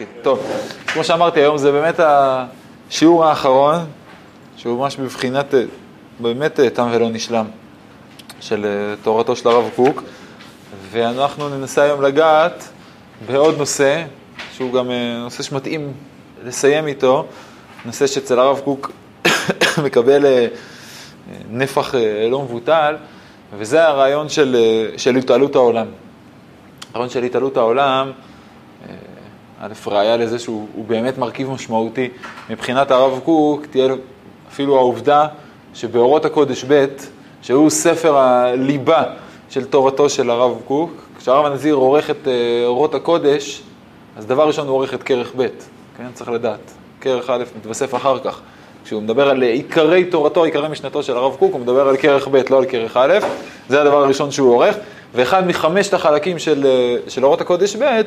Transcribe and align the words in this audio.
נתחיל. 0.00 0.22
טוב, 0.22 0.50
כמו 0.86 1.04
שאמרתי, 1.04 1.40
היום 1.40 1.58
זה 1.58 1.72
באמת 1.72 2.00
השיעור 2.00 3.24
האחרון, 3.24 3.76
שהוא 4.56 4.78
ממש 4.78 4.96
בבחינת, 4.96 5.54
באמת 6.20 6.60
תם 6.60 6.88
ולא 6.92 7.08
נשלם, 7.08 7.46
של 8.40 8.66
תורתו 9.02 9.36
של 9.36 9.48
הרב 9.48 9.70
קוק, 9.76 10.02
ואנחנו 10.90 11.48
ננסה 11.48 11.82
היום 11.82 12.02
לגעת 12.02 12.68
בעוד 13.26 13.58
נושא, 13.58 14.04
שהוא 14.52 14.72
גם 14.72 14.90
נושא 15.22 15.42
שמתאים 15.42 15.92
לסיים 16.44 16.86
איתו, 16.86 17.26
נושא 17.84 18.06
שאצל 18.06 18.38
הרב 18.38 18.60
קוק 18.60 18.90
מקבל 19.84 20.24
נפח 21.50 21.94
לא 22.30 22.42
מבוטל, 22.42 22.96
וזה 23.58 23.86
הרעיון 23.88 24.28
של, 24.28 24.56
של 24.96 25.16
התעלות 25.16 25.54
העולם. 25.54 25.86
הרעיון 26.94 27.10
של 27.10 27.22
התעלות 27.22 27.56
העולם, 27.56 28.12
ראיה 29.86 30.16
לזה 30.16 30.38
שהוא 30.38 30.84
באמת 30.86 31.18
מרכיב 31.18 31.50
משמעותי 31.50 32.08
מבחינת 32.50 32.90
הרב 32.90 33.20
קוק, 33.24 33.66
תהיה 33.70 33.94
אפילו 34.48 34.76
העובדה 34.76 35.26
שבאורות 35.74 36.24
הקודש 36.24 36.64
ב', 36.68 36.86
שהוא 37.42 37.70
ספר 37.70 38.16
הליבה 38.16 39.02
של 39.50 39.64
תורתו 39.64 40.08
של 40.08 40.30
הרב 40.30 40.60
קוק, 40.64 40.90
כשהרב 41.18 41.46
הנזיר 41.46 41.74
עורך 41.74 42.10
את 42.10 42.28
אורות 42.64 42.94
הקודש, 42.94 43.62
אז 44.16 44.26
דבר 44.26 44.46
ראשון 44.46 44.66
הוא 44.66 44.76
עורך 44.76 44.94
את 44.94 45.02
כרך 45.02 45.32
ב', 45.36 45.46
כן, 45.96 46.06
צריך 46.14 46.30
לדעת. 46.30 46.72
כרך 47.00 47.30
א' 47.30 47.44
מתווסף 47.58 47.94
אחר 47.94 48.18
כך. 48.18 48.40
כשהוא 48.84 49.02
מדבר 49.02 49.28
על 49.28 49.42
עיקרי 49.42 50.04
תורתו, 50.04 50.44
עיקרי 50.44 50.68
משנתו 50.68 51.02
של 51.02 51.16
הרב 51.16 51.36
קוק, 51.38 51.52
הוא 51.52 51.60
מדבר 51.60 51.88
על 51.88 51.96
כרך 51.96 52.28
ב', 52.28 52.42
לא 52.50 52.58
על 52.58 52.64
כרך 52.64 52.96
א', 52.96 53.18
זה 53.68 53.80
הדבר 53.80 54.04
הראשון 54.04 54.30
שהוא 54.30 54.54
עורך, 54.54 54.76
ואחד 55.14 55.46
מחמשת 55.46 55.94
החלקים 55.94 56.38
של, 56.38 56.66
של 57.08 57.24
אורות 57.24 57.40
הקודש 57.40 57.76
ב', 57.76 58.02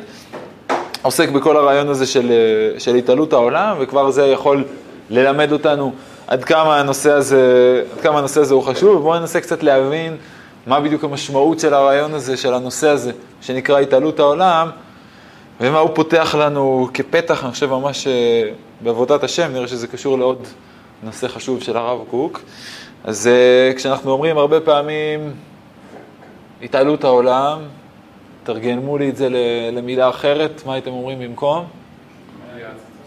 עוסק 1.01 1.29
בכל 1.29 1.57
הרעיון 1.57 1.89
הזה 1.89 2.05
של, 2.05 2.31
של 2.77 2.95
התעלות 2.95 3.33
העולם, 3.33 3.77
וכבר 3.79 4.11
זה 4.11 4.25
יכול 4.25 4.63
ללמד 5.09 5.51
אותנו 5.51 5.93
עד 6.27 6.43
כמה 6.43 6.79
הנושא 6.79 7.11
הזה, 7.11 7.83
עד 7.93 8.01
כמה 8.01 8.17
הנושא 8.19 8.41
הזה 8.41 8.53
הוא 8.53 8.63
חשוב, 8.63 8.95
ובואו 8.95 9.19
ננסה 9.19 9.41
קצת 9.41 9.63
להבין 9.63 10.17
מה 10.67 10.79
בדיוק 10.79 11.03
המשמעות 11.03 11.59
של 11.59 11.73
הרעיון 11.73 12.13
הזה, 12.13 12.37
של 12.37 12.53
הנושא 12.53 12.89
הזה, 12.89 13.11
שנקרא 13.41 13.79
התעלות 13.79 14.19
העולם, 14.19 14.69
ומה 15.61 15.79
הוא 15.79 15.89
פותח 15.93 16.35
לנו 16.39 16.87
כפתח, 16.93 17.43
אני 17.43 17.51
חושב 17.51 17.69
ממש 17.69 18.07
בעבודת 18.81 19.23
השם, 19.23 19.51
נראה 19.53 19.67
שזה 19.67 19.87
קשור 19.87 20.17
לעוד 20.17 20.47
נושא 21.03 21.27
חשוב 21.27 21.61
של 21.63 21.77
הרב 21.77 21.99
קוק. 22.09 22.41
אז 23.03 23.29
כשאנחנו 23.75 24.11
אומרים 24.11 24.37
הרבה 24.37 24.59
פעמים 24.59 25.33
התעלות 26.63 27.03
העולם, 27.03 27.59
תרגמו 28.53 28.97
לי 28.97 29.09
את 29.09 29.15
זה 29.15 29.27
למילה 29.71 30.09
אחרת, 30.09 30.61
מה 30.65 30.73
הייתם 30.73 30.91
אומרים 30.91 31.19
במקום? 31.19 31.65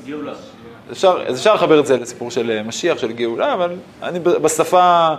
גאולה. 0.07 0.33
אפשר, 0.93 1.23
אז 1.27 1.39
אפשר 1.39 1.55
לחבר 1.55 1.81
את 1.81 1.87
זה 1.87 1.97
לסיפור 1.97 2.31
של 2.31 2.63
משיח, 2.63 2.99
של 2.99 3.13
גאולה, 3.13 3.55
אבל 3.55 3.77
אני 4.03 4.21
בשפה 4.21 5.15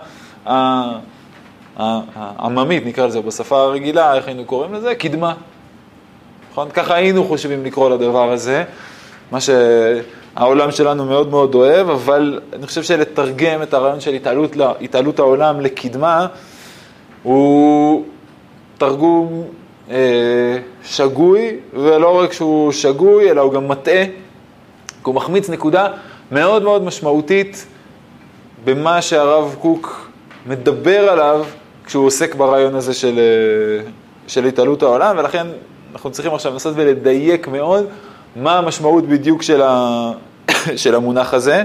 העממית, 1.75 2.85
נקרא 2.85 3.07
לזה, 3.07 3.21
בשפה 3.21 3.61
הרגילה, 3.61 4.13
איך 4.13 4.27
היינו 4.27 4.45
קוראים 4.45 4.73
לזה? 4.73 4.95
קדמה. 4.95 5.33
נכון? 6.51 6.69
ככה 6.69 6.95
היינו 6.95 7.23
חושבים 7.23 7.65
לקרוא 7.65 7.89
לדבר 7.89 8.31
הזה, 8.31 8.63
מה 9.31 9.39
שהעולם 9.41 10.71
שלנו 10.71 11.05
מאוד 11.05 11.29
מאוד 11.29 11.55
אוהב, 11.55 11.89
אבל 11.89 12.39
אני 12.53 12.67
חושב 12.67 12.83
שלתרגם 12.83 13.61
את 13.61 13.73
הרעיון 13.73 13.99
של 13.99 14.13
התעלות, 14.13 14.55
התעלות 14.81 15.19
העולם 15.19 15.59
לקדמה, 15.61 16.27
הוא 17.23 18.05
תרגום 18.77 19.43
אה, 19.43 19.62
שגוי, 20.83 21.55
ולא 21.73 22.19
רק 22.19 22.33
שהוא 22.33 22.71
שגוי, 22.71 23.31
אלא 23.31 23.41
הוא 23.41 23.53
גם 23.53 23.67
מטעה, 23.67 24.03
הוא 25.03 25.15
מחמיץ 25.15 25.49
נקודה 25.49 25.87
מאוד 26.31 26.63
מאוד 26.63 26.83
משמעותית 26.83 27.65
במה 28.65 29.01
שהרב 29.01 29.55
קוק 29.59 30.09
מדבר 30.45 31.09
עליו 31.09 31.45
כשהוא 31.85 32.05
עוסק 32.05 32.35
ברעיון 32.35 32.75
הזה 32.75 32.93
של, 32.93 33.19
של 34.27 34.45
התעלות 34.45 34.83
העולם, 34.83 35.17
ולכן 35.17 35.47
אנחנו 35.93 36.11
צריכים 36.11 36.33
עכשיו 36.33 36.51
לנסות 36.51 36.73
ולדייק 36.77 37.47
מאוד 37.47 37.85
מה 38.35 38.57
המשמעות 38.57 39.07
בדיוק 39.07 39.41
של, 39.41 39.61
ה, 39.61 40.11
של 40.75 40.95
המונח 40.95 41.33
הזה. 41.33 41.63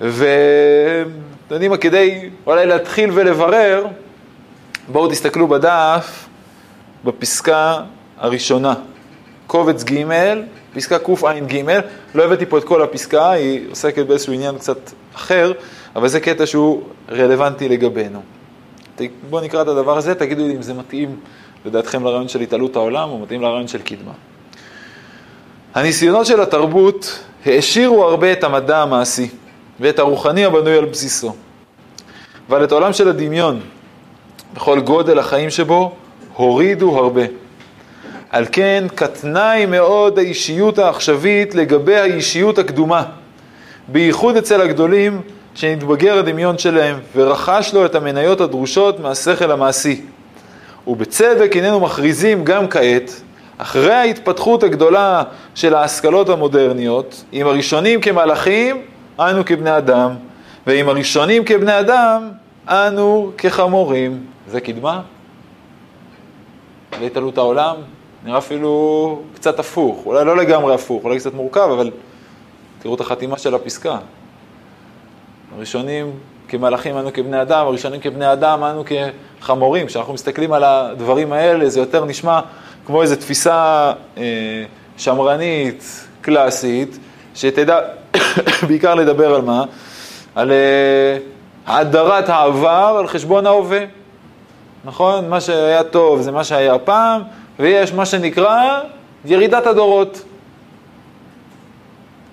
ואתם 0.00 1.10
יודעים 1.50 1.70
מה, 1.70 1.76
כדי 1.76 2.30
אולי 2.46 2.66
להתחיל 2.66 3.10
ולברר, 3.14 3.86
בואו 4.88 5.08
תסתכלו 5.08 5.48
בדף, 5.48 6.27
בפסקה 7.04 7.80
הראשונה, 8.18 8.74
קובץ 9.46 9.84
ג', 9.84 10.04
פסקה 10.74 10.98
קע"ג, 10.98 11.80
לא 12.14 12.24
הבאתי 12.24 12.46
פה 12.46 12.58
את 12.58 12.64
כל 12.64 12.82
הפסקה, 12.82 13.30
היא 13.30 13.70
עוסקת 13.70 14.06
באיזשהו 14.06 14.32
עניין 14.32 14.58
קצת 14.58 14.90
אחר, 15.14 15.52
אבל 15.96 16.08
זה 16.08 16.20
קטע 16.20 16.46
שהוא 16.46 16.82
רלוונטי 17.10 17.68
לגבינו. 17.68 18.22
בואו 19.30 19.44
נקרא 19.44 19.62
את 19.62 19.68
הדבר 19.68 19.98
הזה, 19.98 20.14
תגידו 20.14 20.48
לי 20.48 20.56
אם 20.56 20.62
זה 20.62 20.74
מתאים 20.74 21.16
לדעתכם 21.64 22.04
לרעיון 22.04 22.28
של 22.28 22.40
התעלות 22.40 22.76
העולם 22.76 23.10
או 23.10 23.18
מתאים 23.18 23.42
לרעיון 23.42 23.68
של 23.68 23.82
קדמה. 23.82 24.12
הניסיונות 25.74 26.26
של 26.26 26.40
התרבות 26.40 27.18
העשירו 27.46 28.04
הרבה 28.04 28.32
את 28.32 28.44
המדע 28.44 28.82
המעשי 28.82 29.28
ואת 29.80 29.98
הרוחני 29.98 30.44
הבנוי 30.44 30.78
על 30.78 30.84
בסיסו, 30.84 31.34
אבל 32.48 32.64
את 32.64 32.72
העולם 32.72 32.92
של 32.92 33.08
הדמיון, 33.08 33.60
בכל 34.54 34.80
גודל 34.80 35.18
החיים 35.18 35.50
שבו, 35.50 35.96
הורידו 36.38 36.98
הרבה. 36.98 37.22
על 38.30 38.46
כן 38.52 38.84
קטנה 38.94 39.50
היא 39.50 39.66
מאוד 39.66 40.18
האישיות 40.18 40.78
העכשווית 40.78 41.54
לגבי 41.54 41.96
האישיות 41.96 42.58
הקדומה, 42.58 43.02
בייחוד 43.88 44.36
אצל 44.36 44.60
הגדולים 44.60 45.20
שנתבגר 45.54 46.18
הדמיון 46.18 46.58
שלהם 46.58 46.96
ורכש 47.16 47.70
לו 47.74 47.86
את 47.86 47.94
המניות 47.94 48.40
הדרושות 48.40 49.00
מהשכל 49.00 49.50
המעשי. 49.50 50.02
ובצדק 50.86 51.56
הננו 51.56 51.80
מכריזים 51.80 52.44
גם 52.44 52.68
כעת, 52.68 53.20
אחרי 53.58 53.94
ההתפתחות 53.94 54.62
הגדולה 54.62 55.22
של 55.54 55.74
ההשכלות 55.74 56.28
המודרניות, 56.28 57.24
עם 57.32 57.46
הראשונים 57.46 58.00
כמלאכים, 58.00 58.82
אנו 59.20 59.44
כבני 59.44 59.76
אדם, 59.76 60.10
ועם 60.66 60.88
הראשונים 60.88 61.44
כבני 61.44 61.80
אדם, 61.80 62.28
אנו 62.68 63.30
כחמורים. 63.38 64.24
זה 64.50 64.60
קדמה? 64.60 65.00
להתעלות 67.00 67.38
העולם? 67.38 67.76
נראה 68.24 68.38
אפילו 68.38 69.22
קצת 69.34 69.58
הפוך, 69.58 70.06
אולי 70.06 70.24
לא 70.24 70.36
לגמרי 70.36 70.74
הפוך, 70.74 71.04
אולי 71.04 71.18
קצת 71.18 71.34
מורכב, 71.34 71.68
אבל 71.72 71.90
תראו 72.78 72.94
את 72.94 73.00
החתימה 73.00 73.38
של 73.38 73.54
הפסקה. 73.54 73.98
הראשונים 75.56 76.10
כמלאכים 76.48 76.98
אנו 76.98 77.12
כבני 77.12 77.42
אדם, 77.42 77.66
הראשונים 77.66 78.00
כבני 78.00 78.32
אדם 78.32 78.64
אנו 78.64 78.84
כחמורים. 79.40 79.86
כשאנחנו 79.86 80.14
מסתכלים 80.14 80.52
על 80.52 80.64
הדברים 80.64 81.32
האלה, 81.32 81.68
זה 81.68 81.80
יותר 81.80 82.04
נשמע 82.04 82.40
כמו 82.86 83.02
איזו 83.02 83.16
תפיסה 83.16 83.92
אה, 84.18 84.22
שמרנית, 84.96 86.06
קלאסית, 86.20 86.98
שתדע 87.34 87.80
בעיקר 88.68 88.94
לדבר 88.94 89.34
על 89.34 89.42
מה? 89.42 89.64
על 90.34 90.52
אה, 90.52 91.18
האדרת 91.66 92.28
העבר 92.28 92.96
על 92.98 93.06
חשבון 93.06 93.46
ההווה. 93.46 93.84
נכון? 94.88 95.28
מה 95.28 95.40
שהיה 95.40 95.82
טוב 95.82 96.20
זה 96.20 96.32
מה 96.32 96.44
שהיה 96.44 96.78
פעם, 96.78 97.22
ויש 97.58 97.92
מה 97.92 98.06
שנקרא 98.06 98.80
ירידת 99.24 99.66
הדורות. 99.66 100.22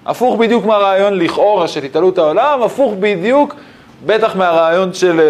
הפוך 0.05 0.39
בדיוק 0.39 0.65
מהרעיון 0.65 1.19
לכאורה 1.19 1.67
של 1.67 1.83
התעלות 1.83 2.17
העולם, 2.17 2.63
הפוך 2.63 2.93
בדיוק 2.99 3.55
בטח 4.05 4.35
מהרעיון 4.35 4.93
של, 4.93 5.21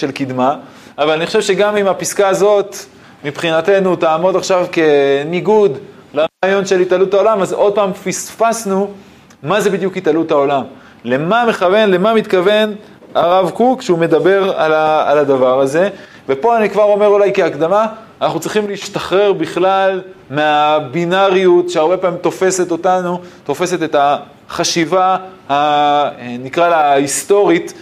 של 0.00 0.10
קדמה, 0.10 0.56
אבל 0.98 1.12
אני 1.12 1.26
חושב 1.26 1.40
שגם 1.40 1.76
אם 1.76 1.86
הפסקה 1.86 2.28
הזאת 2.28 2.76
מבחינתנו 3.24 3.96
תעמוד 3.96 4.36
עכשיו 4.36 4.66
כניגוד 4.72 5.78
לרעיון 6.14 6.66
של 6.66 6.80
התעלות 6.80 7.14
העולם, 7.14 7.42
אז 7.42 7.52
עוד 7.52 7.74
פעם 7.74 7.92
פספסנו 7.92 8.90
מה 9.42 9.60
זה 9.60 9.70
בדיוק 9.70 9.96
התעלות 9.96 10.30
העולם. 10.30 10.62
למה 11.04 11.46
מכוון, 11.48 11.90
למה 11.90 12.14
מתכוון 12.14 12.74
הרב 13.14 13.50
קוק 13.50 13.80
כשהוא 13.80 13.98
מדבר 13.98 14.52
על, 14.56 14.72
ה, 14.72 15.10
על 15.10 15.18
הדבר 15.18 15.60
הזה. 15.60 15.88
ופה 16.28 16.56
אני 16.56 16.70
כבר 16.70 16.82
אומר 16.82 17.06
אולי 17.06 17.30
כהקדמה, 17.34 17.86
אנחנו 18.22 18.40
צריכים 18.40 18.68
להשתחרר 18.68 19.32
בכלל 19.32 20.02
מהבינאריות 20.30 21.70
שהרבה 21.70 21.96
פעמים 21.96 22.18
תופסת 22.18 22.70
אותנו, 22.70 23.20
תופסת 23.44 23.82
את 23.82 23.96
החשיבה, 23.98 25.16
ה, 25.50 25.54
נקרא 26.38 26.68
לה 26.68 26.92
ההיסטורית, 26.92 27.72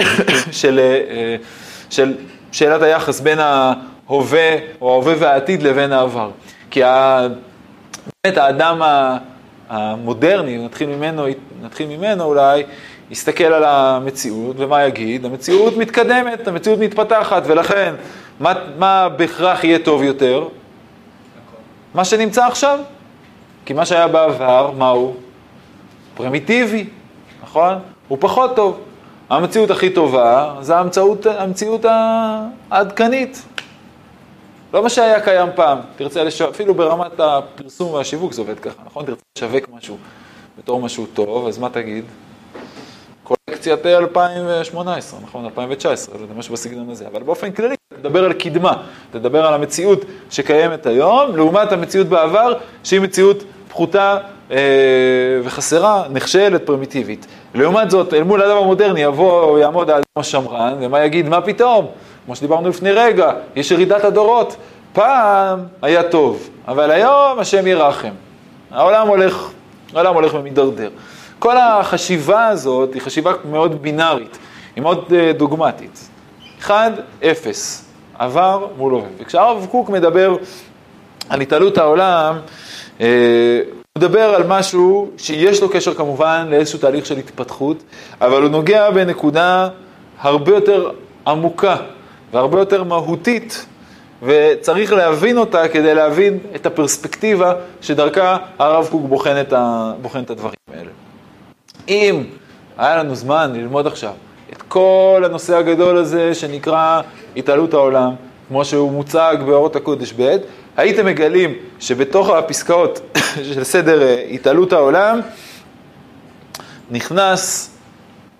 של, 0.60 0.80
של 1.90 2.14
שאלת 2.52 2.82
היחס 2.82 3.20
בין 3.20 3.38
ההווה 3.38 4.56
או 4.80 4.92
ההווה 4.92 5.14
והעתיד 5.18 5.62
לבין 5.62 5.92
העבר. 5.92 6.30
כי 6.70 6.80
באמת 8.24 8.38
האדם 8.38 8.82
המודרני, 9.68 10.64
נתחיל 10.64 10.88
ממנו, 10.88 11.26
נתחיל 11.62 11.86
ממנו 11.88 12.24
אולי, 12.24 12.62
יסתכל 13.10 13.44
על 13.44 13.64
המציאות, 13.64 14.56
ומה 14.58 14.84
יגיד? 14.84 15.24
המציאות 15.24 15.76
מתקדמת, 15.76 16.48
המציאות 16.48 16.78
מתפתחת, 16.78 17.42
ולכן, 17.46 17.94
מה, 18.40 18.52
מה 18.78 19.08
בהכרח 19.08 19.64
יהיה 19.64 19.78
טוב 19.78 20.02
יותר? 20.02 20.48
מה 21.94 22.04
שנמצא 22.04 22.46
עכשיו. 22.46 22.78
כי 23.64 23.72
מה 23.72 23.86
שהיה 23.86 24.08
בעבר, 24.08 24.70
מה 24.78 24.88
הוא? 24.88 25.14
פרימיטיבי, 26.14 26.86
נכון? 27.42 27.74
הוא 28.08 28.18
פחות 28.20 28.56
טוב. 28.56 28.80
המציאות 29.30 29.70
הכי 29.70 29.90
טובה 29.90 30.54
זה 30.60 30.76
המציאות, 30.76 31.26
המציאות 31.26 31.84
העדכנית. 32.70 33.42
לא 34.74 34.82
מה 34.82 34.88
שהיה 34.88 35.20
קיים 35.20 35.48
פעם. 35.54 35.78
תרצה 35.96 36.24
לשווק, 36.24 36.50
אפילו 36.50 36.74
ברמת 36.74 37.20
הפרסום 37.20 37.92
והשיווק 37.92 38.32
זה 38.32 38.40
עובד 38.40 38.60
ככה, 38.60 38.82
נכון? 38.86 39.04
תרצה 39.04 39.20
לשווק 39.38 39.68
משהו 39.76 39.96
בתור 40.58 40.80
משהו 40.80 41.06
טוב, 41.14 41.46
אז 41.46 41.58
מה 41.58 41.68
תגיד? 41.68 42.04
קולקציית 43.30 43.86
2018, 43.86 45.20
נכון? 45.22 45.44
2019, 45.44 46.18
זה 46.18 46.24
משהו 46.36 46.54
בסגנון 46.54 46.90
הזה. 46.90 47.06
אבל 47.06 47.22
באופן 47.22 47.50
כללי, 47.50 47.74
תדבר 48.00 48.24
על 48.24 48.32
קדמה, 48.32 48.72
תדבר 49.10 49.46
על 49.46 49.54
המציאות 49.54 50.04
שקיימת 50.30 50.86
היום, 50.86 51.36
לעומת 51.36 51.72
המציאות 51.72 52.06
בעבר, 52.06 52.52
שהיא 52.84 53.00
מציאות 53.00 53.44
פחותה 53.68 54.18
אה, 54.50 54.56
וחסרה, 55.44 56.04
נכשלת, 56.10 56.66
פרימיטיבית. 56.66 57.26
לעומת 57.54 57.90
זאת, 57.90 58.14
אל 58.14 58.22
מול 58.22 58.42
האדם 58.42 58.56
המודרני 58.56 59.00
יבוא, 59.00 59.58
יעמוד 59.58 59.90
האדם 59.90 60.02
השמרן, 60.16 60.74
ומה 60.80 61.04
יגיד? 61.04 61.28
מה 61.28 61.40
פתאום? 61.40 61.86
כמו 62.26 62.36
שדיברנו 62.36 62.68
לפני 62.68 62.92
רגע, 62.92 63.32
יש 63.56 63.70
ירידת 63.70 64.04
הדורות. 64.04 64.56
פעם 64.92 65.60
היה 65.82 66.02
טוב, 66.02 66.48
אבל 66.68 66.90
היום 66.90 67.38
השם 67.38 67.66
ירחם. 67.66 68.12
העולם 68.70 69.08
הולך, 69.08 69.50
העולם 69.94 70.14
הולך 70.14 70.34
ומידרדר. 70.34 70.90
כל 71.40 71.56
החשיבה 71.56 72.46
הזאת 72.46 72.94
היא 72.94 73.02
חשיבה 73.02 73.32
מאוד 73.50 73.82
בינארית, 73.82 74.38
היא 74.76 74.82
מאוד 74.82 75.12
אה, 75.12 75.32
דוגמטית. 75.32 76.08
1, 76.60 76.92
0, 77.24 77.84
עבר 78.18 78.66
מול 78.76 78.92
הווה. 78.92 79.08
וכשהרב 79.18 79.66
קוק 79.70 79.90
מדבר 79.90 80.36
על 81.28 81.40
התעלות 81.40 81.78
העולם, 81.78 82.38
אה, 83.00 83.06
הוא 83.76 83.98
מדבר 83.98 84.34
על 84.34 84.42
משהו 84.46 85.10
שיש 85.16 85.62
לו 85.62 85.68
קשר 85.68 85.94
כמובן 85.94 86.46
לאיזשהו 86.50 86.78
תהליך 86.78 87.06
של 87.06 87.16
התפתחות, 87.18 87.82
אבל 88.20 88.42
הוא 88.42 88.50
נוגע 88.50 88.90
בנקודה 88.90 89.68
הרבה 90.20 90.54
יותר 90.54 90.90
עמוקה 91.26 91.76
והרבה 92.32 92.58
יותר 92.58 92.84
מהותית, 92.84 93.66
וצריך 94.22 94.92
להבין 94.92 95.38
אותה 95.38 95.68
כדי 95.68 95.94
להבין 95.94 96.38
את 96.54 96.66
הפרספקטיבה 96.66 97.54
שדרכה 97.80 98.36
הרב 98.58 98.88
קוק 98.90 99.02
בוחן 99.08 99.40
את, 99.40 99.52
ה... 99.52 99.92
בוחן 100.02 100.22
את 100.22 100.30
הדברים 100.30 100.54
האלה. 100.74 100.90
אם 101.90 102.24
היה 102.78 102.96
לנו 102.96 103.14
זמן 103.14 103.50
ללמוד 103.54 103.86
עכשיו 103.86 104.12
את 104.52 104.62
כל 104.62 105.22
הנושא 105.24 105.56
הגדול 105.56 105.96
הזה 105.96 106.34
שנקרא 106.34 107.00
התעלות 107.36 107.74
העולם, 107.74 108.14
כמו 108.48 108.64
שהוא 108.64 108.92
מוצג 108.92 109.36
באורות 109.46 109.76
הקודש 109.76 110.12
ב', 110.18 110.36
הייתם 110.76 111.06
מגלים 111.06 111.54
שבתוך 111.80 112.28
הפסקאות 112.28 113.00
של 113.54 113.64
סדר 113.64 114.02
אה, 114.02 114.22
התעלות 114.30 114.72
העולם 114.72 115.20
נכנס 116.90 117.70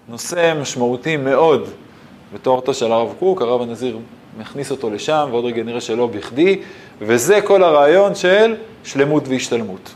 נושא 0.08 0.54
משמעותי 0.60 1.16
מאוד 1.16 1.68
בתורתו 2.34 2.74
של 2.74 2.92
הרב 2.92 3.14
קוק, 3.18 3.42
הרב 3.42 3.62
הנזיר 3.62 3.98
מכניס 4.38 4.70
אותו 4.70 4.90
לשם, 4.90 5.28
ועוד 5.30 5.44
רגע 5.44 5.62
נראה 5.62 5.80
שלא 5.80 6.06
בכדי, 6.06 6.60
וזה 7.00 7.40
כל 7.40 7.62
הרעיון 7.62 8.14
של 8.14 8.54
שלמות 8.84 9.28
והשתלמות. 9.28 9.94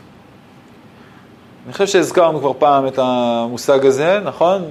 אני 1.65 1.73
חושב 1.73 1.87
שהזכרנו 1.87 2.39
כבר 2.39 2.51
פעם 2.59 2.87
את 2.87 2.99
המושג 3.01 3.85
הזה, 3.85 4.19
נכון? 4.23 4.63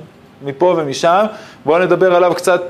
מפה 0.44 0.74
ומשם. 0.78 1.24
בואו 1.64 1.78
נדבר 1.78 2.14
עליו 2.14 2.34
קצת, 2.34 2.62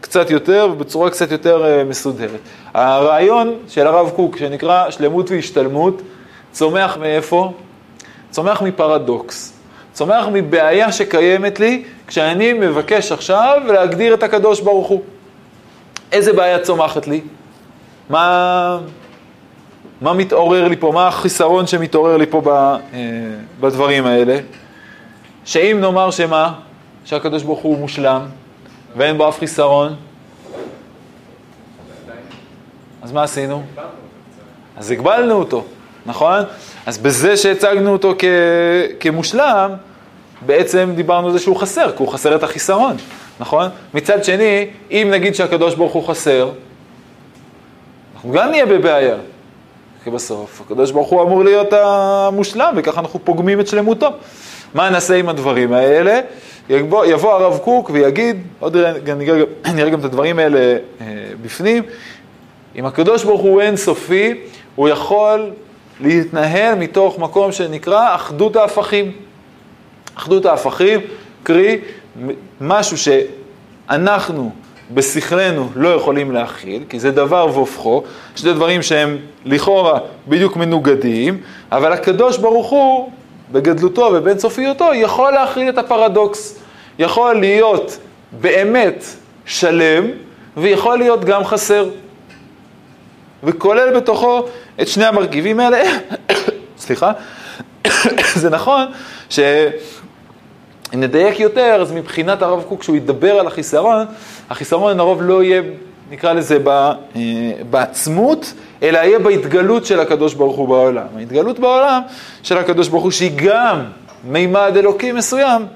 קצת 0.00 0.30
יותר 0.30 0.68
ובצורה 0.72 1.10
קצת 1.10 1.30
יותר 1.32 1.64
אה, 1.64 1.84
מסודרת. 1.84 2.40
הרעיון 2.74 3.54
של 3.68 3.86
הרב 3.86 4.10
קוק, 4.10 4.36
שנקרא 4.36 4.90
שלמות 4.90 5.30
והשתלמות, 5.30 6.02
צומח 6.52 6.96
מאיפה? 6.96 7.52
צומח 8.30 8.62
מפרדוקס. 8.62 9.52
צומח 9.92 10.26
מבעיה 10.32 10.92
שקיימת 10.92 11.60
לי 11.60 11.84
כשאני 12.06 12.52
מבקש 12.52 13.12
עכשיו 13.12 13.60
להגדיר 13.66 14.14
את 14.14 14.22
הקדוש 14.22 14.60
ברוך 14.60 14.88
הוא. 14.88 15.02
איזה 16.12 16.32
בעיה 16.32 16.58
צומחת 16.58 17.06
לי? 17.06 17.20
מה, 18.10 18.78
מה 20.00 20.14
מתעורר 20.14 20.68
לי 20.68 20.76
פה? 20.76 20.90
מה 20.94 21.08
החיסרון 21.08 21.66
שמתעורר 21.66 22.16
לי 22.16 22.26
פה 22.26 22.40
ב, 22.40 22.48
אה, 22.48 22.78
בדברים 23.60 24.06
האלה? 24.06 24.38
שאם 25.44 25.78
נאמר 25.80 26.10
שמה? 26.10 26.52
שהקדוש 27.04 27.42
ברוך 27.42 27.60
הוא 27.60 27.78
מושלם 27.78 28.20
ואין 28.96 29.18
בו 29.18 29.28
אף 29.28 29.38
חיסרון, 29.38 29.94
אז 33.02 33.12
מה 33.12 33.22
עשינו? 33.22 33.62
אז 34.76 34.90
הגבלנו 34.90 35.34
אותו, 35.34 35.64
נכון? 36.06 36.38
אז 36.86 36.98
בזה 36.98 37.36
שהצגנו 37.36 37.92
אותו 37.92 38.14
כ, 38.18 38.24
כמושלם, 39.00 39.70
בעצם 40.46 40.92
דיברנו 40.96 41.26
על 41.26 41.32
זה 41.32 41.38
שהוא 41.38 41.56
חסר, 41.56 41.90
כי 41.96 42.02
הוא 42.02 42.08
חסר 42.08 42.36
את 42.36 42.42
החיסרון, 42.42 42.96
נכון? 43.40 43.68
מצד 43.94 44.24
שני, 44.24 44.68
אם 44.90 45.08
נגיד 45.10 45.34
שהקדוש 45.34 45.74
ברוך 45.74 45.92
הוא 45.92 46.08
חסר, 46.08 46.50
אנחנו 48.14 48.32
גם 48.32 48.50
נהיה 48.50 48.66
בבעיה. 48.66 49.16
כי 50.06 50.10
בסוף 50.10 50.60
הקדוש 50.60 50.90
ברוך 50.90 51.08
הוא 51.08 51.22
אמור 51.22 51.44
להיות 51.44 51.72
המושלם, 51.72 52.74
וככה 52.76 53.00
אנחנו 53.00 53.24
פוגמים 53.24 53.60
את 53.60 53.66
שלמותו. 53.66 54.08
מה 54.74 54.90
נעשה 54.90 55.16
עם 55.16 55.28
הדברים 55.28 55.72
האלה? 55.72 56.20
יבוא, 56.68 57.04
יבוא 57.04 57.32
הרב 57.32 57.58
קוק 57.58 57.90
ויגיד, 57.90 58.42
עוד 58.58 58.76
נראה, 58.76 59.72
נראה, 59.74 59.90
גם 59.90 59.98
את 60.00 60.04
הדברים 60.04 60.38
האלה 60.38 60.58
אה, 60.58 61.06
בפנים, 61.42 61.82
אם 62.76 62.86
הקדוש 62.86 63.24
ברוך 63.24 63.40
הוא 63.40 63.60
אינסופי, 63.60 64.34
הוא 64.74 64.88
יכול 64.88 65.50
להתנהל 66.00 66.74
מתוך 66.74 67.18
מקום 67.18 67.52
שנקרא 67.52 68.14
אחדות 68.14 68.56
ההפכים. 68.56 69.12
אחדות 70.14 70.46
ההפכים, 70.46 71.00
קרי, 71.42 71.78
משהו 72.60 72.96
שאנחנו 72.98 74.50
בשכלנו 74.94 75.68
לא 75.76 75.88
יכולים 75.88 76.32
להכיל, 76.32 76.82
כי 76.88 77.00
זה 77.00 77.10
דבר 77.10 77.48
והופכו, 77.52 78.02
שני 78.36 78.52
דברים 78.52 78.82
שהם 78.82 79.18
לכאורה 79.44 79.98
בדיוק 80.28 80.56
מנוגדים, 80.56 81.40
אבל 81.72 81.92
הקדוש 81.92 82.38
ברוך 82.38 82.70
הוא, 82.70 83.10
בגדלותו 83.52 84.10
ובאינסופיותו, 84.14 84.94
יכול 84.94 85.32
להכיל 85.32 85.68
את 85.68 85.78
הפרדוקס. 85.78 86.58
יכול 86.98 87.40
להיות 87.40 87.98
באמת 88.40 89.04
שלם, 89.46 90.04
ויכול 90.56 90.98
להיות 90.98 91.24
גם 91.24 91.44
חסר. 91.44 91.88
וכולל 93.44 93.96
בתוכו 93.96 94.46
את 94.80 94.88
שני 94.88 95.04
המרכיבים 95.04 95.60
האלה. 95.60 95.82
סליחה, 96.78 97.12
זה 98.42 98.50
נכון 98.50 98.86
ש... 99.30 99.40
נדייק 100.92 101.40
יותר, 101.40 101.78
אז 101.80 101.92
מבחינת 101.92 102.42
הרב 102.42 102.62
קוק, 102.68 102.80
כשהוא 102.80 102.96
ידבר 102.96 103.32
על 103.32 103.46
החיסרון, 103.46 104.06
החיסרון 104.50 104.96
לרוב 104.96 105.22
לא 105.22 105.42
יהיה, 105.42 105.62
נקרא 106.10 106.32
לזה, 106.32 106.58
אה, 106.66 106.92
בעצמות, 107.70 108.52
אלא 108.82 108.98
יהיה 108.98 109.18
בהתגלות 109.18 109.86
של 109.86 110.00
הקדוש 110.00 110.34
ברוך 110.34 110.56
הוא 110.56 110.68
בעולם. 110.68 111.06
ההתגלות 111.16 111.58
בעולם 111.58 112.02
של 112.42 112.58
הקדוש 112.58 112.88
ברוך 112.88 113.02
הוא, 113.02 113.10
שהיא 113.10 113.32
גם 113.36 113.84
מימד 114.24 114.72
אלוקי 114.76 115.12
מסוים, 115.12 115.66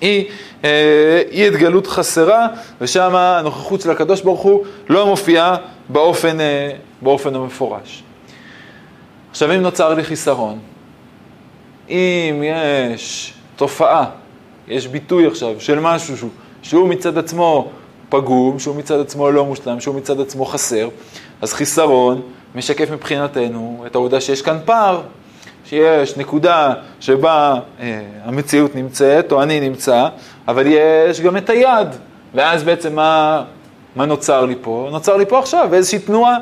היא, 0.00 0.24
אה, 0.64 1.22
היא 1.30 1.46
התגלות 1.46 1.86
חסרה, 1.86 2.46
ושם 2.80 3.14
הנוכחות 3.14 3.80
של 3.80 3.90
הקדוש 3.90 4.20
ברוך 4.20 4.40
הוא 4.40 4.64
לא 4.88 5.06
מופיעה 5.06 5.56
באופן, 5.88 6.40
אה, 6.40 6.70
באופן 7.02 7.34
המפורש. 7.34 8.02
עכשיו, 9.30 9.52
אם 9.54 9.60
נוצר 9.60 9.94
לי 9.94 10.04
חיסרון, 10.04 10.58
אם 11.88 12.42
יש 12.44 13.33
תופעה, 13.56 14.04
יש 14.68 14.86
ביטוי 14.86 15.26
עכשיו 15.26 15.54
של 15.58 15.80
משהו 15.80 16.16
שהוא, 16.16 16.30
שהוא 16.62 16.88
מצד 16.88 17.18
עצמו 17.18 17.68
פגום, 18.08 18.58
שהוא 18.58 18.76
מצד 18.76 19.00
עצמו 19.00 19.30
לא 19.30 19.44
מושלם, 19.44 19.80
שהוא 19.80 19.94
מצד 19.94 20.20
עצמו 20.20 20.44
חסר, 20.44 20.88
אז 21.42 21.52
חיסרון 21.52 22.22
משקף 22.54 22.90
מבחינתנו 22.90 23.84
את 23.86 23.94
העובדה 23.94 24.20
שיש 24.20 24.42
כאן 24.42 24.58
פער, 24.64 25.00
שיש 25.64 26.16
נקודה 26.16 26.74
שבה 27.00 27.54
אה, 27.80 28.00
המציאות 28.24 28.74
נמצאת, 28.74 29.32
או 29.32 29.42
אני 29.42 29.60
נמצא, 29.60 30.08
אבל 30.48 30.66
יש 30.66 31.20
גם 31.20 31.36
את 31.36 31.50
היד, 31.50 31.88
ואז 32.34 32.62
בעצם 32.62 32.94
מה, 32.94 33.44
מה 33.96 34.06
נוצר 34.06 34.44
לי 34.44 34.54
פה? 34.60 34.88
נוצר 34.92 35.16
לי 35.16 35.26
פה 35.26 35.38
עכשיו 35.38 35.74
איזושהי 35.74 35.98
תנועה, 35.98 36.36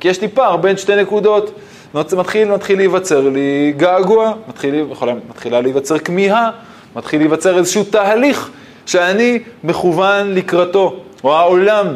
כי 0.00 0.08
יש 0.08 0.20
לי 0.20 0.28
פער 0.28 0.56
בין 0.56 0.76
שתי 0.76 0.96
נקודות. 0.96 1.50
מתחיל, 1.94 2.50
מתחיל 2.50 2.76
להיווצר 2.76 3.28
לי 3.28 3.72
געגוע, 3.76 4.32
מתחיל, 4.48 4.86
מתחילה 5.30 5.60
להיווצר 5.60 5.98
כמיהה, 5.98 6.50
מתחיל 6.96 7.20
להיווצר 7.20 7.58
איזשהו 7.58 7.84
תהליך 7.84 8.50
שאני 8.86 9.38
מכוון 9.64 10.34
לקראתו, 10.34 10.96
או 11.24 11.36
העולם, 11.36 11.86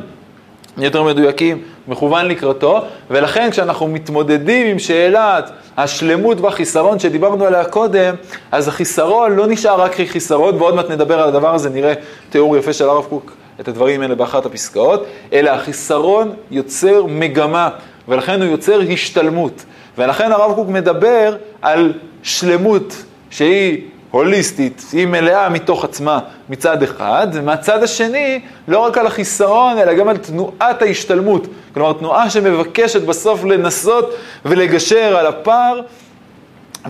יותר 0.78 1.02
מדויקים, 1.02 1.62
מכוון 1.88 2.26
לקראתו, 2.26 2.84
ולכן 3.10 3.50
כשאנחנו 3.50 3.88
מתמודדים 3.88 4.66
עם 4.66 4.78
שאלת 4.78 5.50
השלמות 5.76 6.40
והחיסרון 6.40 6.98
שדיברנו 6.98 7.44
עליה 7.44 7.64
קודם, 7.64 8.14
אז 8.52 8.68
החיסרון 8.68 9.36
לא 9.36 9.46
נשאר 9.46 9.80
רק 9.80 9.96
חיסרון, 10.06 10.56
ועוד 10.56 10.74
מעט 10.74 10.90
נדבר 10.90 11.20
על 11.20 11.28
הדבר 11.28 11.54
הזה, 11.54 11.70
נראה 11.70 11.92
תיאור 12.30 12.56
יפה 12.56 12.72
של 12.72 12.88
הרב 12.88 13.04
קוק, 13.04 13.32
את 13.60 13.68
הדברים 13.68 14.02
האלה 14.02 14.14
באחת 14.14 14.46
הפסקאות, 14.46 15.06
אלא 15.32 15.50
החיסרון 15.50 16.32
יוצר 16.50 17.04
מגמה, 17.08 17.68
ולכן 18.08 18.42
הוא 18.42 18.50
יוצר 18.50 18.80
השתלמות. 18.92 19.64
ולכן 19.98 20.32
הרב 20.32 20.54
קוק 20.54 20.68
מדבר 20.68 21.36
על 21.62 21.92
שלמות 22.22 23.02
שהיא 23.30 23.82
הוליסטית, 24.10 24.84
היא 24.92 25.06
מלאה 25.06 25.48
מתוך 25.48 25.84
עצמה 25.84 26.18
מצד 26.48 26.82
אחד, 26.82 27.26
ומהצד 27.32 27.82
השני, 27.82 28.40
לא 28.68 28.78
רק 28.78 28.98
על 28.98 29.06
החיסרון, 29.06 29.78
אלא 29.78 29.94
גם 29.94 30.08
על 30.08 30.16
תנועת 30.16 30.82
ההשתלמות. 30.82 31.46
כלומר, 31.74 31.92
תנועה 31.92 32.30
שמבקשת 32.30 33.02
בסוף 33.02 33.44
לנסות 33.44 34.14
ולגשר 34.44 35.16
על 35.16 35.26
הפער 35.26 35.80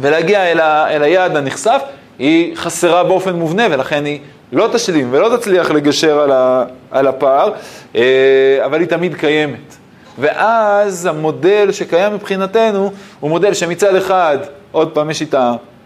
ולהגיע 0.01 0.53
אל, 0.53 0.61
ה, 0.61 0.91
אל 0.91 1.03
היעד 1.03 1.37
הנכסף, 1.37 1.83
היא 2.19 2.57
חסרה 2.57 3.05
באופן 3.05 3.37
מובנה, 3.37 3.67
ולכן 3.71 4.05
היא 4.05 4.21
לא 4.53 4.69
תשלים 4.73 5.09
ולא 5.11 5.37
תצליח 5.37 5.71
לגשר 5.71 6.21
על, 6.21 6.33
ה, 6.33 6.65
על 6.91 7.07
הפער, 7.07 7.53
אה, 7.97 8.59
אבל 8.65 8.81
היא 8.81 8.89
תמיד 8.89 9.15
קיימת. 9.15 9.77
ואז 10.19 11.07
המודל 11.07 11.73
שקיים 11.73 12.15
מבחינתנו 12.15 12.93
הוא 13.21 13.31
מודל 13.31 13.55
שמצד 13.55 13.95
אחד, 13.95 14.39
עוד 14.73 14.91
פעם 14.91 15.11
יש 15.11 15.23
את 15.23 15.35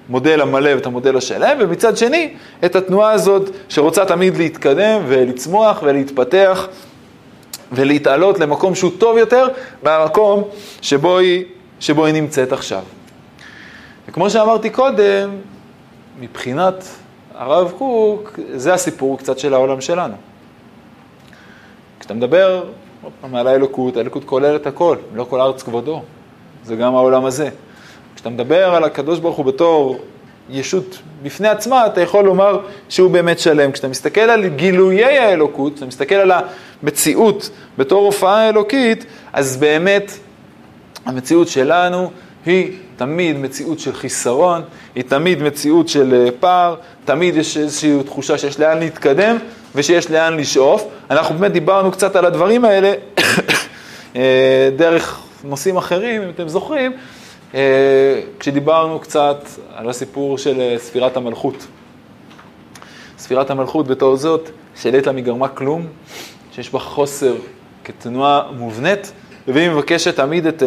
המודל 0.09 0.41
המלא 0.41 0.71
ואת 0.75 0.87
המודל 0.87 1.17
השלם, 1.17 1.57
ומצד 1.61 1.97
שני, 1.97 2.35
את 2.65 2.77
התנועה 2.77 3.12
הזאת 3.12 3.51
שרוצה 3.69 4.05
תמיד 4.05 4.37
להתקדם 4.37 5.01
ולצמוח 5.07 5.83
ולהתפתח 5.83 6.69
ולהתעלות 7.73 8.39
למקום 8.39 8.75
שהוא 8.75 8.91
טוב 8.99 9.19
יותר 9.19 9.49
מהמקום 9.83 10.43
שבו 10.83 11.19
היא, 11.19 11.45
שבו 11.81 12.07
היא 12.07 12.15
נמצאת 12.15 12.53
עכשיו. 12.53 12.83
וכמו 14.09 14.31
שאמרתי 14.31 14.71
קודם, 14.71 15.31
מבחינת 16.21 16.85
הרב 17.35 17.73
קוק, 17.79 18.39
זה 18.55 18.75
הסיפור 18.75 19.19
קצת 19.19 19.39
של 19.39 19.55
העולם 19.55 19.81
שלנו. 19.81 20.15
כשאתה 22.01 22.15
מדבר 22.15 22.65
עוד 23.02 23.12
פעם 23.21 23.35
על 23.35 23.47
האלוקות, 23.47 23.97
האלוקות 23.97 24.25
כוללת 24.25 24.66
הכל, 24.66 24.97
לא 25.14 25.25
כל 25.25 25.40
ארץ 25.40 25.62
כבודו, 25.62 26.02
זה 26.64 26.76
גם 26.76 26.94
העולם 26.94 27.25
הזה. 27.25 27.49
כשאתה 28.14 28.30
מדבר 28.30 28.75
על 28.75 28.85
הקדוש 28.85 29.18
ברוך 29.18 29.37
הוא 29.37 29.44
בתור 29.44 29.99
ישות 30.50 30.99
בפני 31.23 31.49
עצמה, 31.49 31.87
אתה 31.87 32.00
יכול 32.00 32.25
לומר 32.25 32.61
שהוא 32.88 33.11
באמת 33.11 33.38
שלם. 33.38 33.73
כשאתה 33.73 33.88
מסתכל 33.88 34.21
על 34.21 34.47
גילויי 34.47 35.18
האלוקות, 35.18 35.73
כשאתה 35.73 35.87
מסתכל 35.87 36.14
על 36.14 36.32
המציאות 36.82 37.50
בתור 37.78 38.04
הופעה 38.04 38.49
אלוקית, 38.49 39.04
אז 39.32 39.56
באמת 39.56 40.12
המציאות 41.04 41.49
שלנו 41.49 42.11
היא 42.47 42.73
תמיד 42.97 43.37
מציאות 43.37 43.78
של 43.78 43.92
חיסרון, 43.92 44.62
היא 44.94 45.04
תמיד 45.04 45.42
מציאות 45.42 45.88
של 45.88 46.14
אה, 46.14 46.30
פער, 46.40 46.75
תמיד 47.04 47.37
יש 47.37 47.56
איזושהי 47.56 48.02
תחושה 48.02 48.38
שיש 48.38 48.61
לאן 48.61 48.78
להתקדם 48.78 49.37
ושיש 49.75 50.11
לאן 50.11 50.37
לשאוף. 50.37 50.85
אנחנו 51.11 51.35
באמת 51.35 51.52
דיברנו 51.52 51.93
קצת 51.93 52.17
על 52.17 52.25
הדברים 52.25 52.64
האלה 52.64 52.93
אה, 54.17 54.71
דרך 54.76 55.21
נושאים 55.45 55.76
אחרים, 55.76 56.23
אם 56.23 56.29
אתם 56.31 56.49
זוכרים, 56.49 56.93
אה, 57.55 58.21
כשדיברנו 58.38 58.99
קצת 58.99 59.45
על 59.75 59.91
הסיפור 59.91 60.38
של 60.38 60.75
ספירת 60.79 61.17
המלכות. 61.17 61.67
ספירת 63.19 63.50
המלכות 63.50 63.87
בתור 63.87 64.17
זאת, 64.17 64.50
שלית 64.83 65.07
לה 65.07 65.12
מגרמה 65.12 65.49
כלום, 65.49 65.87
שיש 66.52 66.73
בה 66.73 66.79
חוסר 66.79 67.35
כתנועה 67.85 68.43
מובנית, 68.57 69.12
והיא 69.49 69.71
מבקשת 69.71 70.17
תמיד 70.17 70.47
את 70.47 70.62
uh, 70.62 70.64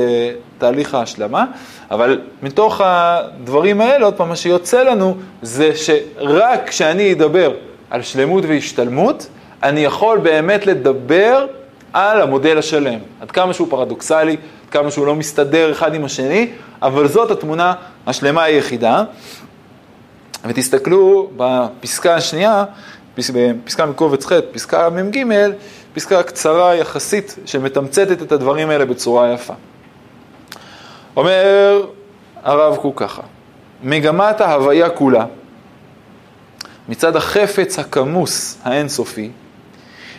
תהליך 0.58 0.94
ההשלמה, 0.94 1.46
אבל 1.92 2.22
מתוך 2.44 2.82
הדברים 2.84 3.82
האלה, 3.82 4.06
עוד 4.06 4.14
פעם, 4.14 4.30
מה 4.30 4.36
שיוצא 4.36 4.84
לנו 4.84 5.16
זה 5.42 5.72
שרק 5.76 6.70
כשאני 6.70 7.14
אדבר 7.14 7.52
על 7.90 8.02
שלמות 8.02 8.44
והשתלמות, 8.48 9.28
אני 9.64 9.80
יכול 9.80 10.18
באמת 10.18 10.66
לדבר 10.66 11.48
על 11.94 12.22
המודל 12.22 12.58
השלם. 12.58 13.00
עד 13.22 13.32
כמה 13.32 13.54
שהוא 13.54 13.68
פרדוקסלי, 13.70 14.32
עד 14.32 14.70
כמה 14.72 14.92
שהוא 14.92 15.06
לא 15.06 15.16
מסתדר 15.16 15.72
אחד 15.72 15.94
עם 15.94 16.06
השני, 16.06 16.52
אבל 16.82 17.08
זאת 17.08 17.32
התמונה 17.32 17.74
השלמה 18.08 18.44
היחידה. 18.44 19.04
ותסתכלו 20.46 21.30
בפסקה 21.38 22.16
השנייה, 22.16 22.66
בפסקה 23.18 23.86
מקובץ 23.86 24.26
ח', 24.26 24.32
פסקה 24.52 24.90
מ"ג, 24.90 25.26
פסקה 25.94 26.24
קצרה 26.24 26.76
יחסית 26.76 27.36
שמתמצתת 27.46 28.22
את 28.22 28.32
הדברים 28.32 28.70
האלה 28.70 28.86
בצורה 28.86 29.34
יפה. 29.34 29.54
אומר 31.18 31.82
הרב 32.44 32.76
קוק 32.76 33.04
ככה, 33.04 33.22
מגמת 33.84 34.42
ההוויה 34.42 34.90
כולה, 34.90 35.26
מצד 36.90 37.16
החפץ 37.16 37.80
הכמוס 37.80 38.58
האינסופי, 38.64 39.30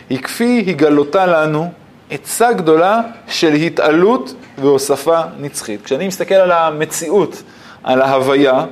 היא 0.09 0.19
כפי 0.19 0.65
הגלותה 0.67 1.25
לנו 1.25 1.71
עצה 2.09 2.53
גדולה 2.53 3.01
של 3.27 3.53
התעלות 3.53 4.33
והוספה 4.57 5.21
נצחית. 5.39 5.85
כשאני 5.85 6.07
מסתכל 6.07 6.35
על 6.35 6.51
המציאות, 6.51 7.43
על 7.83 8.01
ההוויה, 8.01 8.65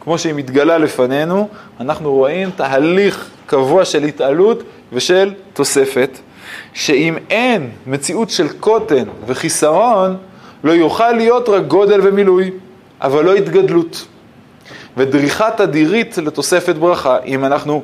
כמו 0.00 0.18
שהיא 0.18 0.34
מתגלה 0.34 0.78
לפנינו, 0.78 1.48
אנחנו 1.80 2.12
רואים 2.12 2.50
תהליך 2.56 3.30
קבוע 3.46 3.84
של 3.84 4.02
התעלות 4.02 4.62
ושל 4.92 5.34
תוספת. 5.52 6.18
שאם 6.74 7.14
אין 7.30 7.70
מציאות 7.86 8.30
של 8.30 8.48
קוטן 8.48 9.04
וחיסרון, 9.26 10.16
לא 10.64 10.72
יוכל 10.72 11.12
להיות 11.12 11.48
רק 11.48 11.62
גודל 11.66 12.00
ומילוי, 12.02 12.50
אבל 13.00 13.24
לא 13.24 13.34
התגדלות. 13.34 14.06
ודריכה 14.96 15.50
תדירית 15.56 16.18
לתוספת 16.18 16.74
ברכה, 16.74 17.18
אם 17.26 17.44
אנחנו 17.44 17.82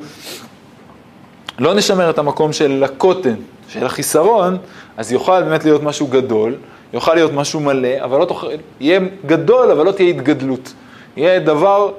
לא 1.59 1.73
נשמר 1.73 2.09
את 2.09 2.17
המקום 2.17 2.53
של 2.53 2.83
הקוטן, 2.83 3.35
של 3.67 3.85
החיסרון, 3.85 4.57
אז 4.97 5.11
יוכל 5.11 5.43
באמת 5.43 5.65
להיות 5.65 5.83
משהו 5.83 6.07
גדול, 6.07 6.55
יוכל 6.93 7.13
להיות 7.13 7.33
משהו 7.33 7.59
מלא, 7.59 8.03
אבל 8.03 8.19
לא 8.19 8.25
תוכל, 8.25 8.47
יהיה 8.79 8.99
גדול, 9.25 9.71
אבל 9.71 9.85
לא 9.85 9.91
תהיה 9.91 10.09
התגדלות. 10.09 10.73
יהיה 11.17 11.39
דבר 11.39 11.91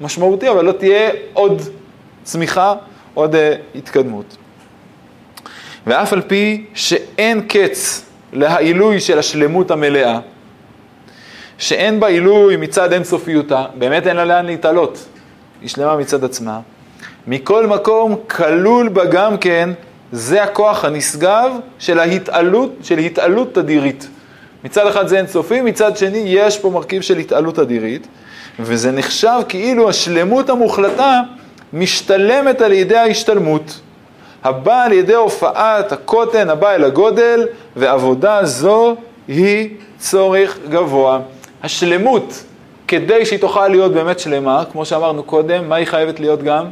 משמעותי, 0.00 0.50
אבל 0.50 0.64
לא 0.64 0.72
תהיה 0.72 1.10
עוד 1.32 1.62
צמיחה, 2.22 2.74
עוד 3.14 3.34
uh, 3.34 3.38
התקדמות. 3.74 4.36
ואף 5.86 6.12
על 6.12 6.20
פי 6.20 6.64
שאין 6.74 7.40
קץ 7.48 8.04
להעילוי 8.32 9.00
של 9.00 9.18
השלמות 9.18 9.70
המלאה, 9.70 10.18
שאין 11.58 12.00
בה 12.00 12.06
עילוי 12.06 12.56
מצד 12.56 12.92
אינסופיותה, 12.92 13.64
באמת 13.74 14.06
אין 14.06 14.16
לה 14.16 14.24
לאן 14.24 14.46
להתעלות, 14.46 15.06
היא 15.60 15.68
שלמה 15.68 15.96
מצד 15.96 16.24
עצמה. 16.24 16.60
מכל 17.26 17.66
מקום 17.66 18.16
כלול 18.30 18.88
בה 18.88 19.04
גם 19.04 19.38
כן, 19.38 19.70
זה 20.12 20.42
הכוח 20.42 20.84
הנשגב 20.84 21.50
של 21.78 21.98
ההתעלות, 21.98 22.72
של 22.82 22.98
התעלות 22.98 23.54
תדירית. 23.54 24.08
מצד 24.64 24.86
אחד 24.86 25.08
זה 25.08 25.18
אינסופי, 25.18 25.60
מצד 25.60 25.96
שני 25.96 26.22
יש 26.26 26.58
פה 26.58 26.70
מרכיב 26.70 27.02
של 27.02 27.18
התעלות 27.18 27.54
תדירית, 27.54 28.06
וזה 28.60 28.92
נחשב 28.92 29.40
כאילו 29.48 29.88
השלמות 29.88 30.50
המוחלטה 30.50 31.20
משתלמת 31.72 32.60
על 32.60 32.72
ידי 32.72 32.96
ההשתלמות. 32.96 33.80
הבא 34.44 34.84
על 34.84 34.92
ידי 34.92 35.14
הופעת 35.14 35.92
הקוטן 35.92 36.50
הבא 36.50 36.70
אל 36.70 36.84
הגודל, 36.84 37.46
ועבודה 37.76 38.44
זו 38.44 38.96
היא 39.28 39.68
צורך 39.98 40.58
גבוה. 40.68 41.20
השלמות, 41.62 42.44
כדי 42.88 43.26
שהיא 43.26 43.40
תוכל 43.40 43.68
להיות 43.68 43.92
באמת 43.92 44.18
שלמה, 44.18 44.62
כמו 44.72 44.84
שאמרנו 44.84 45.22
קודם, 45.22 45.68
מה 45.68 45.76
היא 45.76 45.86
חייבת 45.86 46.20
להיות 46.20 46.42
גם? 46.42 46.64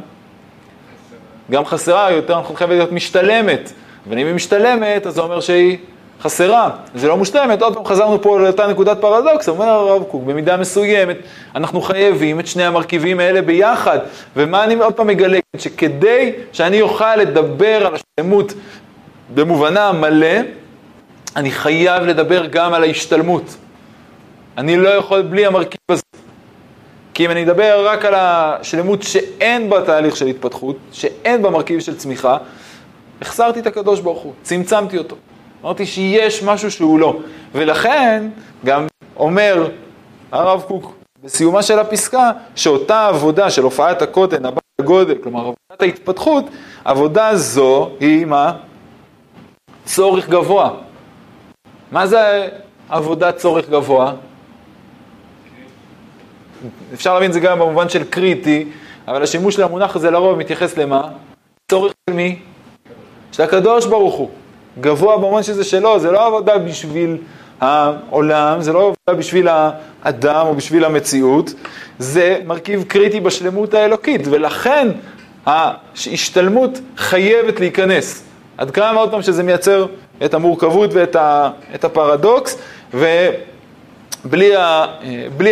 גם 1.51 1.65
חסרה, 1.65 2.11
יותר 2.11 2.39
נכון 2.39 2.55
חייבת 2.55 2.73
להיות 2.73 2.91
משתלמת. 2.91 3.71
אבל 4.07 4.19
אם 4.19 4.25
היא 4.25 4.35
משתלמת, 4.35 5.07
אז 5.07 5.13
זה 5.13 5.21
אומר 5.21 5.39
שהיא 5.39 5.77
חסרה, 6.21 6.69
זה 6.95 7.07
לא 7.07 7.17
מושלמת, 7.17 7.61
עוד 7.61 7.73
פעם 7.73 7.85
חזרנו 7.85 8.21
פה 8.21 8.39
לאותה 8.39 8.67
נקודת 8.67 9.01
פרדוקס, 9.01 9.49
אומר 9.49 9.65
הרב 9.65 10.03
קוק, 10.03 10.23
במידה 10.23 10.57
מסוימת, 10.57 11.17
אנחנו 11.55 11.81
חייבים 11.81 12.39
את 12.39 12.47
שני 12.47 12.63
המרכיבים 12.63 13.19
האלה 13.19 13.41
ביחד. 13.41 13.99
ומה 14.35 14.63
אני 14.63 14.75
עוד 14.75 14.93
פעם 14.93 15.07
מגלה? 15.07 15.39
שכדי 15.57 16.31
שאני 16.51 16.81
אוכל 16.81 17.15
לדבר 17.15 17.87
על 17.87 17.93
השלמות 17.95 18.53
במובנה 19.33 19.89
המלא, 19.89 20.37
אני 21.35 21.51
חייב 21.51 22.03
לדבר 22.03 22.45
גם 22.45 22.73
על 22.73 22.83
ההשתלמות. 22.83 23.57
אני 24.57 24.77
לא 24.77 24.89
יכול 24.89 25.21
בלי 25.21 25.45
המרכיב 25.45 25.79
הזה. 25.89 26.01
כי 27.13 27.25
אם 27.25 27.31
אני 27.31 27.43
אדבר 27.43 27.87
רק 27.87 28.05
על 28.05 28.13
השלמות 28.17 29.03
שאין 29.03 29.69
בה 29.69 29.85
תהליך 29.85 30.15
של 30.15 30.27
התפתחות, 30.27 30.77
שאין 30.91 31.41
בה 31.41 31.49
מרכיב 31.49 31.79
של 31.79 31.97
צמיחה, 31.97 32.37
החסרתי 33.21 33.59
את 33.59 33.67
הקדוש 33.67 33.99
ברוך 33.99 34.21
הוא, 34.21 34.33
צמצמתי 34.41 34.97
אותו. 34.97 35.15
אמרתי 35.63 35.85
שיש 35.85 36.43
משהו 36.43 36.71
שהוא 36.71 36.99
לא. 36.99 37.19
ולכן 37.51 38.29
גם 38.65 38.87
אומר 39.17 39.69
הרב 40.31 40.61
קוק 40.61 40.95
בסיומה 41.23 41.63
של 41.63 41.79
הפסקה, 41.79 42.31
שאותה 42.55 43.07
עבודה 43.07 43.49
של 43.49 43.63
הופעת 43.63 44.01
הקוטן 44.01 44.45
הבא 44.45 44.59
הגודל, 44.81 45.15
כלומר 45.23 45.39
עבודת 45.39 45.81
ההתפתחות, 45.81 46.45
עבודה 46.85 47.35
זו 47.35 47.89
היא 47.99 48.25
מה? 48.25 48.53
צורך 49.85 50.29
גבוה. 50.29 50.69
מה 51.91 52.07
זה 52.07 52.47
עבודת 52.89 53.37
צורך 53.37 53.69
גבוה? 53.69 54.13
אפשר 56.93 57.13
להבין 57.13 57.29
את 57.29 57.33
זה 57.33 57.39
גם 57.39 57.59
במובן 57.59 57.89
של 57.89 58.03
קריטי, 58.03 58.65
אבל 59.07 59.23
השימוש 59.23 59.55
של 59.55 59.63
המונח 59.63 59.95
הזה 59.95 60.11
לרוב 60.11 60.37
מתייחס 60.37 60.77
למה? 60.77 61.01
צורך 61.71 61.93
של 62.09 62.15
מי? 62.15 62.39
של 63.31 63.43
הקדוש 63.43 63.85
ברוך 63.85 64.15
הוא. 64.15 64.29
גבוה 64.81 65.17
במובן 65.17 65.43
שזה 65.43 65.63
שלו, 65.63 65.99
זה 65.99 66.11
לא 66.11 66.25
עבודה 66.25 66.57
בשביל 66.57 67.17
העולם, 67.61 68.61
זה 68.61 68.73
לא 68.73 68.93
בשביל 69.17 69.47
האדם 69.47 70.47
או 70.47 70.55
בשביל 70.55 70.85
המציאות, 70.85 71.53
זה 71.99 72.39
מרכיב 72.45 72.83
קריטי 72.83 73.19
בשלמות 73.19 73.73
האלוקית, 73.73 74.21
ולכן 74.29 74.87
ההשתלמות 75.45 76.79
חייבת 76.97 77.59
להיכנס. 77.59 78.23
עד 78.57 78.71
כמה 78.71 78.99
עוד 78.99 79.11
פעם 79.11 79.21
שזה 79.21 79.43
מייצר 79.43 79.85
את 80.25 80.33
המורכבות 80.33 80.89
ואת 80.93 81.15
ה, 81.15 81.49
את 81.75 81.83
הפרדוקס, 81.83 82.57
ובלי 82.93 84.55
ה, 84.55 84.85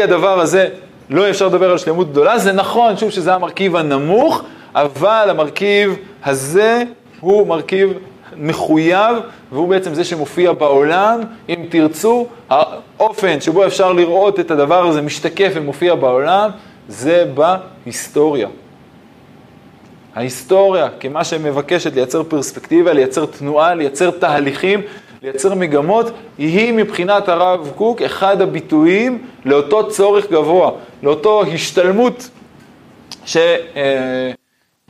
הדבר 0.04 0.40
הזה 0.40 0.70
לא 1.10 1.30
אפשר 1.30 1.48
לדבר 1.48 1.72
על 1.72 1.78
שלמות 1.78 2.12
גדולה. 2.12 2.40
זה 2.40 2.52
נכון, 2.52 2.98
שוב, 2.98 3.10
שזה 3.10 3.34
המרכיב 3.34 3.76
הנמוך, 3.76 4.42
אבל 4.76 5.28
המרכיב 5.30 5.96
הזה 6.26 6.84
הוא 7.20 7.48
מרכיב 7.48 7.94
מחויב, 8.38 9.16
והוא 9.52 9.68
בעצם 9.68 9.94
זה 9.94 10.04
שמופיע 10.04 10.52
בעולם, 10.54 11.20
אם 11.50 11.66
תרצו, 11.70 12.28
האופן 12.50 13.42
שבו 13.42 13.66
אפשר 13.66 13.94
לראות 13.94 14.40
את 14.40 14.52
הדבר 14.52 14.88
הזה 14.88 15.02
משתקף 15.02 15.52
ומופיע 15.56 15.96
בעולם, 15.96 16.50
זה 16.88 17.26
בהיסטוריה. 17.34 18.48
ההיסטוריה, 20.16 20.88
כמה 21.00 21.24
שמבקשת 21.24 21.96
לייצר 21.96 22.24
פרספקטיבה, 22.24 22.94
לייצר 22.94 23.26
תנועה, 23.26 23.76
לייצר 23.76 24.12
תהליכים, 24.12 24.82
לייצר 25.26 25.56
מגמות, 25.56 26.06
היא 26.38 26.74
מבחינת 26.74 27.30
הרב 27.30 27.72
קוק 27.76 28.02
אחד 28.02 28.42
הביטויים 28.42 29.26
לאותו 29.46 29.90
צורך 29.90 30.32
גבוה, 30.32 30.72
לאותו 31.04 31.44
השתלמות 31.44 32.30
ש, 33.26 33.38
אה, 33.38 34.32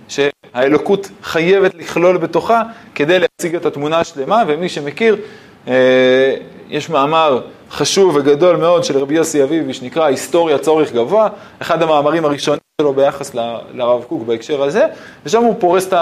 שהאלוקות 0.07 1.09
חייבת 1.23 1.75
לכלול 1.75 2.17
בתוכה 2.17 2.61
כדי 2.95 3.19
להציג 3.19 3.55
את 3.55 3.65
התמונה 3.65 3.99
השלמה, 3.99 4.43
ומי 4.47 4.69
שמכיר, 4.69 5.17
אה, 5.67 6.35
יש 6.69 6.89
מאמר 6.89 7.41
חשוב 7.71 8.15
וגדול 8.15 8.55
מאוד 8.55 8.83
של 8.83 8.97
רבי 8.97 9.15
יוסי 9.15 9.43
אביבי 9.43 9.73
שנקרא 9.73 10.05
היסטוריה 10.05 10.57
צורך 10.57 10.91
גבוה, 10.91 11.27
אחד 11.61 11.83
המאמרים 11.83 12.25
הראשונים 12.25 12.59
שלו 12.81 12.93
ביחס 12.93 13.35
לרב 13.73 14.03
קוק 14.03 14.23
בהקשר 14.23 14.63
הזה, 14.63 14.85
ושם 15.25 15.43
הוא 15.43 15.55
פורס 15.59 15.87
את 15.87 15.93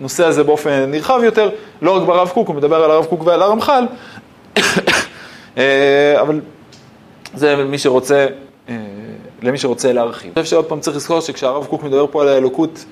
הנושא 0.00 0.26
הזה 0.26 0.44
באופן 0.44 0.90
נרחב 0.90 1.20
יותר, 1.24 1.50
לא 1.82 1.96
רק 1.96 2.02
ברב 2.02 2.28
קוק, 2.28 2.48
הוא 2.48 2.56
מדבר 2.56 2.84
על 2.84 2.90
הרב 2.90 3.04
קוק 3.04 3.26
ועל 3.26 3.42
הרמח"ל, 3.42 3.84
אה, 5.58 6.20
אבל 6.20 6.40
זה 7.34 7.56
מי 7.56 7.78
שרוצה, 7.78 8.26
אה, 8.68 8.74
למי 9.42 9.58
שרוצה 9.58 9.92
להרחיב. 9.92 10.32
אני 10.36 10.42
חושב 10.42 10.50
שעוד 10.50 10.64
פעם 10.64 10.80
צריך 10.80 10.96
לזכור 10.96 11.20
שכשהרב 11.20 11.66
קוק 11.66 11.82
מדבר 11.82 12.06
פה 12.10 12.22
על 12.22 12.28
האלוקות, 12.28 12.84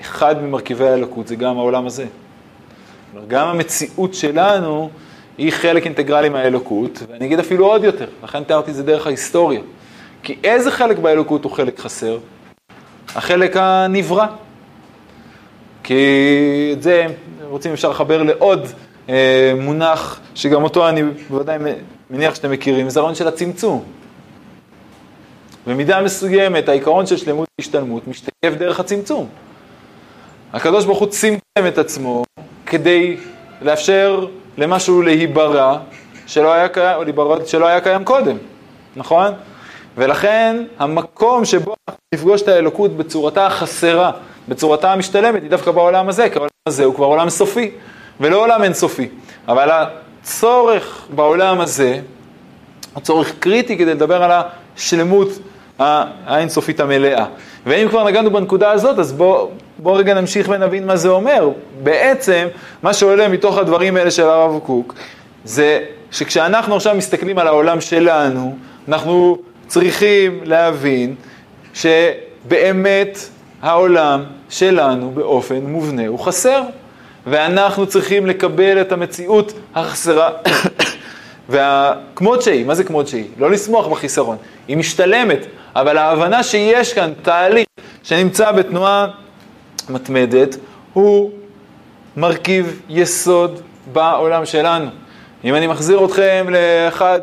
אחד 0.00 0.42
ממרכיבי 0.42 0.88
האלוקות 0.88 1.28
זה 1.28 1.36
גם 1.36 1.58
העולם 1.58 1.86
הזה. 1.86 2.04
גם 3.28 3.48
המציאות 3.48 4.14
שלנו 4.14 4.90
היא 5.38 5.52
חלק 5.52 5.84
אינטגרלי 5.84 6.28
מהאלוקות, 6.28 7.02
ואני 7.08 7.26
אגיד 7.26 7.38
אפילו 7.38 7.66
עוד 7.66 7.84
יותר, 7.84 8.06
לכן 8.24 8.44
תיארתי 8.44 8.70
את 8.70 8.76
זה 8.76 8.82
דרך 8.82 9.06
ההיסטוריה. 9.06 9.60
כי 10.22 10.36
איזה 10.44 10.70
חלק 10.70 10.98
באלוקות 10.98 11.44
הוא 11.44 11.52
חלק 11.52 11.78
חסר? 11.78 12.18
החלק 13.14 13.56
הנברא. 13.56 14.26
כי 15.90 16.70
את 16.72 16.82
זה 16.82 17.06
רוצים 17.42 17.72
אפשר 17.72 17.90
לחבר 17.90 18.22
לעוד 18.22 18.66
אה, 19.08 19.52
מונח, 19.60 20.20
שגם 20.34 20.62
אותו 20.62 20.88
אני 20.88 21.02
בוודאי 21.30 21.58
מניח 22.10 22.34
שאתם 22.34 22.50
מכירים, 22.50 22.90
זה 22.90 23.00
הרעיון 23.00 23.14
של 23.14 23.28
הצמצום. 23.28 23.84
במידה 25.66 26.02
מסוימת 26.02 26.68
העיקרון 26.68 27.06
של 27.06 27.16
שלמות 27.16 27.48
והשתלמות 27.58 28.08
משתקף 28.08 28.52
דרך 28.58 28.80
הצמצום. 28.80 29.28
הקדוש 30.52 30.84
ברוך 30.84 30.98
הוא 30.98 31.08
צמצם 31.08 31.66
את 31.68 31.78
עצמו 31.78 32.24
כדי 32.66 33.16
לאפשר 33.62 34.26
למשהו 34.58 35.02
להיברא 35.02 35.78
שלא 36.26 36.52
היה 36.52 36.68
קיים, 36.68 36.98
שלא 37.46 37.66
היה 37.66 37.80
קיים 37.80 38.04
קודם, 38.04 38.36
נכון? 38.96 39.32
ולכן 39.96 40.64
המקום 40.78 41.44
שבו 41.44 41.74
נפגוש 42.14 42.42
את 42.42 42.48
האלוקות 42.48 42.96
בצורתה 42.96 43.46
החסרה, 43.46 44.10
בצורתה 44.50 44.92
המשתלמת, 44.92 45.42
היא 45.42 45.50
דווקא 45.50 45.70
בעולם 45.70 46.08
הזה, 46.08 46.28
כי 46.28 46.34
העולם 46.34 46.50
הזה 46.66 46.84
הוא 46.84 46.94
כבר 46.94 47.06
עולם 47.06 47.30
סופי, 47.30 47.70
ולא 48.20 48.36
עולם 48.36 48.62
אינסופי. 48.62 49.08
אבל 49.48 49.70
הצורך 49.70 51.06
בעולם 51.14 51.60
הזה 51.60 52.00
הוא 52.94 53.02
צורך 53.02 53.32
קריטי 53.38 53.78
כדי 53.78 53.94
לדבר 53.94 54.22
על 54.22 54.30
השלמות 54.76 55.28
האינסופית 55.78 56.80
המלאה. 56.80 57.24
ואם 57.66 57.88
כבר 57.88 58.04
נגענו 58.04 58.30
בנקודה 58.30 58.70
הזאת, 58.70 58.98
אז 58.98 59.12
בואו 59.12 59.50
בוא 59.78 59.98
רגע 59.98 60.14
נמשיך 60.14 60.48
ונבין 60.48 60.86
מה 60.86 60.96
זה 60.96 61.08
אומר. 61.08 61.50
בעצם, 61.82 62.48
מה 62.82 62.94
שעולה 62.94 63.28
מתוך 63.28 63.58
הדברים 63.58 63.96
האלה 63.96 64.10
של 64.10 64.24
הרב 64.24 64.58
קוק, 64.58 64.94
זה 65.44 65.84
שכשאנחנו 66.10 66.76
עכשיו 66.76 66.94
מסתכלים 66.94 67.38
על 67.38 67.46
העולם 67.46 67.80
שלנו, 67.80 68.56
אנחנו 68.88 69.36
צריכים 69.66 70.40
להבין 70.44 71.14
שבאמת 71.74 73.18
העולם 73.62 74.24
שלנו 74.50 75.10
באופן 75.10 75.60
מובנה 75.66 76.06
הוא 76.06 76.18
חסר, 76.18 76.62
ואנחנו 77.26 77.86
צריכים 77.86 78.26
לקבל 78.26 78.80
את 78.80 78.92
המציאות 78.92 79.52
החסרה. 79.74 80.30
וכמות 81.50 82.42
שהיא, 82.42 82.66
מה 82.66 82.74
זה 82.74 82.84
כמות 82.84 83.08
שהיא? 83.08 83.24
לא 83.38 83.50
לשמוח 83.50 83.86
בחיסרון, 83.86 84.36
היא 84.68 84.76
משתלמת, 84.76 85.46
אבל 85.76 85.98
ההבנה 85.98 86.42
שיש 86.42 86.92
כאן 86.92 87.12
תהליך 87.22 87.66
שנמצא 88.02 88.52
בתנועה 88.52 89.06
מתמדת, 89.88 90.56
הוא 90.92 91.30
מרכיב 92.16 92.80
יסוד 92.88 93.60
בעולם 93.92 94.46
שלנו. 94.46 94.86
אם 95.44 95.54
אני 95.54 95.66
מחזיר 95.66 96.04
אתכם 96.04 96.46
לאחד 96.50 97.20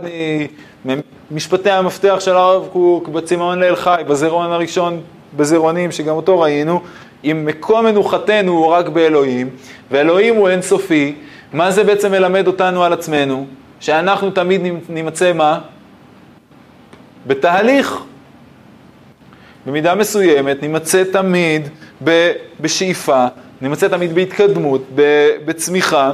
ממשפטי 1.31 1.71
המפתח 1.71 2.15
של 2.19 2.35
הרב 2.35 2.67
קוק 2.73 3.07
בצמאון 3.07 3.59
ליל 3.59 3.75
חי, 3.75 4.01
בזירון 4.07 4.51
הראשון 4.51 5.01
בזירונים, 5.37 5.91
שגם 5.91 6.15
אותו 6.15 6.39
ראינו, 6.39 6.81
אם 7.31 7.45
מקום 7.45 7.85
מנוחתנו 7.85 8.51
הוא 8.51 8.67
רק 8.67 8.89
באלוהים, 8.89 9.49
ואלוהים 9.91 10.35
הוא 10.35 10.49
אינסופי, 10.49 11.15
מה 11.53 11.71
זה 11.71 11.83
בעצם 11.83 12.11
מלמד 12.11 12.47
אותנו 12.47 12.83
על 12.83 12.93
עצמנו? 12.93 13.45
שאנחנו 13.79 14.31
תמיד 14.31 14.61
נימצא 14.89 15.33
מה? 15.33 15.59
בתהליך. 17.27 17.97
במידה 19.65 19.95
מסוימת 19.95 20.61
נימצא 20.61 21.03
תמיד 21.11 21.69
בשאיפה, 22.59 23.25
נימצא 23.61 23.87
תמיד 23.87 24.15
בהתקדמות, 24.15 24.81
בצמיחה, 25.45 26.11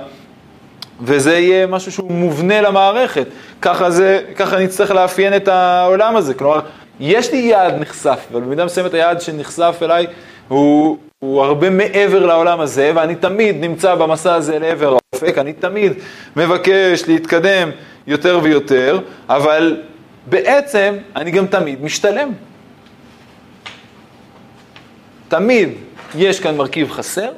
וזה 1.01 1.37
יהיה 1.37 1.67
משהו 1.67 1.91
שהוא 1.91 2.11
מובנה 2.11 2.61
למערכת. 2.61 3.27
ככה, 3.61 3.89
זה, 3.91 4.21
ככה 4.35 4.59
נצטרך 4.59 4.91
לאפיין 4.91 5.35
את 5.35 5.47
העולם 5.47 6.15
הזה. 6.15 6.33
כלומר, 6.33 6.59
יש 6.99 7.31
לי 7.31 7.37
יעד 7.37 7.73
נחשף, 7.79 8.19
אבל 8.31 8.41
במידה 8.41 8.65
מסוימת 8.65 8.93
היעד 8.93 9.21
שנחשף 9.21 9.77
אליי 9.81 10.07
הוא, 10.47 10.97
הוא 11.19 11.43
הרבה 11.43 11.69
מעבר 11.69 12.25
לעולם 12.25 12.59
הזה, 12.59 12.91
ואני 12.95 13.15
תמיד 13.15 13.55
נמצא 13.59 13.95
במסע 13.95 14.35
הזה 14.35 14.59
לעבר 14.59 14.97
האופק, 15.13 15.37
אני 15.37 15.53
תמיד 15.53 15.93
מבקש 16.35 17.03
להתקדם 17.07 17.69
יותר 18.07 18.39
ויותר, 18.43 18.99
אבל 19.29 19.81
בעצם 20.25 20.95
אני 21.15 21.31
גם 21.31 21.47
תמיד 21.47 21.83
משתלם. 21.83 22.31
תמיד 25.27 25.69
יש 26.15 26.39
כאן 26.39 26.57
מרכיב 26.57 26.91
חסר, 26.91 27.29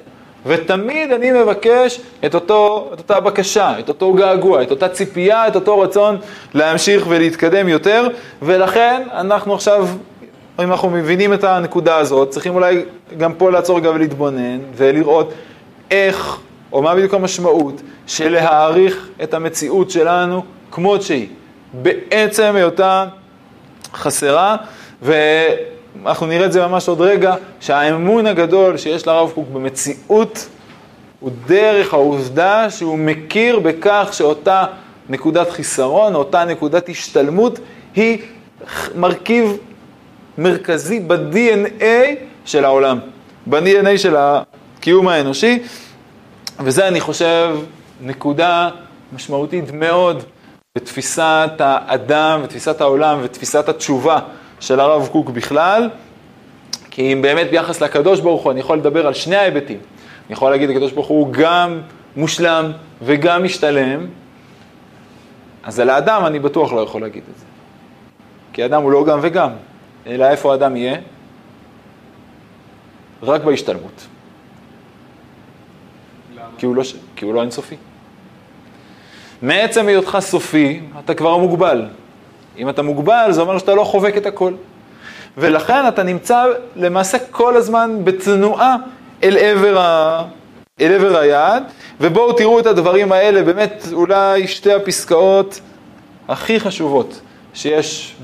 ותמיד 0.46 1.12
אני 1.12 1.32
מבקש 1.32 2.00
את, 2.26 2.36
אותו, 2.36 2.90
את 2.94 3.00
אותה 3.00 3.20
בקשה, 3.20 3.80
את 3.80 3.90
אותו 3.90 4.14
געגוע, 4.14 4.64
את 4.64 4.72
אותה 4.72 4.90
ציפייה, 4.90 5.48
את 5.48 5.56
אותו 5.56 5.80
רצון 5.80 6.18
להמשיך 6.54 7.06
ולהתקדם 7.08 7.68
יותר, 7.68 8.08
ולכן 8.42 9.02
אנחנו 9.12 9.54
עכשיו, 9.54 9.88
אם 10.64 10.72
אנחנו 10.72 10.90
מבינים 10.90 11.34
את 11.34 11.44
הנקודה 11.44 11.98
הזאת, 11.98 12.30
צריכים 12.30 12.56
אולי 12.56 12.86
גם 13.18 13.34
פה 13.34 13.52
לעצור 13.52 13.78
רגע 13.78 13.90
ולהתבונן, 13.90 14.60
ולראות 14.76 15.34
איך, 15.92 16.38
או 16.74 16.82
מה 16.82 16.96
בדיוק 16.96 17.14
המשמעות 17.14 17.82
של 18.08 18.30
להעריך 18.30 19.08
את 19.24 19.34
המציאות 19.34 19.90
שלנו 19.90 20.44
כמות 20.72 21.02
שהיא, 21.02 21.28
בעצם 21.74 22.52
היותה 22.56 23.06
חסרה, 23.94 24.56
ו... 25.04 25.14
אנחנו 26.06 26.26
נראה 26.26 26.46
את 26.46 26.52
זה 26.52 26.68
ממש 26.68 26.88
עוד 26.88 27.02
רגע, 27.02 27.36
שהאמון 27.60 28.28
הגדול 28.28 28.78
שיש 28.78 29.08
לרב 29.08 29.32
קוק 29.36 29.48
במציאות 29.54 30.48
הוא 31.20 31.32
דרך 31.48 31.94
העובדה 31.94 32.70
שהוא 32.70 32.98
מכיר 32.98 33.60
בכך 33.60 34.10
שאותה 34.12 34.66
נקודת 35.10 35.50
חיסרון, 35.50 36.16
אותה 36.16 36.46
נקודת 36.46 36.90
השתלמות, 36.90 37.60
היא 37.96 38.18
מרכיב 38.96 39.58
מרכזי 40.38 41.00
ב-DNA 41.00 41.84
של 42.46 42.66
העולם, 42.66 43.00
ב-DNA 43.48 43.98
של 43.98 44.16
הקיום 44.18 45.08
האנושי, 45.08 45.60
וזה 46.60 46.88
אני 46.88 47.02
חושב 47.02 47.58
נקודה 48.02 48.70
משמעותית 49.14 49.72
מאוד 49.74 50.24
בתפיסת 50.76 51.52
האדם 51.60 52.40
ותפיסת 52.44 52.82
העולם 52.82 53.20
ותפיסת 53.24 53.70
התשובה 53.70 54.20
של 54.60 54.80
הרב 54.80 55.08
קוק 55.12 55.30
בכלל, 55.30 55.90
כי 56.92 57.14
אם 57.14 57.22
באמת 57.22 57.50
ביחס 57.50 57.82
לקדוש 57.82 58.20
ברוך 58.20 58.44
הוא 58.44 58.52
אני 58.52 58.60
יכול 58.60 58.78
לדבר 58.78 59.08
על 59.08 59.14
שני 59.14 59.36
ההיבטים. 59.36 59.78
אני 60.28 60.34
יכול 60.34 60.52
להגיד, 60.52 60.70
הקדוש 60.70 60.92
ברוך 60.92 61.08
הוא 61.08 61.28
גם 61.32 61.82
מושלם 62.16 62.72
וגם 63.02 63.44
משתלם, 63.44 64.06
אז 65.64 65.80
על 65.80 65.90
האדם 65.90 66.26
אני 66.26 66.40
בטוח 66.40 66.74
לא 66.74 66.82
יכול 66.82 67.02
להגיד 67.02 67.24
את 67.34 67.40
זה. 67.40 67.46
כי 68.54 68.66
אדם 68.66 68.82
הוא 68.82 68.92
לא 68.92 69.06
גם 69.06 69.20
וגם, 69.22 69.50
אלא 70.08 70.26
איפה 70.26 70.52
האדם 70.52 70.76
יהיה? 70.76 70.98
רק 73.24 73.44
בהשתלמות. 73.44 74.08
כי 76.58 76.66
הוא 76.66 76.76
לא, 76.76 76.84
כי 77.16 77.26
הוא 77.26 77.34
לא 77.34 77.42
אינסופי. 77.42 77.76
מעצם 79.42 79.88
היותך 79.88 80.18
סופי, 80.20 80.82
אתה 81.06 81.14
כבר 81.14 81.38
מוגבל. 81.38 81.86
אם 82.58 82.70
אתה 82.70 82.82
מוגבל, 82.82 83.28
זה 83.32 83.42
אומר 83.42 83.58
שאתה 83.58 83.76
לא 83.76 83.84
חובק 83.84 84.18
את 84.18 84.26
הכל. 84.26 84.54
ולכן 85.38 85.88
אתה 85.88 86.04
נמצא 86.04 86.46
למעשה 86.76 87.18
כל 87.32 87.58
הזמן 87.58 88.00
בתנועה 88.04 88.76
אל 89.24 89.38
עבר, 89.38 89.80
ה... 89.80 90.24
אל 90.82 90.92
עבר 90.92 91.18
היעד, 91.18 91.64
ובואו 92.02 92.34
תראו 92.34 92.60
את 92.60 92.66
הדברים 92.66 93.12
האלה, 93.12 93.44
באמת 93.44 93.86
אולי 93.94 94.48
שתי 94.48 94.74
הפסקאות 94.74 95.60
הכי 96.28 96.60
חשובות 96.60 97.22
שיש 97.54 98.16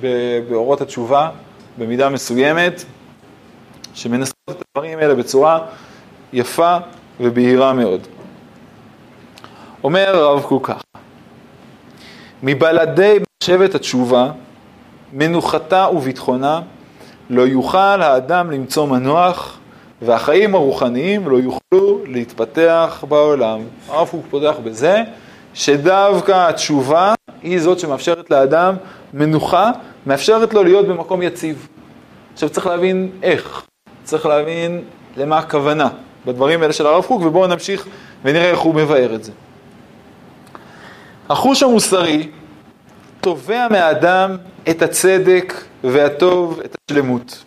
באורות 0.49 0.81
התשובה, 0.81 1.29
במידה 1.81 2.09
מסוימת, 2.09 2.83
שמנסות 3.93 4.35
את 4.49 4.61
הדברים 4.75 4.99
האלה 4.99 5.15
בצורה 5.15 5.59
יפה 6.33 6.77
ובהירה 7.19 7.73
מאוד. 7.73 8.07
אומר 9.83 10.15
הרב 10.15 10.41
קוק 10.41 10.67
כך, 10.67 10.81
מבלעדי 12.43 13.17
מחשבת 13.43 13.75
התשובה, 13.75 14.31
מנוחתה 15.13 15.87
וביטחונה, 15.93 16.61
לא 17.29 17.41
יוכל 17.41 18.01
האדם 18.01 18.51
למצוא 18.51 18.87
מנוח, 18.87 19.59
והחיים 20.01 20.55
הרוחניים 20.55 21.27
לא 21.27 21.37
יוכלו 21.37 21.99
להתפתח 22.05 23.03
בעולם. 23.09 23.59
הרב 23.87 24.07
קוק 24.07 24.25
פותח 24.29 24.55
בזה 24.63 25.03
שדווקא 25.53 26.49
התשובה 26.49 27.13
היא 27.41 27.59
זאת 27.59 27.79
שמאפשרת 27.79 28.31
לאדם 28.31 28.75
מנוחה, 29.13 29.71
מאפשרת 30.05 30.53
לו 30.53 30.63
להיות 30.63 30.87
במקום 30.87 31.21
יציב. 31.21 31.67
עכשיו 32.33 32.49
צריך 32.49 32.67
להבין 32.67 33.11
איך, 33.23 33.61
צריך 34.03 34.25
להבין 34.25 34.81
למה 35.17 35.37
הכוונה 35.37 35.89
בדברים 36.25 36.61
האלה 36.61 36.73
של 36.73 36.87
הרב 36.87 37.03
קוק, 37.03 37.21
ובואו 37.21 37.47
נמשיך 37.47 37.87
ונראה 38.23 38.49
איך 38.49 38.59
הוא 38.59 38.75
מבאר 38.75 39.15
את 39.15 39.23
זה. 39.23 39.31
החוש 41.29 41.63
המוסרי 41.63 42.29
תובע 43.21 43.67
מהאדם 43.71 44.37
את 44.69 44.81
הצדק 44.81 45.53
והטוב, 45.83 46.59
את 46.65 46.75
השלמות. 46.89 47.43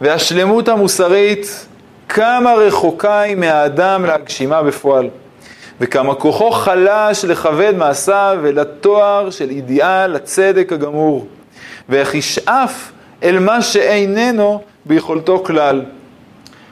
והשלמות 0.00 0.68
המוסרית, 0.68 1.66
כמה 2.08 2.54
רחוקה 2.54 3.20
היא 3.20 3.36
מהאדם 3.36 4.04
להגשימה 4.04 4.62
בפועל, 4.62 5.10
וכמה 5.82 6.14
כוחו 6.14 6.50
חלש 6.50 7.24
לכבד 7.24 7.72
מעשיו 7.76 8.38
ולתואר 8.42 9.30
של 9.30 9.50
אידיאל 9.50 10.16
הצדק 10.16 10.72
הגמור, 10.72 11.26
ואיך 11.88 12.14
ישאף 12.14 12.92
אל 13.22 13.38
מה 13.38 13.62
שאיננו 13.62 14.60
ביכולתו 14.84 15.42
כלל. 15.44 15.82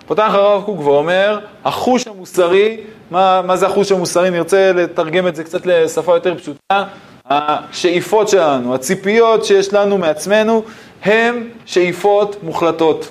פותח 0.07 0.31
הרב 0.33 0.63
קוק 0.63 0.81
ואומר, 0.81 1.41
החוש 1.65 2.07
המוסרי, 2.07 2.81
מה, 3.11 3.43
מה 3.43 3.57
זה 3.57 3.67
החוש 3.67 3.93
המוסרי? 3.93 4.31
נרצה 4.31 4.73
לתרגם 4.73 5.27
את 5.27 5.37
זה 5.37 5.45
קצת 5.45 5.67
לשפה 5.67 6.15
יותר 6.15 6.39
פשוטה. 6.39 6.85
השאיפות 7.27 8.29
שלנו, 8.29 8.75
הציפיות 8.75 9.45
שיש 9.45 9.75
לנו 9.75 9.99
מעצמנו, 9.99 10.63
הן 11.05 11.49
שאיפות 11.67 12.37
מוחלטות. 12.43 13.09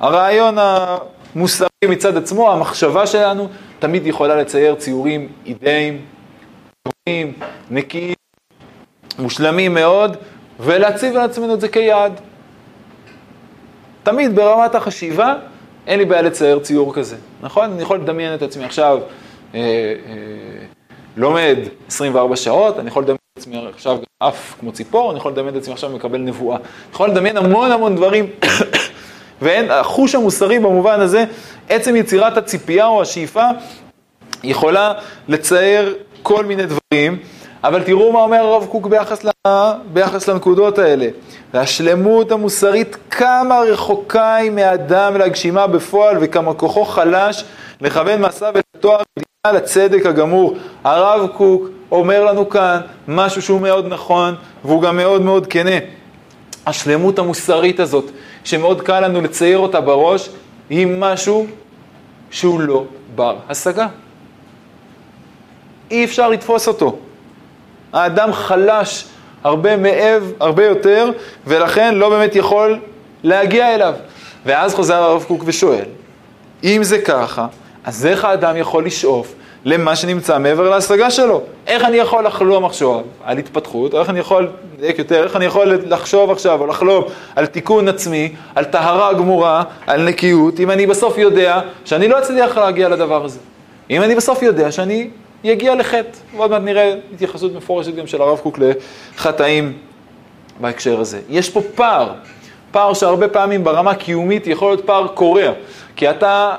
הרעיון 0.00 0.56
המוסרי 0.58 1.68
מצד 1.88 2.16
עצמו, 2.16 2.52
המחשבה 2.52 3.06
שלנו, 3.06 3.48
תמיד 3.78 4.06
יכולה 4.06 4.36
לצייר 4.36 4.74
ציורים 4.74 5.28
אידאיים, 5.46 6.04
טובים, 6.82 7.32
נקיים, 7.70 8.14
מושלמים 9.18 9.74
מאוד, 9.74 10.16
ולהציב 10.60 11.14
לעצמנו 11.14 11.54
את 11.54 11.60
זה 11.60 11.68
כיעד. 11.68 12.20
תמיד 14.02 14.36
ברמת 14.36 14.74
החשיבה, 14.74 15.34
אין 15.86 15.98
לי 15.98 16.04
בעיה 16.04 16.22
לצייר 16.22 16.58
ציור 16.58 16.94
כזה, 16.94 17.16
נכון? 17.42 17.72
אני 17.72 17.82
יכול 17.82 17.98
לדמיין 17.98 18.34
את 18.34 18.42
עצמי 18.42 18.64
עכשיו 18.64 18.98
אה, 19.54 19.60
אה, 19.60 19.64
לומד 21.16 21.56
24 21.88 22.36
שעות, 22.36 22.78
אני 22.78 22.88
יכול 22.88 23.02
לדמיין 23.02 23.18
את 23.32 23.38
עצמי 23.38 23.66
עכשיו 23.74 23.98
עף 24.20 24.56
כמו 24.60 24.72
ציפור, 24.72 25.10
אני 25.10 25.18
יכול 25.18 25.32
לדמיין 25.32 25.56
את 25.56 25.60
עצמי 25.60 25.72
עכשיו 25.74 25.90
מקבל 25.90 26.18
נבואה. 26.18 26.56
אני 26.56 26.64
יכול 26.92 27.10
לדמיין 27.10 27.36
המון 27.36 27.72
המון 27.72 27.96
דברים, 27.96 28.26
ואין, 29.42 29.70
החוש 29.70 30.14
המוסרי 30.14 30.58
במובן 30.58 31.00
הזה, 31.00 31.24
עצם 31.68 31.96
יצירת 31.96 32.36
הציפייה 32.36 32.86
או 32.86 33.02
השאיפה, 33.02 33.44
יכולה 34.44 34.92
לצייר 35.28 35.94
כל 36.22 36.44
מיני 36.44 36.62
דברים. 36.66 37.18
אבל 37.64 37.82
תראו 37.82 38.12
מה 38.12 38.18
אומר 38.18 38.36
הרב 38.36 38.66
קוק 38.66 38.86
ביחס, 38.86 39.24
ל... 39.24 39.30
ביחס 39.92 40.28
לנקודות 40.28 40.78
האלה. 40.78 41.08
והשלמות 41.54 42.32
המוסרית, 42.32 42.96
כמה 43.10 43.60
רחוקה 43.60 44.34
היא 44.34 44.50
מאדם 44.50 45.16
להגשימה 45.16 45.66
בפועל 45.66 46.16
וכמה 46.20 46.54
כוחו 46.54 46.84
חלש 46.84 47.44
לכוון 47.80 48.20
מעשיו 48.20 48.52
ולתואר 48.74 49.02
על 49.46 49.56
הצדק 49.56 50.06
הגמור. 50.06 50.56
הרב 50.84 51.26
קוק 51.26 51.68
אומר 51.90 52.24
לנו 52.24 52.48
כאן 52.48 52.80
משהו 53.08 53.42
שהוא 53.42 53.60
מאוד 53.60 53.86
נכון 53.88 54.34
והוא 54.64 54.82
גם 54.82 54.96
מאוד 54.96 55.22
מאוד 55.22 55.46
כנה. 55.46 55.78
השלמות 56.66 57.18
המוסרית 57.18 57.80
הזאת, 57.80 58.10
שמאוד 58.44 58.80
קל 58.80 59.00
לנו 59.00 59.20
לצייר 59.20 59.58
אותה 59.58 59.80
בראש, 59.80 60.28
היא 60.70 60.86
משהו 60.86 61.46
שהוא 62.30 62.60
לא 62.60 62.84
בר 63.14 63.36
השגה. 63.48 63.86
אי 65.90 66.04
אפשר 66.04 66.28
לתפוס 66.28 66.68
אותו. 66.68 66.98
האדם 67.92 68.32
חלש 68.32 69.04
הרבה 69.44 69.76
מעב, 69.76 70.32
הרבה 70.40 70.66
יותר, 70.66 71.10
ולכן 71.46 71.94
לא 71.94 72.08
באמת 72.08 72.36
יכול 72.36 72.78
להגיע 73.22 73.74
אליו. 73.74 73.94
ואז 74.46 74.74
חוזר 74.74 75.02
הרב 75.02 75.24
קוק 75.28 75.42
ושואל, 75.46 75.84
אם 76.64 76.80
זה 76.82 76.98
ככה, 76.98 77.46
אז 77.84 78.06
איך 78.06 78.24
האדם 78.24 78.56
יכול 78.56 78.86
לשאוף 78.86 79.34
למה 79.70 79.96
שנמצא 79.96 80.38
מעבר 80.38 80.70
להשגה 80.70 81.10
שלו? 81.10 81.42
איך 81.66 81.84
אני 81.84 81.96
יכול 81.96 82.26
לחלום 82.26 82.64
עכשיו 82.64 83.00
על 83.24 83.38
התפתחות, 83.38 83.94
או 83.94 84.00
איך 84.00 84.10
אני 84.10 84.18
יכול, 84.18 84.50
לדייק 84.78 84.98
יותר, 84.98 85.24
איך 85.24 85.36
אני 85.36 85.44
יכול 85.44 85.78
לחשוב 85.86 86.30
עכשיו 86.30 86.60
או 86.60 86.66
לחלום 86.66 87.04
על 87.36 87.46
תיקון 87.46 87.88
עצמי, 87.88 88.34
על 88.54 88.64
טהרה 88.64 89.12
גמורה, 89.12 89.62
על 89.86 90.08
נקיות, 90.08 90.60
אם 90.60 90.70
אני 90.70 90.86
בסוף 90.86 91.18
יודע 91.18 91.60
שאני 91.84 92.08
לא 92.08 92.18
אצליח 92.18 92.58
להגיע 92.58 92.88
לדבר 92.88 93.24
הזה. 93.24 93.38
אם 93.90 94.02
אני 94.02 94.14
בסוף 94.14 94.42
יודע 94.42 94.72
שאני 94.72 95.10
יגיע 95.44 95.74
לחטא. 95.74 96.18
ועוד 96.36 96.50
מעט 96.50 96.62
נראה 96.62 96.94
התייחסות 97.14 97.54
מפורשת 97.54 97.94
גם 97.94 98.06
של 98.06 98.22
הרב 98.22 98.38
קוק 98.38 98.58
לחטאים 98.58 99.72
בהקשר 100.60 101.00
הזה. 101.00 101.20
יש 101.28 101.50
פה 101.50 101.60
פער, 101.74 102.12
פער 102.70 102.94
שהרבה 102.94 103.28
פעמים 103.28 103.64
ברמה 103.64 103.94
קיומית 103.94 104.46
יכול 104.46 104.70
להיות 104.70 104.86
פער 104.86 105.06
קורע, 105.06 105.52
כי 105.96 106.10
אתה 106.10 106.54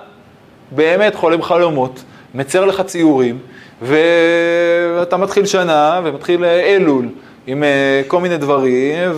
באמת 0.72 1.16
חולם 1.16 1.42
חלומות, 1.42 2.04
מצייר 2.34 2.66
לך 2.66 2.82
ציורים, 2.82 3.40
ואתה 3.82 5.18
מתחיל 5.18 5.46
שנה 5.46 6.02
ומתחיל 6.04 6.46
אלול 6.46 7.10
עם 7.48 7.64
אה, 7.64 8.02
כל 8.08 8.22
מיני 8.22 8.38
דברים, 8.38 9.12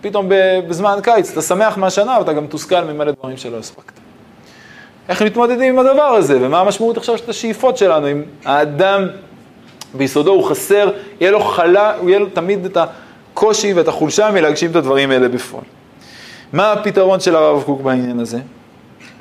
ופתאום 0.00 0.28
בזמן 0.68 0.98
קיץ 1.02 1.32
אתה 1.32 1.42
שמח 1.42 1.78
מהשנה 1.78 2.18
ואתה 2.18 2.32
גם 2.32 2.44
מתוסכל 2.44 2.84
ממלא 2.84 3.12
דברים 3.12 3.36
שלא 3.36 3.56
הספקת. 3.56 3.92
איך 5.08 5.22
מתמודדים 5.22 5.78
עם 5.78 5.86
הדבר 5.86 6.02
הזה, 6.02 6.38
ומה 6.40 6.60
המשמעות 6.60 6.96
עכשיו 6.96 7.18
של 7.18 7.30
השאיפות 7.30 7.76
שלנו, 7.76 8.10
אם 8.10 8.22
האדם 8.44 9.06
ביסודו 9.94 10.30
הוא 10.30 10.44
חסר, 10.44 10.90
יהיה 11.20 11.30
לו 11.30 11.40
חלה, 11.40 11.94
יהיה 12.06 12.18
לו 12.18 12.26
תמיד 12.26 12.64
את 12.64 12.76
הקושי 12.76 13.72
ואת 13.72 13.88
החולשה 13.88 14.30
מלהגשים 14.30 14.70
את 14.70 14.76
הדברים 14.76 15.10
האלה 15.10 15.28
בפועל. 15.28 15.64
מה 16.52 16.72
הפתרון 16.72 17.20
של 17.20 17.36
הרב 17.36 17.62
קוק 17.62 17.80
בעניין 17.80 18.20
הזה? 18.20 18.38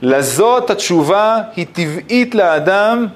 לזאת 0.02 0.70
התשובה 0.70 1.38
היא 1.56 1.66
טבעית 1.74 2.36
לאדם 2.36 3.08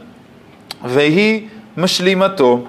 והיא 0.83 1.47
משלימתו. 1.77 2.59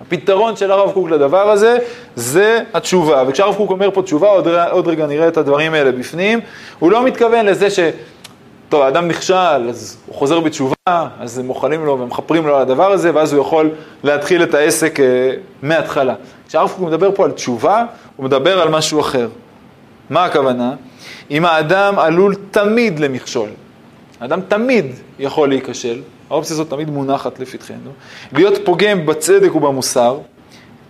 הפתרון 0.00 0.56
של 0.56 0.70
הרב 0.70 0.92
קוק 0.92 1.10
לדבר 1.10 1.50
הזה 1.50 1.78
זה 2.16 2.60
התשובה. 2.74 3.24
וכשהרב 3.28 3.54
קוק 3.54 3.70
אומר 3.70 3.90
פה 3.90 4.02
תשובה, 4.02 4.28
עוד, 4.28 4.48
עוד 4.48 4.88
רגע 4.88 5.06
נראה 5.06 5.28
את 5.28 5.36
הדברים 5.36 5.74
האלה 5.74 5.92
בפנים, 5.92 6.40
הוא 6.78 6.90
לא 6.90 7.04
מתכוון 7.04 7.46
לזה 7.46 7.70
ש... 7.70 7.78
טוב, 8.68 8.82
האדם 8.82 9.08
נכשל, 9.08 9.68
אז 9.68 9.96
הוא 10.06 10.14
חוזר 10.14 10.40
בתשובה, 10.40 10.74
אז 11.20 11.38
הם 11.38 11.46
מוחלים 11.46 11.86
לו 11.86 11.98
ומכפרים 12.00 12.46
לו 12.46 12.56
על 12.56 12.62
הדבר 12.62 12.92
הזה, 12.92 13.14
ואז 13.14 13.32
הוא 13.32 13.40
יכול 13.40 13.70
להתחיל 14.04 14.42
את 14.42 14.54
העסק 14.54 15.00
אה, 15.00 15.32
מההתחלה. 15.62 16.14
כשהרב 16.48 16.70
קוק 16.70 16.88
מדבר 16.88 17.10
פה 17.14 17.24
על 17.24 17.30
תשובה, 17.30 17.84
הוא 18.16 18.24
מדבר 18.24 18.60
על 18.60 18.68
משהו 18.68 19.00
אחר. 19.00 19.28
מה 20.10 20.24
הכוונה? 20.24 20.74
אם 21.30 21.44
האדם 21.44 21.98
עלול 21.98 22.34
תמיד 22.50 22.98
למכשול, 22.98 23.48
האדם 24.20 24.40
תמיד 24.48 24.86
יכול 25.18 25.48
להיכשל, 25.48 26.00
האופציה 26.30 26.54
הזאת 26.54 26.70
תמיד 26.70 26.90
מונחת 26.90 27.38
לפתחנו, 27.38 27.90
להיות 28.32 28.54
פוגם 28.64 29.06
בצדק 29.06 29.54
ובמוסר, 29.54 30.18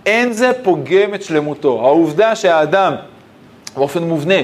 אין 0.06 0.32
זה 0.32 0.52
פוגם 0.62 1.14
את 1.14 1.22
שלמותו. 1.22 1.80
העובדה 1.80 2.36
שהאדם, 2.36 2.94
באופן 3.76 4.02
מובנה, 4.02 4.34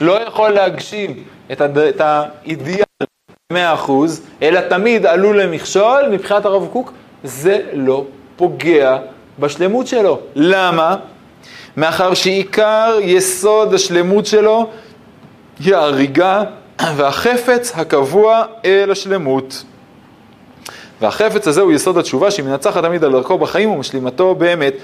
לא 0.00 0.26
יכול 0.26 0.50
להגשים 0.50 1.22
את, 1.52 1.60
הד... 1.60 1.78
את 1.78 2.00
האידיאל 2.00 2.84
100%, 3.52 3.56
אלא 4.42 4.60
תמיד 4.60 5.06
עלול 5.06 5.42
למכשול, 5.42 6.08
מבחינת 6.12 6.44
הרב 6.44 6.68
קוק, 6.72 6.92
זה 7.24 7.60
לא 7.72 8.04
פוגע 8.36 8.98
בשלמות 9.38 9.86
שלו. 9.86 10.20
למה? 10.34 10.96
מאחר 11.76 12.14
שעיקר 12.14 12.98
יסוד 13.02 13.74
השלמות 13.74 14.26
שלו 14.26 14.70
היא 15.64 15.74
ההריגה 15.74 16.42
והחפץ 16.96 17.72
הקבוע 17.74 18.44
אל 18.64 18.90
השלמות. 18.90 19.64
והחפץ 21.00 21.48
הזה 21.48 21.60
הוא 21.60 21.72
יסוד 21.72 21.98
התשובה 21.98 22.30
שהיא 22.30 22.46
מנצחת 22.46 22.84
תמיד 22.84 23.04
על 23.04 23.12
דרכו 23.12 23.38
בחיים 23.38 23.70
ומשלימתו 23.70 24.34
באמת. 24.34 24.74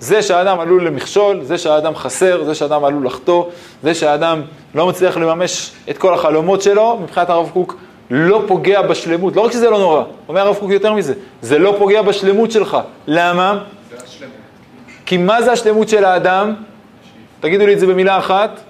זה 0.00 0.22
שהאדם 0.22 0.60
עלול 0.60 0.86
למכשול, 0.86 1.42
זה 1.42 1.58
שהאדם 1.58 1.94
חסר, 1.94 2.44
זה 2.44 2.54
שהאדם 2.54 2.84
עלול 2.84 3.06
לחטוא, 3.06 3.44
זה 3.82 3.94
שהאדם 3.94 4.42
לא 4.74 4.86
מצליח 4.86 5.16
לממש 5.16 5.70
את 5.90 5.98
כל 5.98 6.14
החלומות 6.14 6.62
שלו, 6.62 6.98
מבחינת 7.02 7.30
הרב 7.30 7.50
קוק 7.52 7.76
לא 8.10 8.42
פוגע 8.46 8.82
בשלמות. 8.82 9.36
לא 9.36 9.40
רק 9.40 9.52
שזה 9.52 9.70
לא 9.70 9.78
נורא, 9.78 10.02
אומר 10.28 10.40
הרב 10.40 10.56
קוק 10.56 10.70
יותר 10.70 10.92
מזה, 10.92 11.14
זה 11.42 11.58
לא 11.58 11.74
פוגע 11.78 12.02
בשלמות 12.02 12.50
שלך. 12.50 12.76
למה? 13.06 13.58
זה 13.90 13.96
השלמות. 14.04 14.34
כי 15.06 15.16
מה 15.16 15.42
זה 15.42 15.52
השלמות 15.52 15.88
של 15.88 16.04
האדם? 16.04 16.54
תגידו 17.40 17.66
לי 17.66 17.74
את 17.74 17.80
זה 17.80 17.86
במילה 17.86 18.18
אחת. 18.18 18.60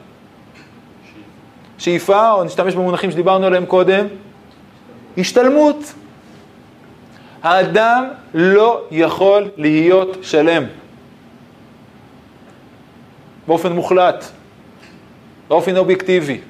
שאיפה, 1.85 2.31
או 2.33 2.45
נשתמש 2.45 2.75
במונחים 2.75 3.11
שדיברנו 3.11 3.47
עליהם 3.47 3.67
קודם, 3.67 4.07
השתלמות. 5.19 5.95
האדם 7.43 8.09
לא 8.35 8.83
יכול 8.91 9.51
להיות 9.57 10.17
שלם. 10.23 10.65
באופן 13.47 13.73
מוחלט, 13.73 14.25
באופן 15.49 15.77
אובייקטיבי. 15.77 16.41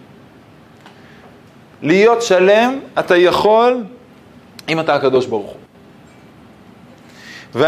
להיות 1.83 2.23
שלם 2.23 2.79
אתה 2.99 3.17
יכול 3.17 3.85
אם 4.69 4.81
אתה 4.81 4.95
הקדוש 4.95 5.27
ברוך 5.27 5.55
הוא. 7.55 7.65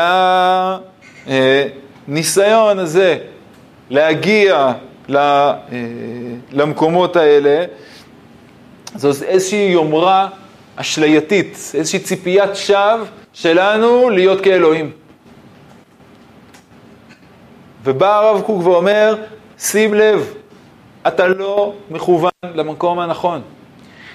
והניסיון 2.08 2.78
הזה 2.78 3.18
להגיע 3.90 4.72
למקומות 6.52 7.16
האלה, 7.16 7.64
זו 8.94 9.08
איזושהי 9.24 9.68
יומרה 9.72 10.28
אשלייתית, 10.76 11.72
איזושהי 11.74 11.98
ציפיית 11.98 12.56
שווא 12.56 13.04
שלנו 13.32 14.10
להיות 14.10 14.40
כאלוהים. 14.40 14.90
ובא 17.84 18.16
הרב 18.18 18.42
קוק 18.42 18.66
ואומר, 18.66 19.16
שים 19.58 19.94
לב, 19.94 20.34
אתה 21.06 21.28
לא 21.28 21.72
מכוון 21.90 22.30
למקום 22.54 22.98
הנכון. 22.98 23.42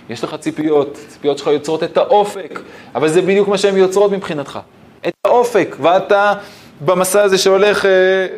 יש 0.09 0.23
לך 0.23 0.35
ציפיות, 0.35 0.99
ציפיות 1.07 1.37
שלך 1.37 1.47
יוצרות 1.47 1.83
את 1.83 1.97
האופק, 1.97 2.59
אבל 2.95 3.07
זה 3.07 3.21
בדיוק 3.21 3.47
מה 3.47 3.57
שהן 3.57 3.77
יוצרות 3.77 4.11
מבחינתך. 4.11 4.59
את 5.07 5.13
האופק, 5.25 5.75
ואתה 5.81 6.33
במסע 6.85 7.21
הזה 7.23 7.37
שהולך, 7.37 7.85
אה, 7.85 7.91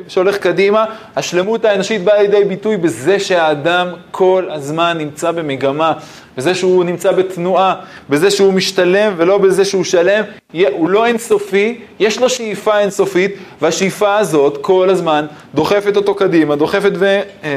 שהולך 0.07 0.37
קדימה, 0.37 0.85
השלמות 1.15 1.65
האנושית 1.65 2.03
באה 2.03 2.21
לידי 2.21 2.43
ביטוי 2.43 2.77
בזה 2.77 3.19
שהאדם 3.19 3.87
כל 4.11 4.47
הזמן 4.51 4.97
נמצא 4.97 5.31
במגמה, 5.31 5.93
בזה 6.37 6.55
שהוא 6.55 6.83
נמצא 6.83 7.11
בתנועה, 7.11 7.75
בזה 8.09 8.31
שהוא 8.31 8.53
משתלם 8.53 9.13
ולא 9.17 9.37
בזה 9.37 9.65
שהוא 9.65 9.83
שלם, 9.83 10.23
הוא 10.71 10.89
לא 10.89 11.05
אינסופי, 11.05 11.79
יש 11.99 12.19
לו 12.19 12.29
שאיפה 12.29 12.79
אינסופית, 12.79 13.35
והשאיפה 13.61 14.17
הזאת 14.17 14.57
כל 14.61 14.89
הזמן 14.89 15.25
דוחפת 15.55 15.95
אותו 15.95 16.15
קדימה, 16.15 16.55
דוחפת 16.55 16.91
ו, 16.95 17.05
אה, 17.43 17.51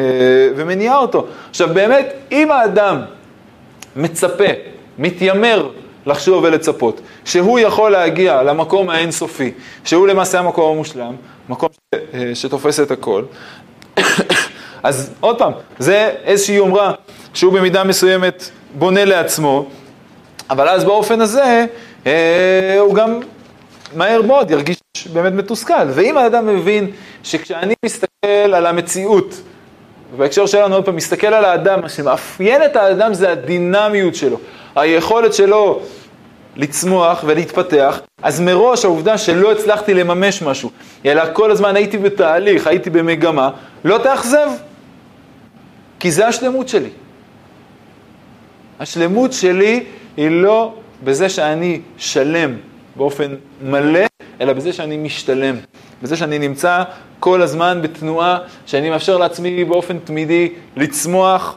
ומניעה 0.57 0.99
אותו. 0.99 1.27
עכשיו 1.51 1.69
באמת, 1.75 2.13
אם 2.33 2.51
האדם 2.51 3.01
מצפה, 3.97 4.45
מתיימר 4.99 5.69
לחשוב 6.07 6.45
ולצפות, 6.45 7.01
שהוא 7.25 7.59
יכול 7.59 7.93
להגיע 7.93 8.43
למקום 8.43 8.91
האינסופי, 8.91 9.53
שהוא 9.85 10.07
למעשה 10.07 10.39
המקום 10.39 10.73
המושלם, 10.73 11.15
מקום 11.49 11.69
ש, 11.73 11.99
אה, 12.15 12.35
שתופס 12.35 12.81
את 12.81 12.91
הכל. 12.91 13.23
אז 14.83 15.11
עוד 15.21 15.39
פעם, 15.39 15.53
זה 15.79 16.13
איזושהי 16.25 16.55
יומרה 16.55 16.93
שהוא 17.35 17.53
במידה 17.53 17.85
מסוימת 17.85 18.51
בונה 18.75 19.05
לעצמו, 19.05 19.69
אבל 20.51 20.69
אז 20.69 20.85
באופן 20.85 21.21
הזה 21.21 21.67
אה, 22.07 22.77
הוא 22.81 22.95
גם 22.95 23.21
מהר 23.95 24.23
מאוד 24.23 24.51
ירגיש 24.51 24.79
באמת 25.13 25.33
מתוסכל. 25.33 25.87
ואם 25.89 26.19
האדם 26.19 26.47
מבין 26.47 26.91
שכשאני 27.23 27.75
מסתכל 27.85 28.55
על 28.55 28.67
המציאות, 28.67 29.35
ובהקשר 30.15 30.47
שלנו 30.47 30.75
עוד 30.75 30.85
פעם, 30.85 30.97
מסתכל 30.97 31.27
על 31.27 31.45
האדם, 31.45 31.81
מה 31.81 31.89
שמאפיין 31.89 32.65
את 32.65 32.77
האדם 32.77 33.15
זה 33.15 33.33
הדינמיות 33.33 34.15
שלו, 34.15 34.39
היכולת 34.77 35.35
שלו 35.35 35.81
לצמוח 36.57 37.25
ולהתפתח, 37.27 38.01
אז 38.23 38.41
מראש 38.41 38.85
העובדה 38.85 39.19
שלא 39.19 39.53
הצלחתי 39.53 39.95
לממש 39.95 40.43
משהו, 40.43 40.71
אלא 41.07 41.23
כל 41.33 41.51
הזמן 41.51 41.77
הייתי 41.77 41.99
בתהליך, 41.99 42.67
הייתי 42.67 42.91
במגמה, 42.91 43.51
לא 43.85 43.99
תאכזב, 43.99 44.49
כי 46.01 46.11
זה 46.11 46.27
השלמות 46.27 46.69
שלי. 46.69 46.91
השלמות 48.81 49.33
שלי 49.33 49.85
היא 50.17 50.31
לא 50.31 50.75
בזה 51.05 51.29
שאני 51.29 51.81
שלם 51.99 52.57
באופן 52.97 53.35
מלא, 53.63 54.01
אלא 54.41 54.53
בזה 54.53 54.73
שאני 54.73 54.97
משתלם. 54.97 55.57
בזה 56.03 56.17
שאני 56.17 56.39
נמצא 56.39 56.83
כל 57.21 57.43
הזמן 57.43 57.79
בתנועה, 57.83 58.39
שאני 58.67 58.91
מאפשר 58.91 59.17
לעצמי 59.19 59.65
באופן 59.65 59.99
תמידי 59.99 60.53
לצמוח, 60.77 61.57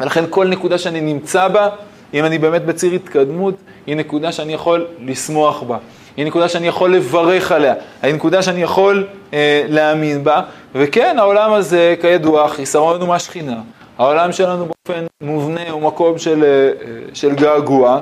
ולכן 0.00 0.24
כל 0.30 0.46
נקודה 0.46 0.78
שאני 0.78 1.00
נמצא 1.00 1.48
בה, 1.48 1.68
אם 2.14 2.24
אני 2.24 2.38
באמת 2.38 2.64
בציר 2.64 2.92
התקדמות, 2.92 3.54
היא 3.86 3.96
נקודה 3.96 4.32
שאני 4.32 4.52
יכול 4.52 4.86
לשמוח 5.00 5.62
בה. 5.62 5.78
היא 6.16 6.26
נקודה 6.26 6.48
שאני 6.48 6.66
יכול 6.66 6.94
לברך 6.94 7.52
עליה, 7.52 7.74
היא 8.02 8.14
נקודה 8.14 8.42
שאני 8.42 8.62
יכול 8.62 9.06
אה, 9.32 9.64
להאמין 9.68 10.24
בה, 10.24 10.42
וכן, 10.74 11.16
העולם 11.18 11.52
הזה, 11.52 11.94
כידוע, 12.00 12.48
חיסרון 12.48 13.00
הוא 13.00 13.08
מהשכינה. 13.08 13.60
העולם 13.98 14.32
שלנו 14.32 14.66
באופן 14.66 15.06
מובנה 15.20 15.70
הוא 15.70 15.82
מקום 15.82 16.18
של, 16.18 16.44
אה, 16.44 16.88
של 17.14 17.34
געגוע, 17.34 18.00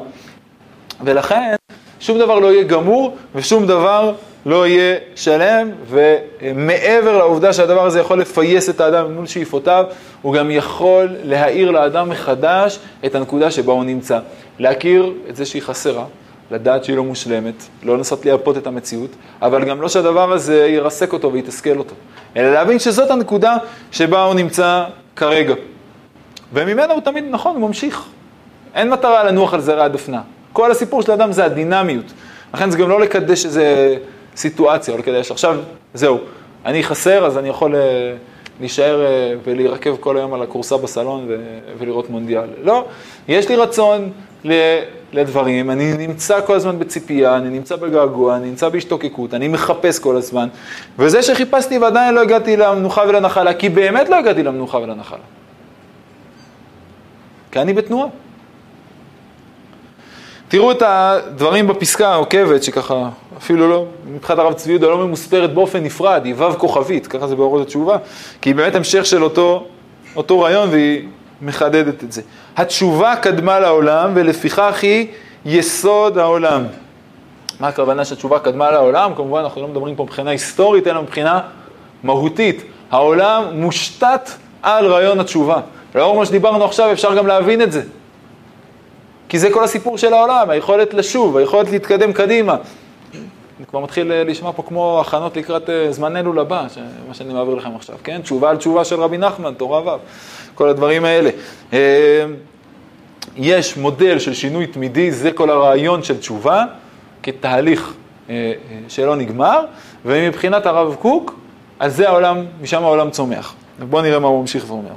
ולכן 1.04 1.54
שום 2.00 2.18
דבר 2.18 2.38
לא 2.38 2.52
יהיה 2.52 2.64
גמור 2.64 3.16
ושום 3.34 3.66
דבר 3.66 4.14
לא 4.46 4.66
יהיה 4.66 4.96
שלם, 5.14 5.70
ומעבר 5.88 7.18
לעובדה 7.18 7.52
שהדבר 7.52 7.86
הזה 7.86 8.00
יכול 8.00 8.20
לפייס 8.20 8.70
את 8.70 8.80
האדם 8.80 9.14
מול 9.14 9.26
שאיפותיו, 9.26 9.84
הוא 10.22 10.34
גם 10.34 10.50
יכול 10.50 11.08
להאיר 11.22 11.70
לאדם 11.70 12.08
מחדש 12.08 12.78
את 13.06 13.14
הנקודה 13.14 13.50
שבה 13.50 13.72
הוא 13.72 13.84
נמצא. 13.84 14.18
להכיר 14.58 15.12
את 15.28 15.36
זה 15.36 15.44
שהיא 15.44 15.62
חסרה, 15.62 16.04
לדעת 16.50 16.84
שהיא 16.84 16.96
לא 16.96 17.04
מושלמת, 17.04 17.54
לא 17.82 17.96
לנסות 17.96 18.24
לייפות 18.24 18.56
את 18.56 18.66
המציאות, 18.66 19.10
אבל 19.42 19.64
גם 19.64 19.82
לא 19.82 19.88
שהדבר 19.88 20.32
הזה 20.32 20.66
ירסק 20.66 21.12
אותו 21.12 21.32
ויתסכל 21.32 21.78
אותו, 21.78 21.94
אלא 22.36 22.52
להבין 22.52 22.78
שזאת 22.78 23.10
הנקודה 23.10 23.56
שבה 23.92 24.24
הוא 24.24 24.34
נמצא 24.34 24.84
כרגע. 25.16 25.54
וממנו 26.52 26.92
הוא 26.92 27.00
תמיד, 27.00 27.24
נכון, 27.30 27.56
הוא 27.56 27.68
ממשיך. 27.68 28.02
אין 28.74 28.90
מטרה 28.90 29.24
לנוח 29.24 29.54
על 29.54 29.60
זרע 29.60 29.84
הדפנה. 29.84 30.20
כל 30.52 30.70
הסיפור 30.70 31.02
של 31.02 31.10
האדם 31.10 31.32
זה 31.32 31.44
הדינמיות. 31.44 32.04
לכן 32.54 32.70
זה 32.70 32.78
גם 32.78 32.88
לא 32.88 33.00
לקדש 33.00 33.44
איזה 33.44 33.96
סיטואציה, 34.36 34.94
או 34.94 34.98
לקדש, 34.98 35.30
עכשיו, 35.30 35.58
זהו, 35.94 36.18
אני 36.64 36.82
חסר, 36.82 37.26
אז 37.26 37.38
אני 37.38 37.48
יכול 37.48 37.76
אה, 37.76 37.80
להישאר 38.60 39.06
אה, 39.06 39.34
ולהירקב 39.44 39.96
כל 40.00 40.16
היום 40.16 40.34
על 40.34 40.42
הכורסה 40.42 40.76
בסלון 40.76 41.28
ולראות 41.78 42.10
מונדיאל. 42.10 42.48
לא, 42.62 42.84
יש 43.28 43.48
לי 43.48 43.56
רצון 43.56 44.10
לדברים, 45.12 45.70
אני 45.70 45.96
נמצא 46.06 46.40
כל 46.46 46.54
הזמן 46.54 46.78
בציפייה, 46.78 47.36
אני 47.36 47.48
נמצא 47.48 47.76
בגעגוע, 47.76 48.36
אני 48.36 48.46
נמצא 48.46 48.68
בהשתוקקות, 48.68 49.34
אני 49.34 49.48
מחפש 49.48 49.98
כל 49.98 50.16
הזמן, 50.16 50.48
וזה 50.98 51.22
שחיפשתי 51.22 51.78
ועדיין 51.78 52.14
לא 52.14 52.20
הגעתי 52.20 52.56
למנוחה 52.56 53.02
ולנחלה, 53.08 53.54
כי 53.54 53.68
באמת 53.68 54.08
לא 54.08 54.16
הגעתי 54.16 54.42
למנוחה 54.42 54.78
ולנחלה. 54.78 55.18
כי 57.52 57.60
אני 57.60 57.72
בתנועה. 57.72 58.08
תראו 60.54 60.70
את 60.70 60.82
הדברים 60.86 61.66
בפסקה 61.66 62.08
העוקבת, 62.08 62.62
שככה 62.62 63.08
אפילו 63.36 63.68
לא, 63.68 63.84
מבחינת 64.06 64.38
הרב 64.38 64.52
צבי 64.52 64.72
יהודה 64.72 64.86
לא 64.86 64.98
ממוספרת 65.06 65.54
באופן 65.54 65.84
נפרד, 65.84 66.20
היא 66.24 66.34
ו' 66.36 66.58
כוכבית, 66.58 67.06
ככה 67.06 67.26
זה 67.26 67.36
באורות 67.36 67.62
התשובה, 67.62 67.96
כי 68.40 68.50
היא 68.50 68.54
באמת 68.54 68.74
המשך 68.74 69.06
של 69.06 69.24
אותו, 69.24 69.66
אותו 70.16 70.40
רעיון 70.40 70.68
והיא 70.68 71.08
מחדדת 71.42 72.04
את 72.04 72.12
זה. 72.12 72.22
התשובה 72.56 73.16
קדמה 73.16 73.60
לעולם 73.60 74.10
ולפיכך 74.14 74.78
היא 74.82 75.06
יסוד 75.44 76.18
העולם. 76.18 76.64
מה 77.60 77.68
הכוונה 77.68 78.04
שהתשובה 78.04 78.38
קדמה 78.38 78.70
לעולם? 78.70 79.14
כמובן 79.14 79.40
אנחנו 79.40 79.62
לא 79.62 79.68
מדברים 79.68 79.96
פה 79.96 80.02
מבחינה 80.02 80.30
היסטורית, 80.30 80.86
אלא 80.86 81.02
מבחינה 81.02 81.40
מהותית. 82.02 82.64
העולם 82.90 83.44
מושתת 83.52 84.30
על 84.62 84.86
רעיון 84.86 85.20
התשובה. 85.20 85.60
לאור 85.94 86.16
מה 86.16 86.26
שדיברנו 86.26 86.64
עכשיו 86.64 86.92
אפשר 86.92 87.14
גם 87.14 87.26
להבין 87.26 87.62
את 87.62 87.72
זה. 87.72 87.82
כי 89.34 89.38
זה 89.38 89.50
כל 89.50 89.64
הסיפור 89.64 89.98
של 89.98 90.12
העולם, 90.12 90.50
היכולת 90.50 90.94
לשוב, 90.94 91.36
היכולת 91.36 91.70
להתקדם 91.70 92.12
קדימה. 92.12 92.56
אני 93.58 93.66
כבר 93.66 93.80
מתחיל 93.80 94.12
אה, 94.12 94.24
לשמוע 94.24 94.52
פה 94.52 94.62
כמו 94.62 95.00
הכנות 95.00 95.36
לקראת 95.36 95.70
אה, 95.70 95.92
זמן 95.92 96.16
אלול 96.16 96.38
הבא, 96.38 96.66
מה 97.08 97.14
שאני 97.14 97.34
מעביר 97.34 97.54
לכם 97.54 97.76
עכשיו, 97.76 97.96
כן? 98.04 98.20
תשובה 98.22 98.50
על 98.50 98.56
תשובה 98.56 98.84
של 98.84 99.00
רבי 99.00 99.18
נחמן, 99.18 99.54
תורה 99.54 99.94
ו', 99.94 99.98
כל 100.54 100.68
הדברים 100.68 101.04
האלה. 101.04 101.30
אה, 101.72 101.78
יש 103.36 103.76
מודל 103.76 104.18
של 104.18 104.34
שינוי 104.34 104.66
תמידי, 104.66 105.12
זה 105.12 105.32
כל 105.32 105.50
הרעיון 105.50 106.02
של 106.02 106.18
תשובה, 106.18 106.64
כתהליך 107.22 107.94
שלא 108.88 109.16
נגמר, 109.16 109.60
ומבחינת 110.04 110.66
הרב 110.66 110.94
קוק, 110.94 111.34
על 111.78 111.90
זה 111.90 112.08
העולם, 112.08 112.44
משם 112.62 112.84
העולם 112.84 113.10
צומח. 113.10 113.54
בואו 113.88 114.02
נראה 114.02 114.18
מה 114.18 114.28
הוא 114.28 114.40
ממשיך 114.40 114.64
ואומר. 114.70 114.92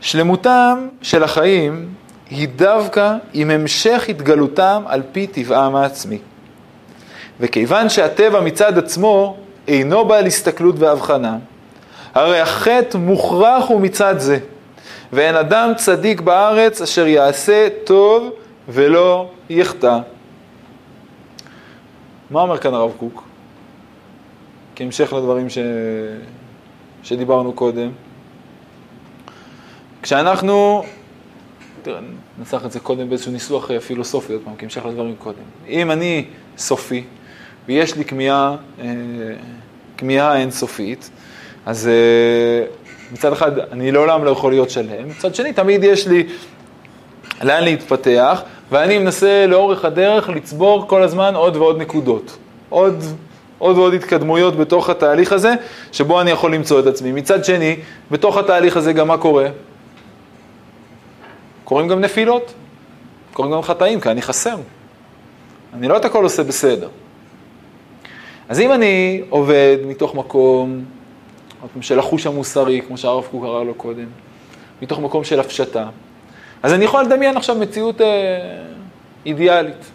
שלמותם 0.00 0.88
של 1.02 1.22
החיים 1.22 1.88
היא 2.30 2.48
דווקא 2.56 3.16
עם 3.32 3.50
המשך 3.50 4.04
התגלותם 4.08 4.82
על 4.86 5.02
פי 5.12 5.26
טבעם 5.26 5.76
העצמי. 5.76 6.18
וכיוון 7.40 7.88
שהטבע 7.88 8.40
מצד 8.40 8.78
עצמו 8.78 9.36
אינו 9.68 10.04
בעל 10.04 10.26
הסתכלות 10.26 10.74
והבחנה, 10.78 11.38
הרי 12.14 12.40
החטא 12.40 12.98
מוכרח 12.98 13.68
הוא 13.68 13.80
מצד 13.80 14.14
זה, 14.18 14.38
ואין 15.12 15.36
אדם 15.36 15.72
צדיק 15.76 16.20
בארץ 16.20 16.82
אשר 16.82 17.06
יעשה 17.06 17.68
טוב 17.84 18.30
ולא 18.68 19.30
יחטא. 19.50 19.98
מה 22.30 22.40
אומר 22.40 22.58
כאן 22.58 22.74
הרב 22.74 22.92
קוק? 22.98 23.24
כהמשך 24.76 25.12
לדברים 25.12 25.50
ש... 25.50 25.58
שדיברנו 27.02 27.52
קודם. 27.52 27.90
כשאנחנו, 30.02 30.84
תראה, 31.82 32.00
ננסח 32.38 32.62
את 32.66 32.72
זה 32.72 32.80
קודם 32.80 33.08
באיזשהו 33.08 33.32
ניסוח 33.32 33.70
אה, 33.70 33.80
פילוסופי, 33.80 34.32
עוד 34.32 34.42
פעם, 34.44 34.54
כהמשך 34.58 34.86
לדברים 34.86 35.14
קודם. 35.18 35.42
אם 35.68 35.90
אני 35.90 36.24
סופי, 36.58 37.04
ויש 37.66 37.96
לי 37.96 38.04
כמיהה, 38.04 38.56
אה, 38.80 38.86
כמיהה 39.96 40.36
אינסופית, 40.36 41.10
אז 41.66 41.88
אה, 41.88 42.66
מצד 43.12 43.32
אחד, 43.32 43.58
אני 43.58 43.92
לעולם 43.92 44.24
לא 44.24 44.30
יכול 44.30 44.52
להיות 44.52 44.70
שלם, 44.70 45.08
מצד 45.08 45.34
שני, 45.34 45.52
תמיד 45.52 45.84
יש 45.84 46.06
לי 46.06 46.26
לאן 47.42 47.64
להתפתח, 47.64 48.42
ואני 48.70 48.98
מנסה 48.98 49.46
לאורך 49.46 49.84
הדרך 49.84 50.28
לצבור 50.28 50.88
כל 50.88 51.02
הזמן 51.02 51.34
עוד 51.34 51.56
ועוד 51.56 51.78
נקודות. 51.78 52.36
עוד, 52.68 53.04
עוד 53.58 53.78
ועוד 53.78 53.94
התקדמויות 53.94 54.56
בתוך 54.56 54.90
התהליך 54.90 55.32
הזה, 55.32 55.54
שבו 55.92 56.20
אני 56.20 56.30
יכול 56.30 56.54
למצוא 56.54 56.80
את 56.80 56.86
עצמי. 56.86 57.12
מצד 57.12 57.44
שני, 57.44 57.76
בתוך 58.10 58.36
התהליך 58.36 58.76
הזה 58.76 58.92
גם 58.92 59.08
מה 59.08 59.18
קורה? 59.18 59.46
קורים 61.70 61.88
גם 61.88 62.00
נפילות, 62.00 62.52
קורים 63.32 63.52
גם 63.52 63.62
חטאים, 63.62 64.00
כי 64.00 64.10
אני 64.10 64.22
חסר. 64.22 64.56
אני 65.74 65.88
לא 65.88 65.96
את 65.96 66.04
הכל 66.04 66.24
עושה 66.24 66.42
בסדר. 66.42 66.88
אז 68.48 68.60
אם 68.60 68.72
אני 68.72 69.22
עובד 69.28 69.76
מתוך 69.86 70.14
מקום 70.14 70.84
של 71.80 71.98
החוש 71.98 72.26
המוסרי, 72.26 72.82
כמו 72.86 72.98
שהרב 72.98 73.24
קוק 73.30 73.44
קרא 73.44 73.64
לו 73.64 73.74
קודם, 73.74 74.06
מתוך 74.82 74.98
מקום 74.98 75.24
של 75.24 75.40
הפשטה, 75.40 75.88
אז 76.62 76.72
אני 76.72 76.84
יכול 76.84 77.02
לדמיין 77.04 77.36
עכשיו 77.36 77.56
מציאות 77.56 78.00
אה, 78.00 78.06
אידיאלית. 79.26 79.90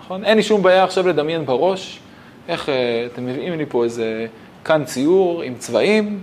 נכון? 0.00 0.24
אין 0.24 0.36
לי 0.36 0.42
שום 0.42 0.62
בעיה 0.62 0.84
עכשיו 0.84 1.08
לדמיין 1.08 1.46
בראש 1.46 2.00
איך 2.48 2.68
אה, 2.68 3.06
אתם 3.12 3.26
מביאים 3.26 3.58
לי 3.58 3.66
פה 3.68 3.84
איזה 3.84 4.26
כאן 4.64 4.84
ציור 4.84 5.42
עם 5.42 5.54
צבעים, 5.58 6.20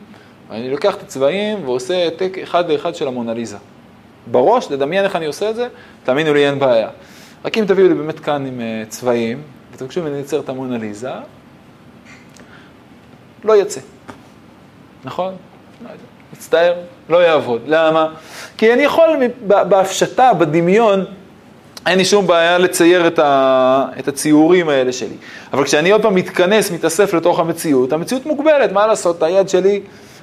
ואני 0.50 0.70
לוקח 0.70 0.96
את 0.96 1.02
הצבעים 1.02 1.58
ועושה 1.66 2.04
העתק 2.04 2.38
אחד 2.44 2.72
לאחד 2.72 2.96
של 2.96 3.08
המונליזה. 3.08 3.58
בראש, 4.28 4.72
לדמיין 4.72 5.04
איך 5.04 5.16
אני 5.16 5.26
עושה 5.26 5.50
את 5.50 5.56
זה, 5.56 5.68
תאמינו 6.04 6.34
לי, 6.34 6.48
אין 6.48 6.60
בעיה. 6.60 6.90
רק 7.46 7.58
אם 7.58 7.66
תביאו 7.68 7.88
לי 7.88 7.94
באמת 7.94 8.20
כאן 8.20 8.46
עם 8.46 8.62
אה, 8.62 8.84
צבעים, 8.90 9.42
ותבקשו 9.74 10.02
ממני 10.02 10.16
לייצר 10.16 10.40
את 10.40 10.50
המונליזה, 10.50 11.12
לא 13.44 13.62
יצא. 13.62 13.82
נכון? 15.06 15.34
מצטער, 16.34 16.74
לא 17.10 17.18
יעבוד. 17.18 17.62
למה? 17.68 18.14
כי 18.58 18.74
אני 18.74 18.84
יכול 18.84 19.10
בהפשטה, 19.42 20.34
בדמיון, 20.34 21.06
אין 21.88 21.98
לי 21.98 22.06
שום 22.06 22.28
בעיה 22.28 22.58
לצייר 22.58 23.08
את, 23.08 23.20
ה, 23.20 23.86
את 24.00 24.08
הציורים 24.08 24.70
האלה 24.70 24.92
שלי. 24.92 25.16
אבל 25.54 25.64
כשאני 25.64 25.92
עוד 25.92 26.02
פעם 26.02 26.16
מתכנס, 26.16 26.72
מתאסף 26.72 27.14
לתוך 27.14 27.40
המציאות, 27.40 27.94
המציאות 27.94 28.26
מוגבלת, 28.26 28.72
מה 28.72 28.88
לעשות? 28.88 29.24
היד 29.24 29.50
שלי 29.50 29.82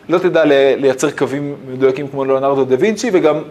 לא 0.09 0.19
תדע 0.19 0.45
לייצר 0.77 1.11
קווים 1.11 1.57
מדויקים 1.69 2.09
כמו 2.09 2.25
ליאונרדו 2.25 2.65
דה 2.65 2.77
וינצ'י, 2.79 3.11
וגם 3.13 3.43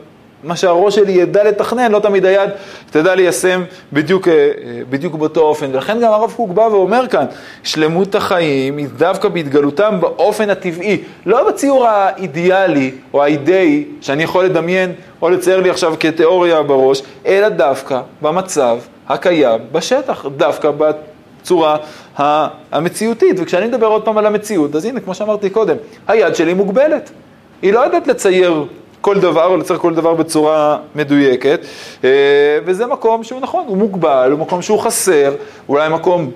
מה 0.46 0.56
שהראש 0.56 0.96
שלי 0.96 1.12
ידע 1.12 1.44
לתכנן, 1.44 1.92
לא 1.92 2.00
תמיד 2.00 2.26
היד 2.26 2.50
תדע 2.92 3.16
ליישם 3.16 3.64
בדיוק, 3.94 4.28
אה, 4.28 4.34
אה, 4.34 4.50
בדיוק 4.90 5.16
באותו 5.16 5.42
אופן. 5.42 5.70
ולכן 5.72 6.00
גם 6.02 6.12
הרב 6.12 6.34
קוק 6.36 6.50
בא 6.50 6.62
ואומר 6.62 7.08
כאן, 7.08 7.26
שלמות 7.64 8.16
החיים 8.16 8.78
היא 8.78 8.88
דווקא 8.98 9.30
בהתגלותם 9.30 9.98
באופן 10.00 10.50
הטבעי, 10.50 11.04
לא 11.26 11.50
בציור 11.50 11.88
האידיאלי 11.88 12.92
או 13.14 13.24
האידאי 13.24 13.86
שאני 14.02 14.24
יכול 14.24 14.46
לדמיין 14.46 14.94
או 15.22 15.30
לצייר 15.30 15.60
לי 15.60 15.70
עכשיו 15.70 15.94
כתיאוריה 16.00 16.64
בראש, 16.64 17.02
אלא 17.26 17.50
דווקא 17.50 18.02
במצב 18.22 18.78
הקיים 19.08 19.60
בשטח, 19.72 20.26
דווקא 20.38 20.72
בצורה 20.78 21.78
המציאותית. 22.72 23.36
וכשאני 23.40 23.68
מדבר 23.68 23.88
עוד 23.88 24.06
פעם 24.06 24.18
על 24.18 24.26
המציאות, 24.26 24.76
אז 24.76 24.86
הנה, 24.86 25.00
כמו 25.00 25.16
שאמרתי 25.16 25.50
קודם, 25.50 25.76
היד 26.08 26.36
שלי 26.36 26.54
מוגבלת. 26.54 27.10
היא 27.62 27.74
לא 27.74 27.80
יודעת 27.80 28.08
לצייר 28.08 28.66
כל 29.06 29.20
דבר, 29.20 29.46
או 29.46 29.58
לצייר 29.58 29.80
כל 29.80 29.96
דבר 29.96 30.14
בצורה 30.14 30.78
מדויקת, 30.96 31.60
אה, 32.04 32.10
וזה 32.66 32.86
מקום 32.86 33.24
שהוא 33.24 33.42
נכון, 33.42 33.64
הוא 33.68 33.78
מוגבל, 33.78 34.32
הוא 34.32 34.40
מקום 34.40 34.62
שהוא 34.62 34.80
חסר, 34.80 35.36
אולי 35.70 35.90
מקום 35.90 36.32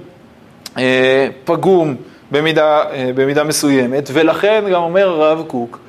אה, 0.78 1.28
פגום 1.46 1.96
במידה, 2.32 2.92
אה, 2.92 3.12
במידה 3.16 3.44
מסוימת, 3.44 4.10
ולכן 4.14 4.64
גם 4.72 4.82
אומר 4.82 5.10
הרב 5.10 5.44
קוק, 5.48 5.80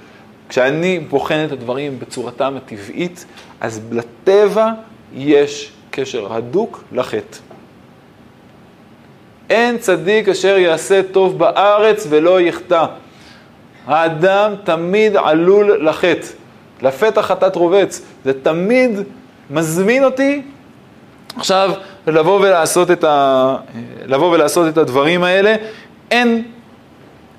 כשאני 0.49 0.99
בוחן 0.99 1.45
את 1.47 1.53
הדברים 1.53 1.99
בצורתם 1.99 2.55
הטבעית, 2.57 3.25
אז 3.61 3.81
לטבע 3.93 4.71
יש 5.14 5.73
קשר 5.90 6.33
הדוק 6.33 6.85
לחטא. 6.93 7.38
אין 9.51 9.79
צדיק 9.79 10.29
אשר 10.29 10.59
יעשה 10.59 11.01
טוב 11.12 11.38
בארץ 11.38 12.07
ולא 12.11 12.40
יחטא. 12.40 12.85
האדם 13.87 14.55
תמיד 14.64 15.16
עלול 15.16 15.88
לחטא. 15.88 16.39
לפתח 16.83 17.21
חטאת 17.21 17.57
רובץ. 17.57 18.03
זה 18.25 18.33
תמיד 18.43 18.90
מזמין 19.51 20.05
אותי 20.05 20.43
עכשיו 21.37 21.71
לבוא 22.07 22.40
ולעשות 22.40 22.90
את, 22.90 23.05
ה... 23.05 23.57
לבוא 24.07 24.35
ולעשות 24.35 24.69
את 24.69 24.79
הדברים 24.79 25.25
האלה. 25.25 25.55
אין, 26.11 26.43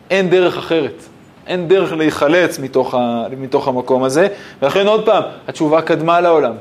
אין 0.10 0.30
דרך 0.30 0.58
אחרת. 0.58 1.04
אין 1.48 1.68
דרך 1.68 1.94
להיחלץ 1.94 2.60
מתוך, 2.60 2.96
ה... 2.96 3.26
מתוך 3.38 3.68
המקום 3.68 4.04
הזה. 4.04 4.28
ולכן 4.62 4.88
עוד 4.88 5.06
פעם, 5.06 5.24
התשובה 5.48 5.82
קדמה 5.82 6.22
לעולם. 6.22 6.54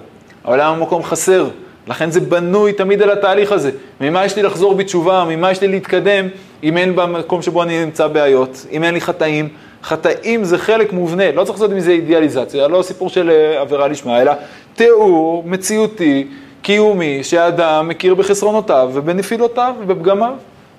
העולם 0.44 0.74
הוא 0.74 0.86
מקום 0.86 1.02
חסר. 1.02 1.48
לכן 1.90 2.10
זה 2.10 2.20
בנוי 2.20 2.72
תמיד 2.72 3.02
על 3.02 3.10
התהליך 3.10 3.52
הזה. 3.52 3.70
ממה 4.00 4.24
יש 4.24 4.36
לי 4.36 4.42
לחזור 4.42 4.74
בתשובה, 4.74 5.24
ממה 5.28 5.50
יש 5.50 5.60
לי 5.60 5.68
להתקדם, 5.68 6.28
אם 6.62 6.76
אין 6.76 6.96
במקום 6.96 7.42
שבו 7.42 7.62
אני 7.62 7.84
נמצא 7.84 8.06
בעיות, 8.06 8.66
אם 8.72 8.84
אין 8.84 8.94
לי 8.94 9.00
חטאים, 9.00 9.48
חטאים 9.82 10.44
זה 10.44 10.58
חלק 10.58 10.92
מובנה, 10.92 11.32
לא 11.32 11.44
צריך 11.44 11.60
לעשות 11.60 11.70
מזה 11.70 11.90
אידיאליזציה, 11.90 12.68
לא 12.68 12.82
סיפור 12.82 13.08
של 13.08 13.30
אה, 13.30 13.60
עבירה 13.60 13.88
לשמה, 13.88 14.22
אלא 14.22 14.32
תיאור 14.74 15.42
מציאותי, 15.46 16.26
קיומי, 16.62 17.24
שהאדם 17.24 17.88
מכיר 17.88 18.14
בחסרונותיו 18.14 18.90
ובנפילותיו 18.92 19.74
ובפגמיו. 19.80 20.32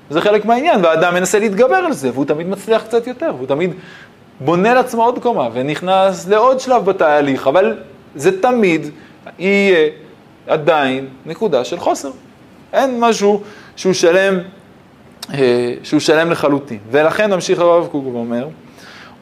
זה 0.10 0.21
חלק 0.21 0.45
מהעניין, 0.45 0.86
והאדם 0.86 1.13
מנסה 1.13 1.39
להתגבר 1.39 1.76
על 1.76 1.93
זה, 1.93 2.10
והוא 2.13 2.26
תמיד 2.26 2.47
מצליח 2.47 2.84
קצת 2.84 3.08
יותר, 3.08 3.32
והוא 3.38 3.47
תמיד 3.47 3.74
בונה 4.39 4.74
לעצמו 4.74 5.04
עוד 5.04 5.19
קומה 5.19 5.50
ונכנס 5.54 6.28
לעוד 6.28 6.60
שלב 6.60 6.86
בתהליך, 6.86 7.47
אבל 7.47 7.78
זה 8.15 8.41
תמיד 8.41 8.89
יהיה 9.39 9.89
עדיין 10.47 11.08
נקודה 11.25 11.63
של 11.63 11.80
חוסר. 11.80 12.12
אין 12.73 12.99
משהו 12.99 13.41
שהוא 13.75 13.93
שלם, 13.93 14.38
אה, 15.34 15.73
שהוא 15.84 15.99
שלם 15.99 16.32
לחלוטין. 16.32 16.80
ולכן 16.91 17.34
ממשיך 17.34 17.60
הרב 17.60 17.88
קוק 17.88 18.06
ואומר, 18.06 18.47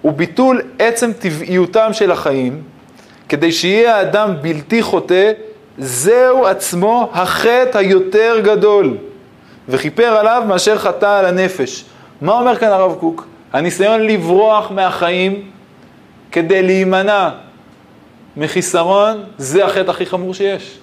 הוא 0.01 0.13
ביטול 0.13 0.61
עצם 0.79 1.11
טבעיותם 1.13 1.89
של 1.93 2.11
החיים, 2.11 2.61
כדי 3.29 3.51
שיהיה 3.51 3.95
האדם 3.95 4.33
בלתי 4.41 4.81
חוטא, 4.81 5.31
זהו 5.77 6.45
עצמו 6.45 7.09
החטא 7.13 7.77
היותר 7.77 8.35
גדול, 8.43 8.97
וכיפר 9.69 10.07
עליו 10.07 10.43
מאשר 10.47 10.77
חטא 10.77 11.19
על 11.19 11.25
הנפש. 11.25 11.85
מה 12.21 12.31
אומר 12.31 12.55
כאן 12.55 12.67
הרב 12.67 12.95
קוק? 12.99 13.27
הניסיון 13.53 14.01
לברוח 14.01 14.71
מהחיים 14.71 15.41
כדי 16.31 16.63
להימנע 16.63 17.29
מחיסרון, 18.37 19.23
זה 19.37 19.65
החטא 19.65 19.91
הכי 19.91 20.05
חמור 20.05 20.33
שיש. 20.33 20.79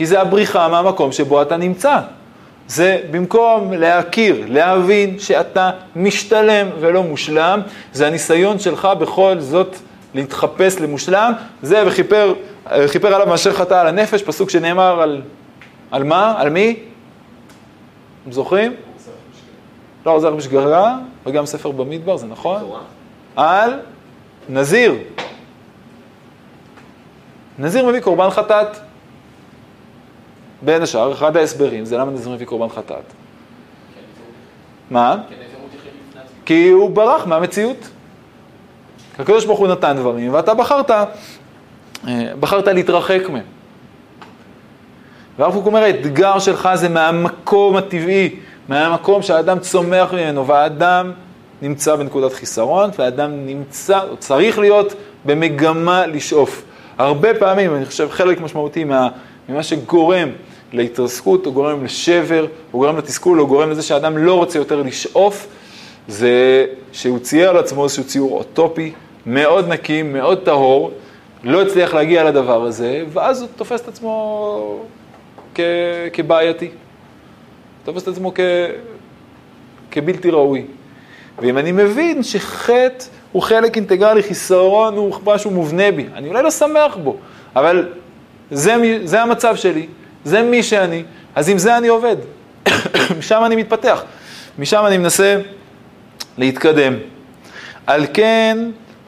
כי 0.00 0.06
זה 0.06 0.20
הבריחה 0.20 0.68
מהמקום 0.68 1.12
שבו 1.12 1.42
אתה 1.42 1.56
נמצא. 1.56 1.98
זה 2.68 3.00
במקום 3.10 3.72
להכיר, 3.72 4.44
להבין 4.48 5.18
שאתה 5.18 5.70
משתלם 5.96 6.68
ולא 6.80 7.02
מושלם, 7.02 7.60
זה 7.92 8.06
הניסיון 8.06 8.58
שלך 8.58 8.88
בכל 8.98 9.36
זאת 9.38 9.76
להתחפש 10.14 10.80
למושלם, 10.80 11.32
זה 11.62 11.82
וכיפר 11.86 12.34
חיפר 12.86 13.14
עליו 13.14 13.26
מאשר 13.26 13.52
חטא 13.52 13.74
על 13.74 13.86
הנפש, 13.86 14.22
פסוק 14.22 14.50
שנאמר 14.50 15.02
על, 15.02 15.22
על 15.90 16.04
מה? 16.04 16.34
על 16.38 16.50
מי? 16.50 16.76
אתם 18.22 18.32
זוכרים? 18.32 18.74
לא, 20.06 20.10
עוזר 20.10 20.34
בשגרה, 20.34 20.96
וגם 21.26 21.46
ספר 21.46 21.70
במדבר, 21.70 22.16
זה 22.16 22.26
נכון? 22.26 22.62
על 23.36 23.72
נזיר. 24.48 24.94
נזיר 27.58 27.86
מביא 27.86 28.00
קורבן 28.00 28.30
חטאת. 28.30 28.89
בין 30.62 30.82
השאר, 30.82 31.12
אחד 31.12 31.36
ההסברים 31.36 31.84
זה 31.84 31.96
למה 31.96 32.10
נזרים 32.10 32.36
לפי 32.36 32.44
קורבן 32.44 32.74
חטאת. 32.74 33.04
מה? 34.90 35.16
כי 36.44 36.68
הוא 36.68 36.90
ברח 36.90 37.26
מהמציאות. 37.26 37.88
הקדוש 39.18 39.44
ברוך 39.44 39.58
הוא 39.58 39.68
נתן 39.68 39.96
דברים, 39.96 40.34
ואתה 40.34 40.54
בחרת, 40.54 40.90
אה, 40.90 41.04
בחרת 42.40 42.68
להתרחק 42.68 43.30
מהם. 43.32 43.44
והרב 45.38 45.52
קוק 45.52 45.66
אומר, 45.66 45.82
האתגר 45.82 46.38
שלך 46.38 46.68
זה 46.74 46.88
מהמקום 46.88 47.76
הטבעי, 47.76 48.36
מהמקום 48.68 49.22
שהאדם 49.22 49.58
צומח 49.58 50.12
ממנו, 50.12 50.46
והאדם 50.46 51.12
נמצא 51.62 51.96
בנקודת 51.96 52.32
חיסרון, 52.32 52.90
והאדם 52.98 53.46
נמצא, 53.46 54.00
או 54.10 54.16
צריך 54.16 54.58
להיות 54.58 54.94
במגמה 55.24 56.06
לשאוף. 56.06 56.62
הרבה 56.98 57.34
פעמים, 57.34 57.74
אני 57.76 57.86
חושב, 57.86 58.08
חלק 58.10 58.40
משמעותי 58.40 58.84
מה, 58.84 59.08
ממה 59.50 59.62
שגורם 59.62 60.28
להתרסקות, 60.72 61.46
או 61.46 61.52
גורם 61.52 61.84
לשבר, 61.84 62.46
או 62.72 62.78
גורם 62.78 62.96
לתסכול, 62.96 63.40
או 63.40 63.46
גורם 63.46 63.70
לזה 63.70 63.82
שהאדם 63.82 64.18
לא 64.18 64.34
רוצה 64.34 64.58
יותר 64.58 64.82
לשאוף, 64.82 65.46
זה 66.08 66.66
שהוא 66.92 67.18
צייר 67.18 67.50
על 67.50 67.56
עצמו 67.56 67.84
איזשהו 67.84 68.04
ציור 68.04 68.38
אוטופי, 68.38 68.92
מאוד 69.26 69.68
נקי, 69.68 70.02
מאוד 70.02 70.38
טהור, 70.38 70.90
לא 71.44 71.62
הצליח 71.62 71.94
להגיע 71.94 72.24
לדבר 72.24 72.62
הזה, 72.62 73.04
ואז 73.12 73.40
הוא 73.40 73.48
תופס 73.56 73.80
את 73.80 73.88
עצמו 73.88 74.84
כ... 75.54 75.60
כבעייתי. 76.12 76.68
תופס 77.84 78.02
את 78.02 78.08
עצמו 78.08 78.32
כ... 78.34 78.40
כבלתי 79.90 80.30
ראוי. 80.30 80.64
ואם 81.38 81.58
אני 81.58 81.72
מבין 81.72 82.22
שחטא 82.22 83.04
הוא 83.32 83.42
חלק 83.42 83.76
אינטגרלי, 83.76 84.22
חיסרון 84.22 84.96
הוא 84.96 85.14
משהו 85.26 85.50
מובנה 85.50 85.90
בי, 85.90 86.06
אני 86.14 86.28
אולי 86.28 86.42
לא 86.42 86.50
שמח 86.50 86.96
בו, 86.96 87.16
אבל 87.56 87.88
זה, 88.50 88.76
זה 89.04 89.22
המצב 89.22 89.56
שלי, 89.56 89.86
זה 90.24 90.42
מי 90.42 90.62
שאני, 90.62 91.02
אז 91.34 91.48
עם 91.48 91.58
זה 91.58 91.76
אני 91.76 91.88
עובד, 91.88 92.16
משם 93.18 93.42
אני 93.46 93.56
מתפתח, 93.56 94.02
משם 94.58 94.82
אני 94.86 94.98
מנסה 94.98 95.40
להתקדם. 96.38 96.94
על 97.86 98.06
כן 98.14 98.58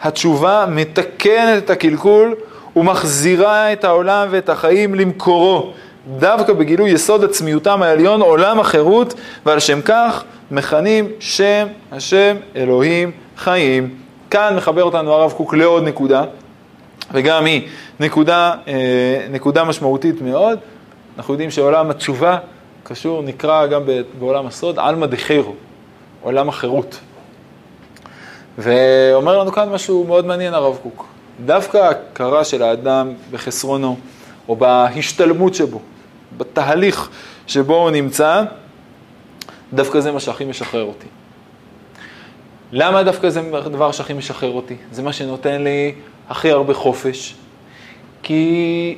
התשובה 0.02 0.66
מתקנת 0.68 1.64
את 1.64 1.70
הקלקול 1.70 2.34
ומחזירה 2.76 3.72
את 3.72 3.84
העולם 3.84 4.28
ואת 4.30 4.48
החיים 4.48 4.94
למקורו, 4.94 5.72
דווקא 6.18 6.52
בגילוי 6.52 6.90
יסוד 6.90 7.24
עצמיותם 7.24 7.82
העליון, 7.82 8.20
עולם 8.20 8.60
החירות, 8.60 9.14
ועל 9.46 9.58
שם 9.60 9.80
כך 9.80 10.24
מכנים 10.50 11.08
שם 11.20 11.66
השם 11.92 12.36
אלוהים 12.56 13.10
חיים. 13.36 13.94
כאן 14.30 14.56
מחבר 14.56 14.84
אותנו 14.84 15.12
הרב 15.12 15.32
קוק 15.32 15.54
לעוד 15.54 15.82
נקודה, 15.82 16.24
וגם 17.12 17.44
היא 17.44 17.68
נקודה, 18.00 18.54
אה, 18.68 19.26
נקודה 19.30 19.64
משמעותית 19.64 20.22
מאוד. 20.22 20.58
אנחנו 21.16 21.34
יודעים 21.34 21.50
שעולם 21.50 21.90
התשובה 21.90 22.38
קשור, 22.82 23.22
נקרא 23.22 23.66
גם 23.66 23.82
בעולם 24.18 24.46
הסוד, 24.46 24.78
עלמא 24.78 25.06
דחירו, 25.06 25.54
עולם 26.22 26.48
החירות. 26.48 27.00
ואומר 28.58 29.38
לנו 29.38 29.52
כאן 29.52 29.68
משהו 29.68 30.04
מאוד 30.04 30.26
מעניין 30.26 30.54
הרב 30.54 30.78
קוק. 30.82 31.06
דווקא 31.44 31.78
ההכרה 31.78 32.44
של 32.44 32.62
האדם 32.62 33.12
בחסרונו, 33.30 33.96
או 34.48 34.56
בהשתלמות 34.56 35.54
שבו, 35.54 35.80
בתהליך 36.36 37.10
שבו 37.46 37.76
הוא 37.76 37.90
נמצא, 37.90 38.42
דווקא 39.72 40.00
זה 40.00 40.12
מה 40.12 40.20
שהכי 40.20 40.44
משחרר 40.44 40.84
אותי. 40.84 41.06
למה 42.72 43.02
דווקא 43.02 43.28
זה 43.28 43.40
הדבר 43.52 43.92
שהכי 43.92 44.12
משחרר 44.12 44.50
אותי? 44.50 44.76
זה 44.92 45.02
מה 45.02 45.12
שנותן 45.12 45.62
לי 45.62 45.94
הכי 46.28 46.50
הרבה 46.50 46.74
חופש. 46.74 47.34
כי 48.22 48.96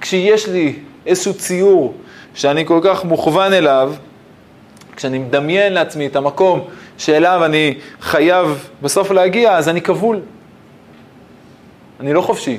כשיש 0.00 0.48
לי 0.48 0.74
איזשהו 1.06 1.34
ציור 1.34 1.94
שאני 2.34 2.66
כל 2.66 2.80
כך 2.82 3.04
מוכוון 3.04 3.52
אליו, 3.52 3.92
כשאני 4.96 5.18
מדמיין 5.18 5.72
לעצמי 5.72 6.06
את 6.06 6.16
המקום 6.16 6.64
שאליו 6.98 7.44
אני 7.44 7.74
חייב 8.00 8.68
בסוף 8.82 9.10
להגיע, 9.10 9.56
אז 9.56 9.68
אני 9.68 9.82
כבול. 9.82 10.20
אני 12.00 12.12
לא 12.12 12.20
חופשי. 12.20 12.58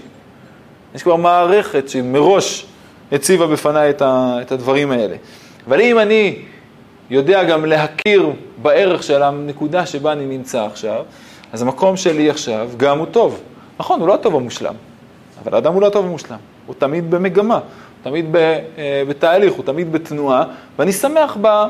יש 0.96 1.04
כבר 1.04 1.16
מערכת 1.16 1.90
שמראש 1.90 2.66
הציבה 3.12 3.48
בפניי 3.48 3.94
את 4.02 4.52
הדברים 4.52 4.92
האלה. 4.92 5.16
אבל 5.68 5.82
אם 5.82 6.00
אני 6.00 6.36
יודע 7.10 7.44
גם 7.44 7.66
להכיר 7.66 8.30
בערך 8.62 9.04
של 9.04 9.24
הנקודה 9.24 9.86
שבה 9.86 10.12
אני 10.12 10.26
נמצא 10.26 10.66
עכשיו, 10.66 11.04
אז 11.54 11.62
המקום 11.62 11.98
שלי 11.98 12.30
עכשיו 12.30 12.70
גם 12.78 13.00
הוא 13.00 13.06
טוב. 13.06 13.42
נכון, 13.82 14.00
הוא 14.00 14.08
לא 14.08 14.14
הטוב 14.14 14.36
המושלם, 14.36 14.74
אבל 15.44 15.56
האדם 15.56 15.74
הוא 15.74 15.82
לא 15.82 15.88
הטוב 15.88 16.06
המושלם. 16.06 16.38
הוא 16.66 16.76
תמיד 16.78 17.12
במגמה, 17.12 17.56
הוא 17.56 17.62
תמיד 18.04 18.36
אה, 18.36 19.04
בתהליך, 19.08 19.54
הוא 19.54 19.66
תמיד 19.66 19.92
בתנועה, 19.92 20.44
ואני 20.80 20.92
שמח 20.92 21.38
ב, 21.42 21.64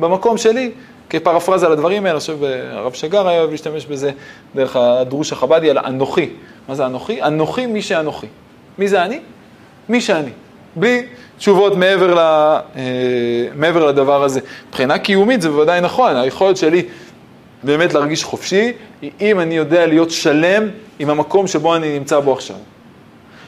במקום 0.00 0.38
שלי. 0.38 0.72
כפרפרזה 1.10 1.68
לדברים 1.68 2.02
האלה, 2.02 2.10
אני 2.10 2.20
חושב 2.20 2.44
הרב 2.70 2.92
שגר 2.92 3.28
היה 3.28 3.40
אוהב 3.40 3.50
להשתמש 3.50 3.86
בזה 3.86 4.10
דרך 4.54 4.76
הדרוש 4.76 5.32
החבדי 5.32 5.70
על 5.70 5.78
אנוכי. 5.78 6.30
מה 6.68 6.74
זה 6.74 6.86
אנוכי? 6.86 7.22
אנוכי 7.22 7.66
מי 7.66 7.82
שאנוכי. 7.82 8.26
מי 8.78 8.88
זה 8.88 9.04
אני? 9.04 9.20
מי 9.88 10.00
שאני. 10.00 10.30
בלי 10.76 11.06
תשובות 11.38 11.76
מעבר, 11.76 12.14
ל, 12.14 12.18
אה, 12.18 12.62
מעבר 13.54 13.86
לדבר 13.86 14.24
הזה. 14.24 14.40
מבחינה 14.68 14.98
קיומית 14.98 15.42
זה 15.42 15.50
בוודאי 15.50 15.80
נכון, 15.80 16.16
היכולת 16.16 16.56
שלי 16.56 16.82
באמת 17.64 17.94
להרגיש 17.94 18.24
חופשי, 18.24 18.72
אם 19.20 19.40
אני 19.40 19.56
יודע 19.56 19.86
להיות 19.86 20.10
שלם 20.10 20.68
עם 20.98 21.10
המקום 21.10 21.46
שבו 21.46 21.76
אני 21.76 21.98
נמצא 21.98 22.20
בו 22.20 22.32
עכשיו. 22.32 22.56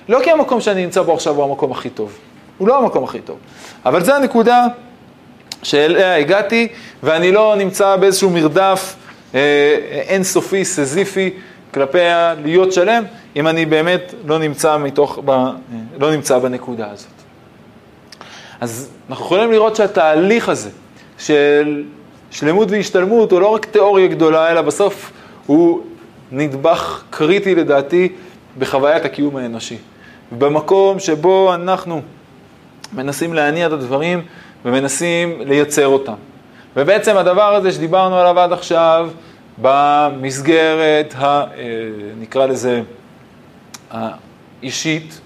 לא 0.09 0.21
כי 0.25 0.31
המקום 0.31 0.61
שאני 0.61 0.85
נמצא 0.85 1.03
בו 1.03 1.14
עכשיו 1.14 1.35
הוא 1.35 1.45
המקום 1.45 1.73
הכי 1.73 1.91
טוב, 1.91 2.19
הוא 2.59 2.69
לא 2.69 2.79
המקום 2.79 3.05
הכי 3.05 3.21
טוב, 3.21 3.39
אבל 3.87 4.05
זו 4.05 4.12
הנקודה 4.12 4.67
שאליה 5.62 6.17
הגעתי, 6.17 6.69
ואני 7.03 7.33
לא 7.33 7.55
נמצא 7.59 7.97
באיזשהו 7.97 8.31
מרדף 8.31 8.97
אה, 9.35 9.41
אינסופי, 10.09 10.64
סזיפי, 10.64 11.31
כלפי 11.75 11.99
להיות 12.43 12.73
שלם, 12.73 13.05
אם 13.37 13.49
אני 13.49 13.67
באמת 13.67 14.14
לא 14.27 14.39
נמצא, 14.39 14.79
מתוך, 14.79 15.19
ב, 15.25 15.31
אה, 15.31 15.51
לא 15.99 16.11
נמצא 16.11 16.39
בנקודה 16.39 16.91
הזאת. 16.91 17.11
אז 18.61 18.91
אנחנו 19.11 19.25
יכולים 19.25 19.53
לראות 19.53 19.77
שהתהליך 19.77 20.49
הזה 20.49 20.71
של 21.19 21.85
שלמות 22.37 22.70
והשתלמות 22.70 23.32
הוא 23.32 23.41
לא 23.41 23.47
רק 23.47 23.66
תיאוריה 23.66 24.07
גדולה, 24.07 24.51
אלא 24.51 24.62
בסוף 24.62 25.12
הוא 25.47 25.80
נדבך 26.32 27.03
קריטי 27.11 27.55
לדעתי 27.55 28.12
בחוויית 28.59 29.05
הקיום 29.05 29.37
האנושי. 29.37 29.76
במקום 30.39 30.99
שבו 30.99 31.55
אנחנו 31.55 32.03
מנסים 32.93 33.34
להניע 33.34 33.66
את 33.66 33.72
הדברים 33.72 34.22
ומנסים 34.64 35.41
לייצר 35.41 35.87
אותם. 35.87 36.14
ובעצם 36.76 37.16
הדבר 37.16 37.55
הזה 37.55 37.72
שדיברנו 37.72 38.18
עליו 38.18 38.41
עד 38.41 38.53
עכשיו, 38.53 39.11
במסגרת, 39.59 41.14
ה, 41.18 41.24
אה, 41.24 41.45
נקרא 42.20 42.47
לזה, 42.47 42.82
האישית, 43.91 45.20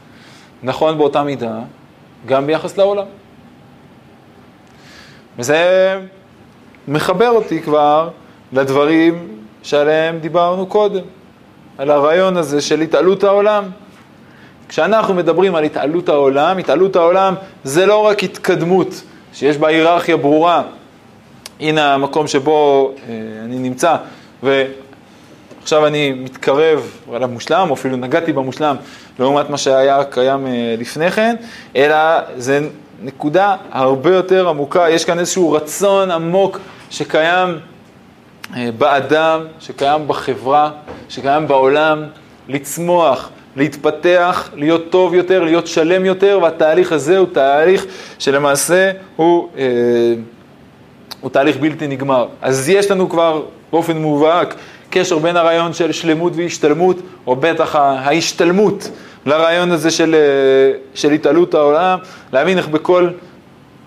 נכון 0.62 0.98
באותה 0.98 1.22
מידה, 1.22 1.58
גם 2.26 2.46
ביחס 2.46 2.76
לעולם. 2.76 3.06
וזה 5.38 5.98
מחבר 6.89 7.28
אותי 7.31 7.62
כבר 7.62 8.09
לדברים 8.53 9.28
שעליהם 9.62 10.18
דיברנו 10.18 10.66
קודם, 10.66 11.03
על 11.78 11.91
הרעיון 11.91 12.37
הזה 12.37 12.61
של 12.61 12.81
התעלות 12.81 13.24
העולם. 13.24 13.64
כשאנחנו 14.68 15.14
מדברים 15.14 15.55
על 15.55 15.64
התעלות 15.64 16.09
העולם, 16.09 16.59
התעלות 16.59 16.97
העולם 16.97 17.35
זה 17.64 17.87
לא 17.87 18.07
רק 18.07 18.24
התקדמות, 18.24 19.03
שיש 19.33 19.57
בה 19.57 19.68
היררכיה 19.68 20.16
ברורה. 20.16 20.62
הנה 21.61 21.95
המקום 21.95 22.26
שבו 22.26 22.93
אה, 23.09 23.14
אני 23.45 23.59
נמצא, 23.59 23.97
ועכשיו 24.43 25.87
אני 25.87 26.12
מתקרב 26.12 26.91
למושלם, 27.12 27.66
או 27.70 27.74
אפילו 27.74 27.97
נגעתי 27.97 28.33
במושלם, 28.33 28.76
לעומת 29.18 29.51
מה 29.51 29.59
שהיה 29.59 30.05
קיים 30.05 30.47
אה, 30.47 30.74
לפני 30.78 31.11
כן, 31.11 31.37
אלא 31.76 31.97
זה 32.37 32.61
נקודה 33.03 33.57
הרבה 33.70 34.14
יותר 34.14 34.48
עמוקה, 34.48 34.90
יש 34.90 35.05
כאן 35.05 35.18
איזשהו 35.18 35.53
רצון 35.53 36.11
עמוק 36.11 36.59
שקיים 36.90 37.59
אה, 38.57 38.68
באדם, 38.78 39.40
שקיים 39.61 40.09
בחברה, 40.09 40.70
שקיים 41.09 41.48
בעולם, 41.48 42.05
לצמוח, 42.48 43.30
להתפתח, 43.57 44.51
להיות 44.55 44.90
טוב 44.90 45.14
יותר, 45.14 45.44
להיות 45.44 45.66
שלם 45.66 46.05
יותר, 46.05 46.38
והתהליך 46.42 46.92
הזה 46.92 47.18
הוא 47.18 47.26
תהליך 47.32 47.86
שלמעשה 48.18 48.90
הוא, 49.16 49.48
אה, 49.59 49.64
הוא 51.20 51.30
תהליך 51.30 51.57
בלתי 51.57 51.86
נגמר. 51.86 52.26
אז 52.42 52.68
יש 52.68 52.90
לנו 52.90 53.09
כבר 53.09 53.42
באופן 53.72 53.96
מובהק 53.96 54.55
קשר 54.90 55.18
בין 55.18 55.36
הרעיון 55.36 55.72
של 55.72 55.92
שלמות 55.92 56.32
והשתלמות, 56.36 56.96
או 57.26 57.36
בטח 57.36 57.76
ההשתלמות 57.76 58.90
לרעיון 59.26 59.70
הזה 59.70 59.90
של, 59.90 60.14
אה, 60.14 60.78
של 60.94 61.10
התעלות 61.10 61.54
העולם, 61.54 61.98
להבין 62.32 62.58
איך 62.58 62.68
בכל, 62.68 63.08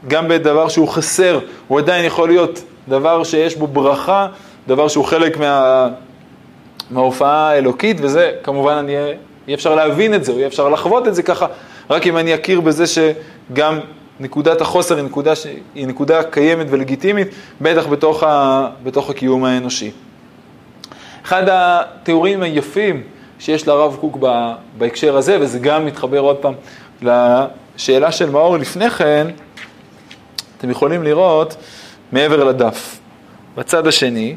גם 0.08 0.28
בדבר 0.28 0.68
שהוא 0.70 0.88
חסר, 0.88 1.40
הוא 1.68 1.80
עדיין 1.80 2.06
יכול 2.06 2.28
להיות 2.28 2.64
דבר 2.88 3.24
שיש 3.24 3.56
בו 3.56 3.68
ברכה, 3.68 4.28
דבר 4.68 4.88
שהוא 4.88 5.06
חלק 5.06 5.38
מה, 5.38 5.88
מההופעה 6.92 7.50
האלוקית, 7.50 7.98
וזה 8.02 8.32
כמובן 8.44 8.74
אני 8.74 8.96
אהיה 8.96 9.16
אפשר 9.54 9.76
להבין 9.76 10.14
את 10.14 10.24
זה, 10.24 10.32
או 10.32 10.38
יהיה 10.38 10.48
אפשר 10.48 10.70
לחוות 10.70 11.08
את 11.08 11.16
זה 11.16 11.24
ככה, 11.24 11.46
רק 11.90 12.08
אם 12.08 12.18
אני 12.18 12.36
אכיר 12.36 12.62
בזה 12.62 12.88
ש, 12.88 12.98
גם 13.54 13.80
נקודת 14.20 14.62
החוסר 14.62 14.96
היא 14.96 15.04
נקודה. 15.04 15.34
היא 15.76 15.88
נקודה 15.88 16.24
קיימת 16.24 16.68
ולגיטימית, 16.70 17.28
בטח 17.62 17.88
בתוך, 17.88 18.24
ה... 18.24 18.68
בתוך 18.84 19.10
הקיום 19.10 19.46
האנושי. 19.46 19.92
אחד 21.26 21.44
התיאורים 21.52 22.42
היפים 22.42 23.04
שיש 23.44 23.68
לרב 23.68 23.98
קוק 24.02 24.18
בהקשר 24.78 25.18
הזה, 25.18 25.38
וזה 25.42 25.60
גם 25.60 25.86
מתחבר 25.86 26.20
עוד 26.20 26.38
פעם 26.38 26.54
לשאלה 27.02 28.12
של 28.12 28.30
מאור 28.30 28.58
לפני 28.58 28.90
כן, 28.90 29.28
אתם 30.58 30.70
יכולים 30.70 31.04
לראות 31.04 31.56
מעבר 32.12 32.44
לדף. 32.44 33.00
בצד 33.56 33.88
השני, 33.88 34.36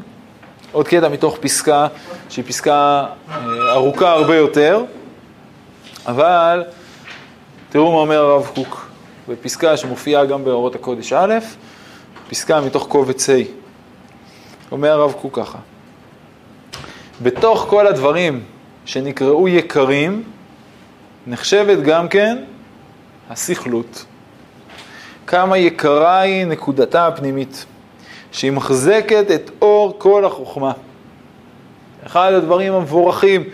עוד 0.72 0.88
קטע 0.88 1.08
מתוך 1.08 1.38
פסקה 1.40 1.86
שהיא 2.28 2.44
פסקה 2.44 3.06
אה, 3.30 3.72
ארוכה 3.72 4.10
הרבה 4.10 4.36
יותר, 4.36 4.84
אבל 6.06 6.64
תראו 7.70 7.92
מה 7.92 7.98
אומר 7.98 8.18
הרב 8.18 8.50
קוק 8.54 8.88
בפסקה 9.28 9.76
שמופיעה 9.76 10.24
גם 10.24 10.44
באורות 10.44 10.74
הקודש 10.74 11.12
א', 11.12 11.34
פסקה 12.30 12.60
מתוך 12.60 12.86
קובץ 12.88 13.30
ה'. 13.30 13.32
אומר 14.72 14.90
הרב 14.90 15.12
קוק 15.12 15.38
ככה: 15.38 15.58
בתוך 17.22 17.66
כל 17.68 17.86
הדברים 17.86 18.55
שנקראו 18.86 19.48
יקרים, 19.48 20.22
נחשבת 21.26 21.78
גם 21.78 22.08
כן 22.08 22.38
הסכלות. 23.30 24.04
כמה 25.26 25.58
יקרה 25.58 26.20
היא 26.20 26.44
נקודתה 26.44 27.06
הפנימית, 27.06 27.66
שהיא 28.32 28.50
מחזקת 28.50 29.30
את 29.34 29.50
אור 29.62 29.94
כל 29.98 30.24
החוכמה. 30.24 30.72
אחד 32.06 32.32
הדברים 32.32 32.72
המבורכים 32.72 33.44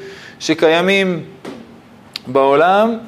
שקיימים 0.40 1.24
בעולם 2.26 2.98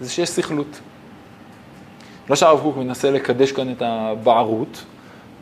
זה 0.00 0.10
שיש 0.10 0.28
סכלות. 0.28 0.80
לא 2.30 2.36
שהרב 2.36 2.60
קוק 2.60 2.76
מנסה 2.76 3.10
לקדש 3.10 3.52
כאן 3.52 3.72
את 3.72 3.82
הבערות, 3.82 4.84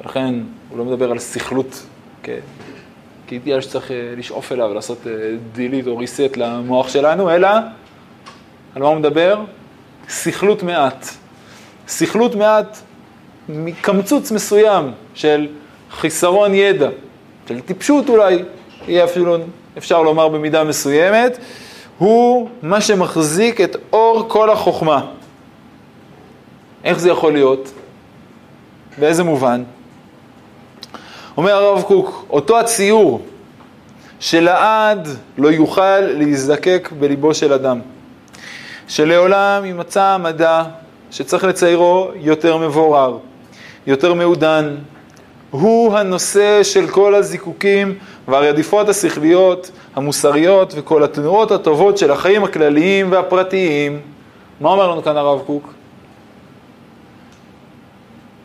ולכן 0.00 0.34
הוא 0.68 0.78
לא 0.78 0.84
מדבר 0.84 1.10
על 1.10 1.18
סכלות 1.18 1.86
כאידיאל 3.26 3.60
שצריך 3.60 3.90
אה, 3.90 4.14
לשאוף 4.16 4.52
אליו 4.52 4.70
דילית 5.52 5.86
אה, 5.86 5.92
או 5.92 5.98
ריסט 5.98 6.36
למוח 6.36 6.88
שלנו, 6.88 7.30
אלא 7.30 7.48
על 8.74 8.82
מה 8.82 8.88
הוא 8.88 8.96
מדבר? 8.96 9.40
סכלות 10.08 10.62
מעט. 10.62 11.06
סכלות 11.88 12.34
מעט 12.34 12.78
מקמצוץ 13.48 14.32
מסוים 14.32 14.92
של 15.14 15.48
חיסרון 15.90 16.54
ידע, 16.54 16.88
של 17.48 17.60
טיפשות 17.60 18.08
אולי, 18.08 18.42
יהיה 18.88 19.04
אפילו, 19.04 19.36
אפשר 19.78 20.02
לומר 20.02 20.28
במידה 20.28 20.64
מסוימת, 20.64 21.38
הוא 21.98 22.48
מה 22.62 22.80
שמחזיק 22.80 23.60
את 23.60 23.76
אור 23.92 24.24
כל 24.28 24.50
החוכמה. 24.50 25.06
איך 26.84 26.98
זה 26.98 27.10
יכול 27.10 27.32
להיות? 27.32 27.72
באיזה 28.98 29.24
מובן? 29.24 29.62
אומר 31.36 31.52
הרב 31.52 31.82
קוק, 31.82 32.26
אותו 32.30 32.58
הציור 32.58 33.20
שלעד 34.20 35.08
לא 35.38 35.48
יוכל 35.48 36.00
להזדקק 36.00 36.88
בליבו 36.98 37.34
של 37.34 37.52
אדם, 37.52 37.80
שלעולם 38.88 39.64
יימצא 39.64 40.02
המדע 40.02 40.62
שצריך 41.10 41.44
לציירו 41.44 42.08
יותר 42.14 42.56
מבורר, 42.56 43.18
יותר 43.86 44.14
מעודן, 44.14 44.76
הוא 45.50 45.96
הנושא 45.96 46.62
של 46.62 46.86
כל 46.88 47.14
הזיקוקים 47.14 47.98
והרדיפות 48.28 48.88
השכליות, 48.88 49.70
המוסריות 49.94 50.72
וכל 50.76 51.02
התנועות 51.02 51.50
הטובות 51.50 51.98
של 51.98 52.10
החיים 52.10 52.44
הכלליים 52.44 53.12
והפרטיים. 53.12 54.00
מה 54.60 54.68
אומר 54.68 54.90
לנו 54.90 55.02
כאן 55.02 55.16
הרב 55.16 55.40
קוק? 55.46 55.74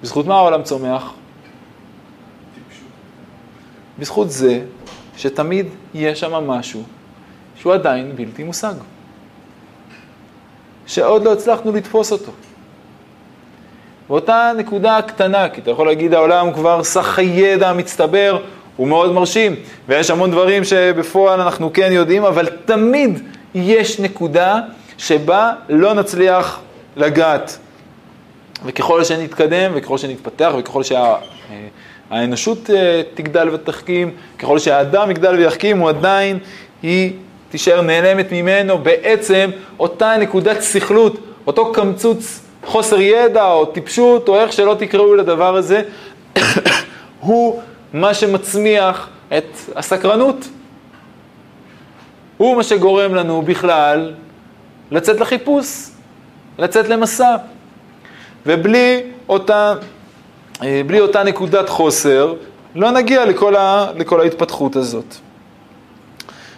בזכות 0.03 0.27
מה 0.27 0.35
העולם 0.35 0.63
צומח? 0.63 1.11
בזכות 4.01 4.31
זה 4.31 4.59
שתמיד 5.17 5.65
יש 5.93 6.19
שם 6.19 6.33
משהו 6.33 6.83
שהוא 7.55 7.73
עדיין 7.73 8.15
בלתי 8.15 8.43
מושג. 8.43 8.73
שעוד 10.87 11.23
לא 11.23 11.33
הצלחנו 11.33 11.71
לתפוס 11.71 12.11
אותו. 12.11 12.31
באותה 14.09 14.51
נקודה 14.57 14.99
קטנה, 15.01 15.49
כי 15.49 15.61
אתה 15.61 15.71
יכול 15.71 15.87
להגיד 15.87 16.13
העולם 16.13 16.53
כבר 16.53 16.83
סך 16.83 17.19
הידע 17.19 17.69
המצטבר 17.69 18.41
הוא 18.75 18.87
מאוד 18.87 19.11
מרשים, 19.11 19.55
ויש 19.87 20.09
המון 20.09 20.31
דברים 20.31 20.63
שבפועל 20.63 21.41
אנחנו 21.41 21.73
כן 21.73 21.89
יודעים, 21.91 22.25
אבל 22.25 22.49
תמיד 22.65 23.19
יש 23.55 23.99
נקודה 23.99 24.59
שבה 24.97 25.53
לא 25.69 25.93
נצליח 25.93 26.59
לגעת. 26.95 27.57
וככל 28.65 29.03
שנתקדם, 29.03 29.71
וככל 29.75 29.97
שנתפתח, 29.97 30.51
וככל 30.57 30.83
שהאנושות 30.83 31.90
אה, 32.11 33.01
תגדל 33.13 33.49
ותחכים, 33.53 34.11
ככל 34.39 34.59
שהאדם 34.59 35.11
יגדל 35.11 35.35
ויחכים, 35.35 35.79
הוא 35.79 35.89
עדיין, 35.89 36.39
היא 36.83 37.13
תישאר 37.49 37.81
נעלמת 37.81 38.31
ממנו 38.31 38.77
בעצם 38.77 39.49
אותה 39.79 40.17
נקודת 40.17 40.61
סכלות, 40.61 41.17
אותו 41.47 41.71
קמצוץ 41.71 42.41
חוסר 42.65 43.01
ידע 43.01 43.45
או 43.45 43.65
טיפשות 43.65 44.29
או 44.29 44.39
איך 44.39 44.53
שלא 44.53 44.75
תקראו 44.79 45.15
לדבר 45.15 45.55
הזה, 45.55 45.81
הוא 47.19 47.61
מה 47.93 48.13
שמצמיח 48.13 49.09
את 49.37 49.57
הסקרנות. 49.75 50.47
הוא 52.37 52.57
מה 52.57 52.63
שגורם 52.63 53.15
לנו 53.15 53.41
בכלל 53.41 54.13
לצאת 54.91 55.19
לחיפוש, 55.19 55.87
לצאת 56.59 56.89
למסע. 56.89 57.35
ובלי 58.45 59.01
אותה, 59.29 59.73
בלי 60.61 60.99
אותה 60.99 61.23
נקודת 61.23 61.69
חוסר, 61.69 62.33
לא 62.75 62.91
נגיע 62.91 63.25
לכל, 63.25 63.55
ה, 63.55 63.87
לכל 63.95 64.21
ההתפתחות 64.21 64.75
הזאת. 64.75 65.15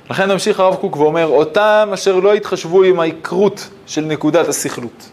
לכן 0.09 0.31
ממשיך 0.31 0.59
הרב 0.59 0.75
קוק 0.75 0.97
ואומר, 0.97 1.27
אותם 1.27 1.89
אשר 1.93 2.19
לא 2.19 2.33
התחשבו 2.33 2.83
עם 2.83 2.99
העיקרות 2.99 3.69
של 3.85 4.01
נקודת 4.01 4.47
הסכלות. 4.47 5.09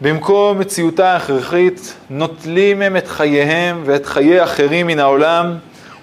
במקום 0.00 0.58
מציאותה 0.58 1.12
ההכרחית, 1.12 1.94
נוטלים 2.10 2.82
הם 2.82 2.96
את 2.96 3.08
חייהם 3.08 3.82
ואת 3.84 4.06
חיי 4.06 4.44
אחרים 4.44 4.86
מן 4.86 4.98
העולם, 4.98 5.54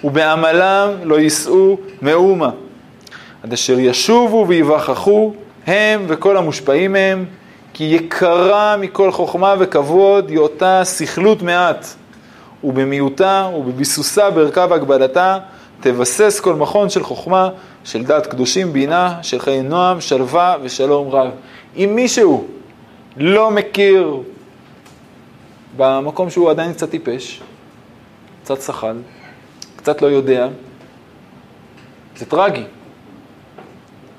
ובעמלם 0.03 0.89
לא 1.03 1.19
יישאו 1.19 1.77
מאומה. 2.01 2.49
עד 3.43 3.53
אשר 3.53 3.79
ישובו 3.79 4.45
ויווכחו, 4.47 5.33
הם 5.67 6.05
וכל 6.07 6.37
המושפעים 6.37 6.93
מהם, 6.93 7.25
כי 7.79 7.83
יקרה 7.83 8.77
מכל 8.77 9.11
חוכמה 9.11 9.55
וכבוד 9.59 10.29
היא 10.29 10.37
אותה 10.37 10.81
סכלות 10.83 11.41
מעט, 11.41 11.87
ובמיעוטה 12.63 13.49
ובביסוסה 13.55 14.29
בערכה 14.29 14.65
והגבלתה, 14.69 15.37
תבסס 15.79 16.39
כל 16.39 16.55
מכון 16.55 16.89
של 16.89 17.03
חוכמה, 17.03 17.49
של 17.83 18.03
דת 18.03 18.27
קדושים 18.27 18.73
בינה, 18.73 19.19
של 19.21 19.39
חיי 19.39 19.61
נועם, 19.61 20.01
שלווה 20.01 20.55
ושלום 20.61 21.09
רב. 21.09 21.29
אם 21.75 21.91
מישהו 21.95 22.47
לא 23.17 23.51
מכיר 23.51 24.17
במקום 25.77 26.29
שהוא 26.29 26.49
עדיין 26.49 26.73
קצת 26.73 26.89
טיפש, 26.89 27.41
קצת 28.43 28.61
שחל, 28.61 28.97
קצת 29.75 30.01
לא 30.01 30.07
יודע, 30.07 30.47
זה 32.17 32.25
טרגי. 32.25 32.63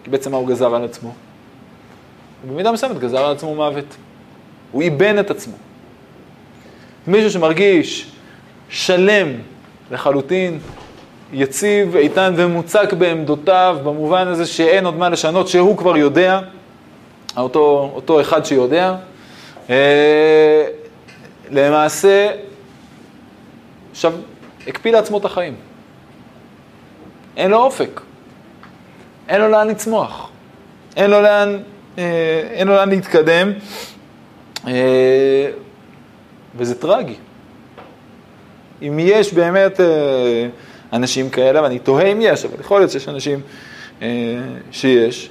כי 0.04 0.10
בעצם 0.10 0.30
מה 0.30 0.36
הוא 0.36 0.48
גזר 0.48 0.74
על 0.74 0.84
עצמו? 0.84 1.12
במידה 2.48 2.72
מסוימת 2.72 2.98
גזר 2.98 3.18
על 3.18 3.32
עצמו 3.32 3.54
מוות. 3.54 3.96
הוא 4.72 4.82
איבן 4.82 5.18
את 5.18 5.30
עצמו. 5.30 5.56
מישהו 7.06 7.30
שמרגיש 7.30 8.10
שלם 8.68 9.28
לחלוטין, 9.90 10.58
יציב, 11.32 11.96
איתן 11.96 12.34
ומוצק 12.36 12.92
בעמדותיו, 12.92 13.78
במובן 13.84 14.28
הזה 14.28 14.46
שאין 14.46 14.86
עוד 14.86 14.94
מה 14.94 15.08
לשנות, 15.08 15.48
שהוא 15.48 15.76
כבר 15.76 15.96
יודע, 15.96 16.40
אותו, 17.36 17.90
אותו 17.94 18.20
אחד 18.20 18.44
שיודע, 18.44 18.94
אה, 19.70 20.66
למעשה, 21.50 22.30
עכשיו, 23.90 24.12
הקפיא 24.66 24.92
לעצמו 24.92 25.18
את 25.18 25.24
החיים. 25.24 25.54
אין 27.36 27.50
לו 27.50 27.56
אופק, 27.56 28.00
אין 29.28 29.40
לו 29.40 29.48
לאן 29.48 29.68
לצמוח, 29.68 30.30
אין 30.96 31.10
לו 31.10 31.20
לאן, 31.20 31.58
אין 31.98 32.68
לו 32.68 32.74
לאן 32.74 32.88
להתקדם, 32.88 33.52
אה, 34.66 35.50
וזה 36.56 36.80
טרגי. 36.80 37.14
אם 38.82 38.98
יש 38.98 39.34
באמת 39.34 39.80
אנשים 40.92 41.30
כאלה, 41.30 41.62
ואני 41.62 41.78
תוהה 41.78 42.06
אם 42.06 42.18
יש, 42.22 42.44
אבל 42.44 42.60
יכול 42.60 42.80
להיות 42.80 42.90
שיש 42.90 43.08
אנשים 43.08 43.40
שיש, 44.72 45.30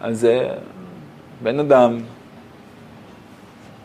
אז 0.00 0.26
בן 1.42 1.60
אדם 1.60 2.00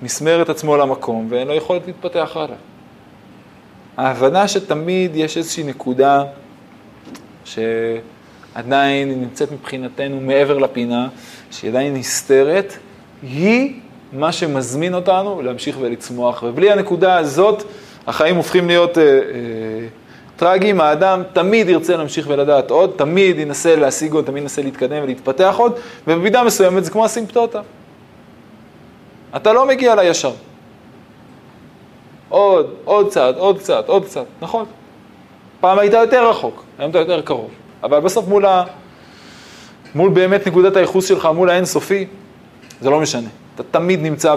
מסמר 0.01 0.41
את 0.41 0.49
עצמו 0.49 0.78
למקום 0.78 1.28
ואין 1.30 1.47
לו 1.47 1.53
יכולת 1.53 1.88
להתפתח 1.88 2.32
הלאה. 2.36 2.55
ההבנה 3.97 4.47
שתמיד 4.47 5.15
יש 5.15 5.38
איזושהי 5.38 5.63
נקודה 5.63 6.23
שעדיין 8.56 9.10
נמצאת 9.22 9.51
מבחינתנו 9.51 10.22
מעבר 10.22 10.58
לפינה, 10.58 11.08
שהיא 11.51 11.70
עדיין 11.70 11.93
נסתרת, 11.93 12.74
היא 13.24 13.74
מה 14.14 14.32
שמזמין 14.32 14.93
אותנו 14.93 15.41
להמשיך 15.41 15.78
ולצמוח. 15.82 16.43
ובלי 16.43 16.72
הנקודה 16.72 17.18
הזאת, 17.18 17.64
החיים 18.08 18.36
הופכים 18.36 18.68
להיות 18.68 18.97
אה, 18.97 19.03
אה, 19.03 19.20
טרגיים. 20.36 20.82
האדם 20.82 21.24
תמיד 21.34 21.70
ירצה 21.70 21.97
להמשיך 21.97 22.28
ולדעת 22.30 22.72
עוד, 22.72 22.91
תמיד 22.95 23.39
ינסה 23.39 23.76
להשיג 23.76 24.14
עוד, 24.14 24.26
תמיד 24.26 24.43
ינסה 24.43 24.62
להתקדם 24.62 25.03
ולהתפתח 25.03 25.56
עוד, 25.58 25.74
ובמידה 26.08 26.43
מסוימת 26.43 26.86
זה 26.86 26.91
כמו 26.91 27.06
אסימפטוטה. 27.06 27.62
אתה 29.36 29.53
לא 29.53 29.68
מגיע 29.68 29.95
לישר. 29.95 30.32
עוד, 32.30 32.74
עוד 32.86 33.10
קצת, 33.10 33.36
עוד 33.38 33.60
קצת, 33.60 33.89
עוד 33.89 34.06
קצת, 34.06 34.26
נכון. 34.41 34.66
פעם 35.60 35.80
היית 35.80 35.93
יותר 35.93 36.30
רחוק, 36.30 36.64
היום 36.80 36.89
אתה 36.91 36.99
יותר 36.99 37.22
קרוב. 37.22 37.64
אבל 37.86 37.99
בסוף 37.99 38.27
מול, 38.27 38.45
ה... 38.45 38.63
מול 39.95 40.09
באמת 40.09 40.47
נקודת 40.47 40.75
הייחוס 40.75 41.07
שלך, 41.07 41.29
מול 41.36 41.49
האינסופי, 41.49 42.05
זה 42.81 42.89
לא 42.89 42.99
משנה. 42.99 43.27
אתה 43.55 43.63
תמיד 43.63 44.01
נמצא 44.01 44.36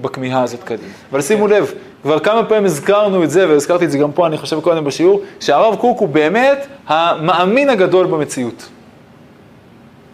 בכמיהה 0.00 0.42
הזאת 0.42 0.62
קדימה. 0.62 0.88
אבל 1.12 1.22
שימו 1.22 1.46
לב, 1.46 1.72
כבר 2.02 2.18
כמה 2.18 2.44
פעמים 2.44 2.64
הזכרנו 2.64 3.24
את 3.24 3.30
זה, 3.30 3.48
והזכרתי 3.48 3.84
את 3.84 3.90
זה 3.90 3.98
גם 3.98 4.12
פה, 4.12 4.26
אני 4.26 4.38
חושב, 4.38 4.60
קודם 4.60 4.84
בשיעור, 4.84 5.22
שהרב 5.40 5.76
קוק 5.76 6.00
הוא 6.00 6.08
באמת 6.08 6.66
המאמין 6.86 7.70
הגדול 7.70 8.06
במציאות. 8.06 8.68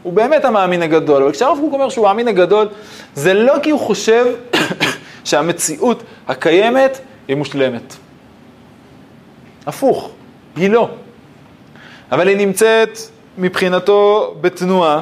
הוא 0.02 0.12
באמת 0.12 0.44
המאמין 0.44 0.82
הגדול, 0.82 1.22
אבל 1.22 1.32
כשהרב 1.32 1.58
קוק 1.60 1.72
אומר 1.72 1.88
שהוא 1.88 2.08
המאמין 2.08 2.28
הגדול, 2.28 2.68
זה 3.14 3.34
לא 3.34 3.54
כי 3.62 3.70
הוא 3.70 3.80
חושב 3.80 4.26
שהמציאות 5.24 6.02
הקיימת 6.28 6.98
היא 7.28 7.36
מושלמת. 7.36 7.96
הפוך, 9.66 10.10
היא 10.56 10.70
לא. 10.70 10.88
אבל 12.12 12.28
היא 12.28 12.36
נמצאת 12.36 12.98
מבחינתו 13.38 14.34
בתנועה, 14.40 15.00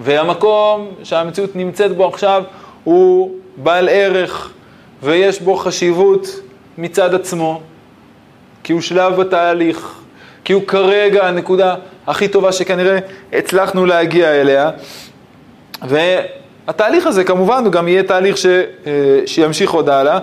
והמקום 0.00 0.90
שהמציאות 1.02 1.56
נמצאת 1.56 1.96
בו 1.96 2.08
עכשיו 2.08 2.42
הוא 2.84 3.34
בעל 3.56 3.88
ערך 3.88 4.52
ויש 5.02 5.40
בו 5.40 5.56
חשיבות 5.56 6.26
מצד 6.78 7.14
עצמו, 7.14 7.60
כי 8.64 8.72
הוא 8.72 8.80
שלב 8.80 9.20
בתהליך, 9.20 9.94
כי 10.44 10.52
הוא 10.52 10.62
כרגע 10.66 11.28
הנקודה 11.28 11.74
הכי 12.06 12.28
טובה 12.28 12.52
שכנראה 12.52 12.98
הצלחנו 13.32 13.86
להגיע 13.86 14.30
אליה. 14.30 14.70
והתהליך 15.82 17.06
הזה 17.06 17.24
כמובן 17.24 17.64
הוא 17.64 17.72
גם 17.72 17.88
יהיה 17.88 18.02
תהליך 18.02 18.36
ש, 18.36 18.46
אה, 18.46 18.62
שימשיך 19.26 19.70
עוד 19.70 19.88
הלאה. 19.88 20.18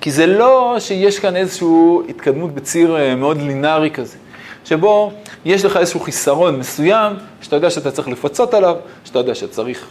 כי 0.00 0.10
זה 0.10 0.26
לא 0.26 0.76
שיש 0.78 1.18
כאן 1.18 1.36
איזושהי 1.36 1.68
התקדמות 2.08 2.54
בציר 2.54 2.96
אה, 2.96 3.14
מאוד 3.14 3.42
לינארי 3.42 3.90
כזה, 3.90 4.16
שבו 4.64 5.12
יש 5.44 5.64
לך 5.64 5.76
איזשהו 5.76 6.00
חיסרון 6.00 6.58
מסוים, 6.58 7.12
שאתה 7.40 7.56
יודע 7.56 7.70
שאתה 7.70 7.90
צריך 7.90 8.08
לפצות 8.08 8.54
עליו, 8.54 8.76
שאתה 9.04 9.18
יודע 9.18 9.34
שצריך 9.34 9.86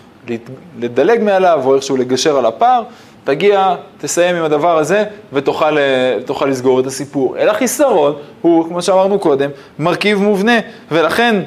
לדלג 0.80 1.24
מעליו 1.24 1.62
או 1.66 1.76
איכשהו 1.76 1.98
לגשר 1.98 2.38
על 2.38 2.46
הפער, 2.46 2.84
תגיע, 3.24 3.76
תסיים 3.98 4.36
עם 4.36 4.44
הדבר 4.44 4.78
הזה 4.78 5.04
ותוכל 5.34 5.78
אה, 5.78 6.48
לסגור 6.48 6.80
את 6.80 6.86
הסיפור. 6.86 7.38
אלא 7.38 7.54
חיסרון 7.54 8.16
הוא, 8.42 8.66
כמו 8.68 8.82
שאמרנו 8.82 9.20
קודם, 9.20 9.50
מרכיב 9.80 10.18
מובנה, 10.18 10.60
ולכן 10.92 11.44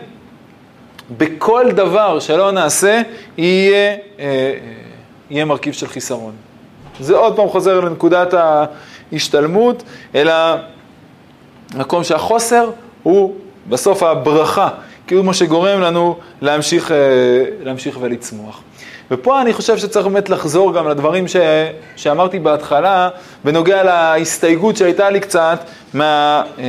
בכל 1.19 1.67
דבר 1.71 2.21
שלא 2.21 2.51
נעשה 2.51 3.03
יהיה, 3.39 3.97
אה, 4.19 4.55
יהיה 5.31 5.45
מרכיב 5.45 5.73
של 5.73 5.87
חיסרון. 5.87 6.50
זה 7.01 7.17
עוד 7.17 7.37
פעם 7.37 7.49
חוזר 7.49 7.81
לנקודת 7.81 8.35
ההשתלמות, 9.13 9.83
אלא 10.15 10.33
מקום 11.75 12.05
שהחוסר 12.05 12.71
הוא 13.03 13.35
בסוף 13.69 14.03
הברכה, 14.03 14.69
הוא 15.11 15.25
מה 15.25 15.35
שגורם 15.35 15.81
לנו 15.81 16.17
להמשיך, 16.41 16.93
אה, 16.93 16.97
להמשיך 17.63 17.99
ולצמוח. 18.01 18.63
ופה 19.11 19.41
אני 19.41 19.53
חושב 19.53 19.79
שצריך 19.79 20.07
באמת 20.07 20.31
לחזור 20.31 20.75
גם 20.75 20.89
לדברים 20.89 21.29
ש, 21.29 21.37
שאמרתי 21.97 22.39
בהתחלה, 22.39 23.09
בנוגע 23.45 23.83
להסתייגות 23.83 24.77
שהייתה 24.77 25.11
לי 25.11 25.21
קצת 25.21 25.65
מה, 25.95 26.43
אה, 26.59 26.65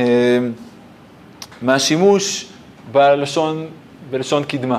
מהשימוש 1.62 2.46
בלשון, 2.92 3.66
בלשון 4.10 4.44
קדמה. 4.44 4.78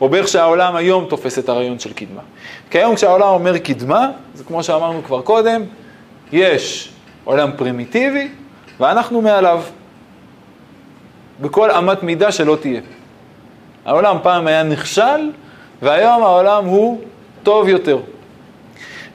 או 0.00 0.08
באיך 0.08 0.28
שהעולם 0.28 0.76
היום 0.76 1.04
תופס 1.04 1.38
את 1.38 1.48
הרעיון 1.48 1.78
של 1.78 1.92
קדמה. 1.92 2.22
כי 2.70 2.78
היום 2.78 2.94
כשהעולם 2.94 3.28
אומר 3.28 3.58
קדמה, 3.58 4.10
זה 4.34 4.44
כמו 4.44 4.62
שאמרנו 4.62 5.04
כבר 5.04 5.22
קודם, 5.22 5.62
יש 6.32 6.92
עולם 7.24 7.50
פרימיטיבי 7.56 8.28
ואנחנו 8.80 9.22
מעליו. 9.22 9.62
בכל 11.40 11.70
אמת 11.70 12.02
מידה 12.02 12.32
שלא 12.32 12.56
תהיה. 12.60 12.80
העולם 13.84 14.16
פעם 14.22 14.46
היה 14.46 14.62
נכשל, 14.62 15.30
והיום 15.82 16.22
העולם 16.22 16.64
הוא 16.64 17.00
טוב 17.42 17.68
יותר. 17.68 17.98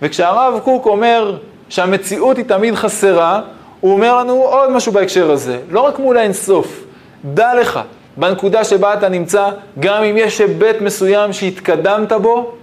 וכשהרב 0.02 0.60
קוק 0.64 0.86
אומר 0.86 1.38
שהמציאות 1.70 2.38
היא 2.38 2.46
תמיד 2.46 2.76
חסרה, 2.76 3.42
הוא 3.80 3.94
אומר 3.94 4.18
לנו 4.18 4.34
עוד 4.34 4.72
משהו 4.72 4.92
בהקשר 4.92 5.32
הזה, 5.32 5.60
לא 5.70 5.82
רק 5.82 6.00
מול 6.00 6.18
האינסוף, 6.18 6.84
דע 7.26 7.56
לך, 7.56 7.80
בנקודה 8.18 8.64
שבה 8.64 8.94
אתה 8.94 9.10
נמצא, 9.10 9.50
גם 9.80 10.04
אם 10.04 10.18
יש 10.18 10.42
היבט 10.42 10.82
מסוים 10.82 11.34
שהתקדמת 11.34 12.12
בו, 12.12 12.56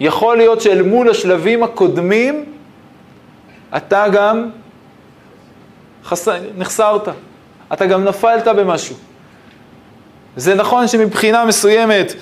יכול 0.00 0.36
להיות 0.36 0.60
שאל 0.60 0.82
מול 0.82 1.10
השלבים 1.10 1.62
הקודמים, 1.62 2.44
אתה 3.76 4.06
גם 4.12 4.50
חס... 6.04 6.28
נחסרת, 6.56 7.08
אתה 7.72 7.86
גם 7.86 8.04
נפלת 8.04 8.48
במשהו. 8.48 8.96
זה 10.36 10.54
נכון 10.54 10.88
שמבחינה 10.88 11.44
מסוימת 11.44 12.12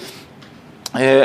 אה, 0.95 1.01
אה, 1.01 1.23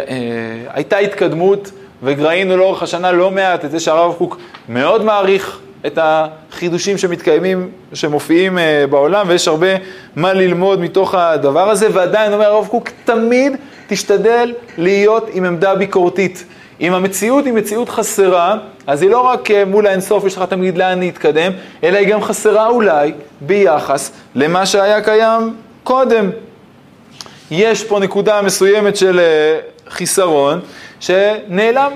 הייתה 0.73 0.97
התקדמות, 0.97 1.71
וראינו 2.03 2.57
לאורך 2.57 2.83
השנה 2.83 3.11
לא 3.11 3.31
מעט 3.31 3.65
את 3.65 3.71
זה 3.71 3.79
שהרב 3.79 4.13
קוק 4.17 4.37
מאוד 4.69 5.03
מעריך 5.03 5.59
את 5.87 5.99
החידושים 6.01 6.97
שמתקיימים, 6.97 7.69
שמופיעים 7.93 8.57
אה, 8.57 8.85
בעולם, 8.89 9.25
ויש 9.29 9.47
הרבה 9.47 9.67
מה 10.15 10.33
ללמוד 10.33 10.79
מתוך 10.79 11.15
הדבר 11.15 11.69
הזה, 11.69 11.87
ועדיין 11.93 12.33
אומר 12.33 12.45
הרב 12.45 12.67
קוק, 12.67 12.89
תמיד 13.05 13.55
תשתדל 13.87 14.53
להיות 14.77 15.29
עם 15.33 15.45
עמדה 15.45 15.75
ביקורתית. 15.75 16.45
אם 16.81 16.93
המציאות 16.93 17.45
היא 17.45 17.53
מציאות 17.53 17.89
חסרה, 17.89 18.57
אז 18.87 19.01
היא 19.01 19.09
לא 19.09 19.19
רק 19.19 19.51
אה, 19.51 19.65
מול 19.65 19.87
האינסוף, 19.87 20.25
יש 20.25 20.37
לך 20.37 20.43
תמיד 20.49 20.77
לאן 20.77 20.99
להתקדם, 20.99 21.51
אלא 21.83 21.97
היא 21.97 22.07
גם 22.07 22.21
חסרה 22.21 22.67
אולי 22.67 23.13
ביחס 23.41 24.11
למה 24.35 24.65
שהיה 24.65 25.01
קיים 25.01 25.55
קודם. 25.83 26.29
יש 27.51 27.83
פה 27.83 27.99
נקודה 27.99 28.41
מסוימת 28.41 28.95
של 28.95 29.19
אה, 29.19 29.59
חיסרון 29.89 30.59
שנעלם, 30.99 31.91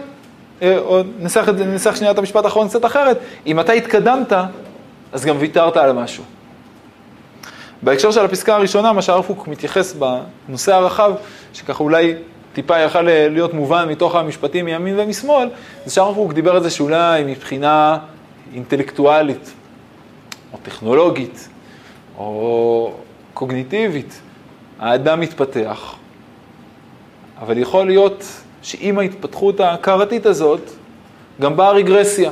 או 0.63 1.01
נסח, 1.19 1.49
נסח 1.49 1.95
שנייה 1.95 2.11
את 2.11 2.17
המשפט 2.17 2.45
האחרון 2.45 2.67
קצת 2.67 2.85
אחרת, 2.85 3.19
אם 3.47 3.59
אתה 3.59 3.71
התקדמת, 3.71 4.33
אז 5.11 5.25
גם 5.25 5.35
ויתרת 5.39 5.77
על 5.77 5.91
משהו. 5.91 6.23
בהקשר 7.81 8.11
של 8.11 8.25
הפסקה 8.25 8.55
הראשונה, 8.55 8.93
מה 8.93 9.01
שהרב 9.01 9.25
קוק 9.25 9.47
מתייחס 9.47 9.95
בנושא 10.47 10.73
הרחב, 10.73 11.11
שככה 11.53 11.83
אולי 11.83 12.15
טיפה 12.53 12.79
יכל 12.79 13.01
להיות 13.01 13.53
מובן 13.53 13.89
מתוך 13.89 14.15
המשפטים 14.15 14.65
מימין 14.65 14.99
ומשמאל, 14.99 15.49
זה 15.85 15.91
שהרב 15.91 16.15
קוק 16.15 16.33
דיבר 16.33 16.55
על 16.55 16.63
זה 16.63 16.69
שאולי 16.69 17.23
מבחינה 17.23 17.97
אינטלקטואלית, 18.53 19.53
או 20.53 20.57
טכנולוגית, 20.63 21.49
או 22.17 22.93
קוגניטיבית, 23.33 24.21
האדם 24.79 25.19
מתפתח, 25.19 25.95
אבל 27.41 27.57
יכול 27.57 27.87
להיות 27.87 28.23
שעם 28.61 28.99
ההתפתחות 28.99 29.59
ההכרתית 29.59 30.25
הזאת, 30.25 30.61
גם 31.41 31.57
באה 31.57 31.71
רגרסיה, 31.71 32.31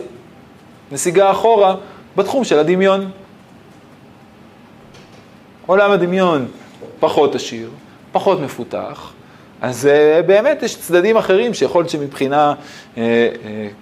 נסיגה 0.92 1.32
אחורה 1.32 1.76
בתחום 2.16 2.44
של 2.44 2.60
הדמיון. 2.60 3.10
עולם 5.66 5.92
הדמיון 5.92 6.48
פחות 7.00 7.36
עשיר, 7.36 7.70
פחות 8.12 8.40
מפותח, 8.40 9.14
אז 9.62 9.90
uh, 9.90 10.28
באמת 10.28 10.64
יש 10.64 10.76
צדדים 10.76 11.18
אחרים 11.18 11.54
שיכול 11.54 11.82
להיות 11.82 11.90
שמבחינה, 11.90 12.54
uh, 12.54 12.98
uh, 12.98 13.00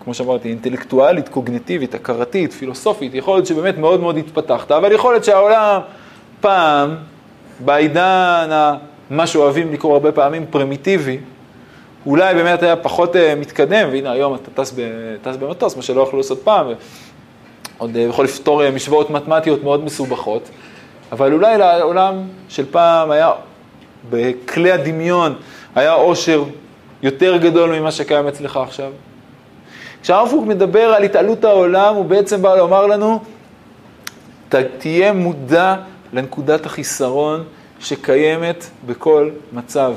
כמו 0.04 0.14
שאמרתי, 0.14 0.50
אינטלקטואלית, 0.50 1.30
קוגניטיבית, 1.30 1.96
הכרתית, 1.96 2.54
פילוסופית, 2.54 3.14
יכול 3.14 3.36
להיות 3.38 3.46
שבאמת 3.46 3.78
מאוד 3.78 4.00
מאוד 4.00 4.18
התפתחת, 4.18 4.72
אבל 4.72 4.91
יכול 4.91 5.14
להיות 5.14 5.24
שהעולם 5.24 5.80
פעם, 6.41 6.96
בעידן, 7.60 8.50
מה 9.10 9.28
שאוהבים 9.28 9.74
לקרוא 9.74 9.93
הרבה 9.93 10.12
פעמים 10.12 10.46
פרימיטיבי, 10.50 11.18
אולי 12.06 12.34
באמת 12.34 12.64
היה 12.64 12.76
פחות 12.76 13.16
uh, 13.16 13.20
מתקדם, 13.38 13.88
והנה 13.91 14.12
היום 14.12 14.36
אתה 14.36 14.64
טס, 14.64 14.74
ב, 14.76 14.82
טס 15.22 15.36
במטוס, 15.36 15.76
מה 15.76 15.82
שלא 15.82 16.01
יכלו 16.01 16.18
לעשות 16.18 16.41
פעם, 16.43 16.68
ועוד 17.78 17.95
uh, 17.95 17.99
יכול 17.99 18.26
לפתור 18.26 18.62
uh, 18.64 18.72
משוואות 18.72 19.10
מתמטיות 19.10 19.64
מאוד 19.64 19.84
מסובכות, 19.84 20.49
אבל 21.12 21.34
אולי 21.34 21.58
לעולם 21.58 22.22
של 22.49 22.66
פעם 22.72 23.12
היה 23.12 23.32
בכלי 24.10 24.72
הדמיון, 24.72 25.36
היה 25.76 25.93
עושר 25.93 26.43
יותר 27.01 27.38
גדול 27.38 27.80
ממה 27.80 27.91
שקיים 27.91 28.28
אצלך 28.28 28.58
עכשיו. 28.58 28.91
כשהרב 30.01 30.30
קוק 30.30 30.45
מדבר 30.45 30.80
על 30.80 31.03
התעלות 31.03 31.43
העולם, 31.43 31.95
הוא 31.95 32.06
בעצם 32.06 32.41
בא 32.41 32.56
לומר 32.56 32.88
לנו, 32.88 33.20
תהיה 34.78 35.14
מודע 35.14 35.76
לנקודת 36.14 36.66
החיסרון 36.66 37.43
שקיימת 37.80 38.66
בכל 38.86 39.30
מצב. 39.53 39.93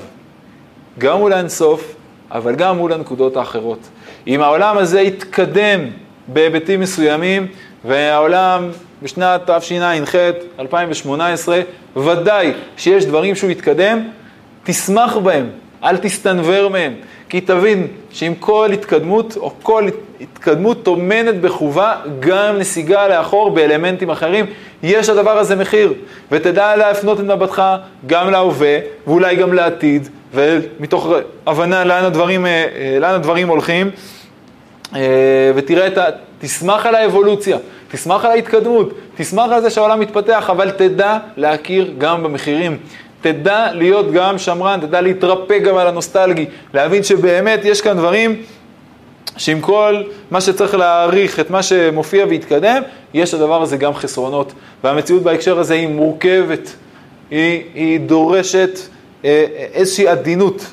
גם 0.98 1.18
מול 1.18 1.32
האינסוף 1.32 1.94
אבל 2.32 2.54
גם 2.54 2.76
מול 2.76 2.92
הנקודות 2.92 3.36
האחרות. 3.36 3.88
אם 4.26 4.40
העולם 4.40 4.78
הזה 4.78 5.00
יתקדם 5.00 5.80
בהיבטים 6.28 6.80
מסוימים, 6.80 7.46
והעולם 7.84 8.70
בשנת 9.02 9.50
תשע"ח, 9.50 10.14
2018, 10.58 11.60
ודאי 11.96 12.52
שיש 12.76 13.04
דברים 13.04 13.34
שהוא 13.34 13.50
יתקדם, 13.50 14.08
תשמח 14.64 15.16
בהם, 15.16 15.46
אל 15.84 15.96
תסתנוור 15.96 16.68
מהם. 16.68 16.94
כי 17.28 17.40
תבין 17.40 17.86
שעם 18.10 18.34
כל 18.34 18.70
התקדמות, 18.72 19.36
או 19.36 19.52
כל 19.62 19.88
התקדמות 20.20 20.82
טומנת 20.82 21.40
בחובה 21.40 21.94
גם 22.20 22.58
נסיגה 22.58 23.08
לאחור 23.08 23.50
באלמנטים 23.50 24.10
אחרים, 24.10 24.46
יש 24.82 25.08
לדבר 25.08 25.38
הזה 25.38 25.56
מחיר. 25.56 25.94
ותדע 26.32 26.76
להפנות 26.76 27.20
את 27.20 27.24
מבטך 27.24 27.62
גם 28.06 28.30
להווה, 28.30 28.78
ואולי 29.06 29.36
גם 29.36 29.52
לעתיד, 29.52 30.08
ומתוך 30.34 31.08
הבנה 31.46 31.84
לאן 31.84 32.04
הדברים, 32.04 32.46
אה, 32.46 32.50
אה, 32.50 32.98
לאן 33.00 33.14
הדברים 33.14 33.48
הולכים, 33.48 33.90
אה, 34.94 35.00
ותראה 35.54 35.86
את 35.86 35.98
ה... 35.98 36.04
תשמח 36.40 36.86
על 36.86 36.94
האבולוציה, 36.94 37.58
תשמח 37.90 38.24
על 38.24 38.30
ההתקדמות, 38.30 38.90
תשמח 39.16 39.50
על 39.52 39.62
זה 39.62 39.70
שהעולם 39.70 40.00
מתפתח, 40.00 40.50
אבל 40.50 40.70
תדע 40.70 41.18
להכיר 41.36 41.94
גם 41.98 42.22
במחירים. 42.22 42.78
תדע 43.20 43.72
להיות 43.72 44.12
גם 44.12 44.38
שמרן, 44.38 44.80
תדע 44.80 45.00
להתרפק 45.00 45.60
גם 45.64 45.76
על 45.76 45.86
הנוסטלגי, 45.86 46.46
להבין 46.74 47.02
שבאמת 47.02 47.60
יש 47.64 47.80
כאן 47.80 47.96
דברים 47.96 48.42
שעם 49.36 49.60
כל 49.60 50.02
מה 50.30 50.40
שצריך 50.40 50.74
להעריך 50.74 51.40
את 51.40 51.50
מה 51.50 51.62
שמופיע 51.62 52.26
והתקדם, 52.28 52.82
יש 53.14 53.34
לדבר 53.34 53.62
הזה 53.62 53.76
גם 53.76 53.94
חסרונות. 53.94 54.52
והמציאות 54.84 55.22
בהקשר 55.22 55.58
הזה 55.58 55.74
היא 55.74 55.88
מורכבת, 55.88 56.72
היא, 57.30 57.62
היא 57.74 58.00
דורשת 58.00 58.78
איזושהי 59.24 60.08
עדינות. 60.08 60.66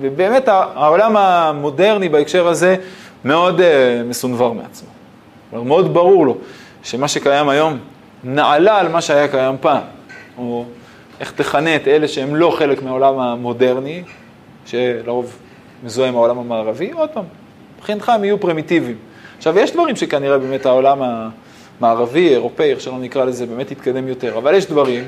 ובאמת 0.00 0.48
העולם 0.48 1.16
המודרני 1.16 2.08
בהקשר 2.08 2.48
הזה 2.48 2.76
מאוד 3.24 3.60
אה, 3.60 4.02
מסונבר 4.04 4.52
מעצמו. 4.52 4.88
כלומר, 5.50 5.64
מאוד 5.64 5.94
ברור 5.94 6.26
לו 6.26 6.36
שמה 6.82 7.08
שקיים 7.08 7.48
היום 7.48 7.78
נעלה 8.24 8.78
על 8.78 8.88
מה 8.88 9.00
שהיה 9.00 9.28
קיים 9.28 9.56
פעם. 9.60 9.82
או 10.38 10.64
איך 11.20 11.32
תכנה 11.32 11.76
את 11.76 11.88
אלה 11.88 12.08
שהם 12.08 12.36
לא 12.36 12.54
חלק 12.58 12.82
מהעולם 12.82 13.18
המודרני, 13.18 14.02
שלרוב 14.66 15.36
מזוהה 15.84 16.08
עם 16.08 16.14
העולם 16.14 16.38
המערבי, 16.38 16.90
עוד 16.92 17.10
פעם, 17.10 17.24
מבחינתך 17.76 18.08
הם 18.08 18.24
יהיו 18.24 18.40
פרימיטיביים. 18.40 18.96
עכשיו, 19.38 19.58
יש 19.58 19.72
דברים 19.72 19.96
שכנראה 19.96 20.38
באמת 20.38 20.66
העולם 20.66 20.98
המערבי, 21.80 22.28
אירופאי, 22.28 22.70
איך 22.70 22.80
שלא 22.80 22.98
נקרא 22.98 23.24
לזה, 23.24 23.46
באמת 23.46 23.70
יתקדם 23.70 24.08
יותר, 24.08 24.38
אבל 24.38 24.54
יש 24.54 24.66
דברים 24.66 25.04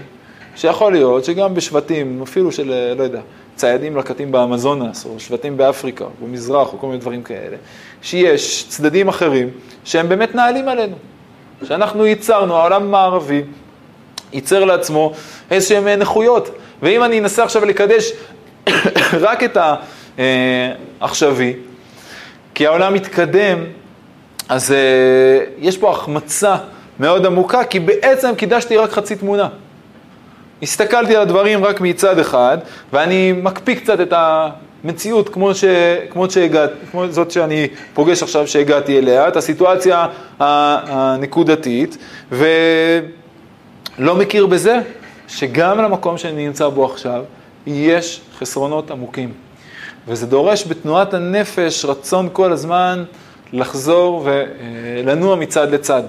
שיכול 0.56 0.92
להיות 0.92 1.24
שגם 1.24 1.54
בשבטים, 1.54 2.22
אפילו 2.22 2.52
של, 2.52 2.94
לא 2.98 3.02
יודע, 3.02 3.20
ציידים 3.56 3.96
לקטים 3.96 4.32
באמזונס, 4.32 5.06
או 5.06 5.20
שבטים 5.20 5.56
באפריקה, 5.56 6.04
או 6.04 6.10
במזרח, 6.22 6.72
או 6.72 6.78
כל 6.78 6.86
מיני 6.86 6.98
דברים 6.98 7.22
כאלה, 7.22 7.56
שיש 8.02 8.66
צדדים 8.68 9.08
אחרים 9.08 9.50
שהם 9.84 10.08
באמת 10.08 10.34
נעלים 10.34 10.68
עלינו. 10.68 10.96
שאנחנו 11.64 12.06
ייצרנו, 12.06 12.56
העולם 12.56 12.82
המערבי 12.82 13.42
ייצר 14.32 14.64
לעצמו 14.64 15.12
איזשהן 15.50 15.98
נכויות. 15.98 16.48
ואם 16.82 17.04
אני 17.04 17.18
אנסה 17.18 17.44
עכשיו 17.44 17.64
לקדש 17.64 18.12
רק 19.26 19.42
את 19.44 19.58
העכשווי, 21.00 21.56
כי 22.54 22.66
העולם 22.66 22.94
מתקדם, 22.94 23.64
אז 24.48 24.70
uh, 24.70 24.74
יש 25.58 25.78
פה 25.78 25.90
החמצה 25.90 26.56
מאוד 27.00 27.26
עמוקה, 27.26 27.64
כי 27.64 27.80
בעצם 27.80 28.34
קידשתי 28.34 28.76
רק 28.76 28.90
חצי 28.90 29.16
תמונה. 29.16 29.48
הסתכלתי 30.62 31.16
על 31.16 31.22
הדברים 31.22 31.64
רק 31.64 31.80
מצד 31.80 32.18
אחד, 32.18 32.58
ואני 32.92 33.32
מקפיא 33.32 33.74
קצת 33.74 34.00
את 34.00 34.12
המציאות 34.16 35.28
כמו, 35.28 35.54
ש, 35.54 35.64
כמו, 36.10 36.30
שהגעת, 36.30 36.70
כמו 36.90 37.08
זאת 37.08 37.30
שאני 37.30 37.68
פוגש 37.94 38.22
עכשיו 38.22 38.46
שהגעתי 38.46 38.98
אליה, 38.98 39.28
את 39.28 39.36
הסיטואציה 39.36 40.06
הנקודתית, 40.40 41.98
ולא 42.32 44.14
מכיר 44.14 44.46
בזה 44.46 44.80
שגם 45.28 45.78
למקום 45.78 46.18
שאני 46.18 46.46
נמצא 46.46 46.68
בו 46.68 46.84
עכשיו, 46.84 47.22
יש 47.66 48.20
חסרונות 48.38 48.90
עמוקים. 48.90 49.32
וזה 50.08 50.26
דורש 50.26 50.66
בתנועת 50.66 51.14
הנפש 51.14 51.84
רצון 51.84 52.28
כל 52.32 52.52
הזמן 52.52 53.04
לחזור 53.52 54.24
ולנוע 54.24 55.36
מצד 55.36 55.70
לצד. 55.70 56.02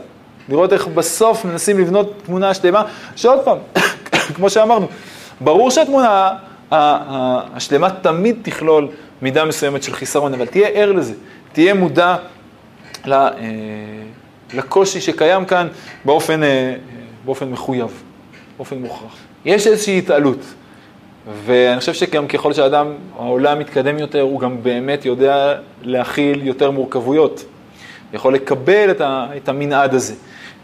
לראות 0.50 0.74
איך 0.74 0.88
בסוף 0.88 1.46
מנסים 1.46 1.80
לבנות 1.80 2.14
תמונה 2.26 2.54
שלמה, 2.54 2.84
שעוד 3.16 3.40
פעם, 3.44 3.58
כמו 4.36 4.50
שאמרנו, 4.50 4.88
ברור 5.42 5.72
שהתמונה 5.72 6.30
השלמה 6.72 7.90
תמיד 7.90 8.36
תכלול 8.42 8.88
מידה 9.22 9.46
מסוימת 9.46 9.84
של 9.84 9.94
חיסרון, 9.94 10.34
אבל 10.34 10.46
תהיה 10.46 10.68
ער 10.68 10.92
לזה, 10.92 11.14
תהיה 11.52 11.74
מודע 11.74 12.16
אה, 13.12 13.30
לקושי 14.54 15.02
שקיים 15.02 15.46
כאן 15.46 15.68
באופן, 16.06 16.44
אה, 16.44 16.76
באופן 17.26 17.50
מחויב, 17.50 18.04
באופן 18.58 18.78
מוכרח. 18.78 19.16
יש 19.46 19.68
איזושהי 19.68 19.98
התעלות, 19.98 20.40
ואני 21.46 21.80
חושב 21.80 21.94
שגם 21.94 22.28
ככל 22.28 22.54
שהאדם, 22.54 22.94
העולם 23.16 23.60
מתקדם 23.60 24.00
יותר, 24.00 24.22
הוא 24.22 24.40
גם 24.40 24.64
באמת 24.64 25.06
יודע 25.06 25.56
להכיל 25.82 26.48
יותר 26.48 26.72
מורכבויות. 26.72 27.46
יכול 28.14 28.34
לקבל 28.34 28.92
את 29.38 29.50
המנעד 29.50 29.94
הזה. 29.94 30.14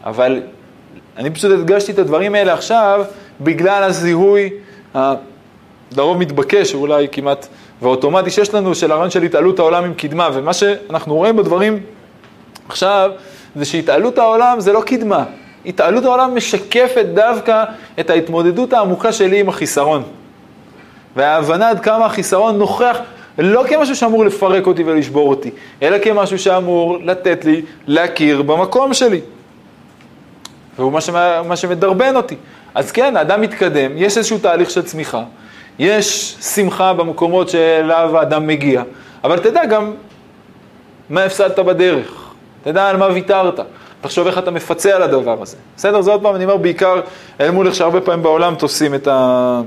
אבל 0.04 0.42
אני 1.18 1.30
פשוט 1.30 1.52
הדגשתי 1.52 1.92
את 1.92 2.00
הדברים 2.00 2.36
האלה 2.36 2.54
עכשיו 2.54 3.06
בגלל 3.42 3.84
הזיהוי 3.84 4.50
לרוב 5.98 6.18
מתבקש, 6.18 6.74
אולי 6.74 7.08
כמעט 7.12 7.48
ואוטומטי 7.82 8.30
שיש 8.30 8.54
לנו, 8.54 8.76
של 8.76 8.92
הרעיון 8.92 9.10
של 9.10 9.24
התעלות 9.24 9.60
העולם 9.60 9.84
עם 9.84 9.94
קדמה. 9.94 10.30
ומה 10.34 10.54
שאנחנו 10.54 11.16
רואים 11.16 11.38
בדברים 11.38 11.80
עכשיו, 12.68 13.12
זה 13.56 13.66
שהתעלות 13.66 14.18
העולם 14.18 14.60
זה 14.60 14.74
לא 14.74 14.82
קדמה. 14.82 15.24
התעלות 15.66 16.06
העולם 16.06 16.36
משקפת 16.36 17.06
דווקא 17.14 17.64
את 18.00 18.10
ההתמודדות 18.10 18.74
העמוקה 18.74 19.12
שלי 19.12 19.40
עם 19.40 19.50
החיסרון. 19.50 20.04
וההבנה 21.16 21.70
עד 21.70 21.80
כמה 21.80 22.06
החיסרון 22.06 22.58
נוכח 22.58 22.98
לא 23.40 23.64
כמשהו 23.70 23.96
שאמור 23.96 24.26
לפרק 24.26 24.68
אותי 24.68 24.84
ולשבור 24.84 25.30
אותי, 25.30 25.52
אלא 25.82 25.98
כמשהו 26.04 26.40
שאמור 26.40 26.98
לתת 27.04 27.46
לי 27.46 27.62
להכיר 27.88 28.42
במקום 28.42 28.94
שלי. 28.94 29.22
והוא 30.80 30.92
מה, 31.48 31.56
שמדרבן 31.56 32.16
אותי. 32.16 32.36
אז 32.76 32.92
כן, 32.92 33.18
האדם 33.18 33.42
מתקדם, 33.42 33.92
יש 33.96 34.18
איזשהו 34.18 34.38
תהליך 34.38 34.70
של 34.70 34.82
צמיחה, 34.82 35.24
יש 35.80 36.36
שמחה 36.42 36.94
במקומות 36.94 37.50
שאליו 37.50 38.18
האדם 38.18 38.48
מגיע, 38.48 38.84
אבל 39.24 39.40
תדע 39.40 39.66
גם 39.66 39.94
מה 41.10 41.24
הפסדת 41.24 41.60
בדרך, 41.60 42.32
תדע 42.64 42.90
על 42.90 42.98
מה 42.98 43.08
ויתרת, 43.08 43.60
תחשוב 44.02 44.28
איך 44.28 44.38
אתה 44.38 44.52
מפצה 44.52 44.96
על 44.96 45.04
הדבר 45.04 45.42
הזה. 45.42 45.58
בסדר? 45.78 46.02
זה 46.02 46.12
עוד 46.12 46.22
פעם, 46.22 46.36
אני 46.36 46.44
אומר 46.44 46.58
בעיקר 46.58 47.02
אל 47.42 47.52
מול 47.52 47.68
איך 47.68 47.76
שהרבה 47.76 48.02
פעמים 48.02 48.24
בעולם 48.24 48.56
תופסים 48.56 48.96
את, 48.96 49.08
ה... 49.08 49.62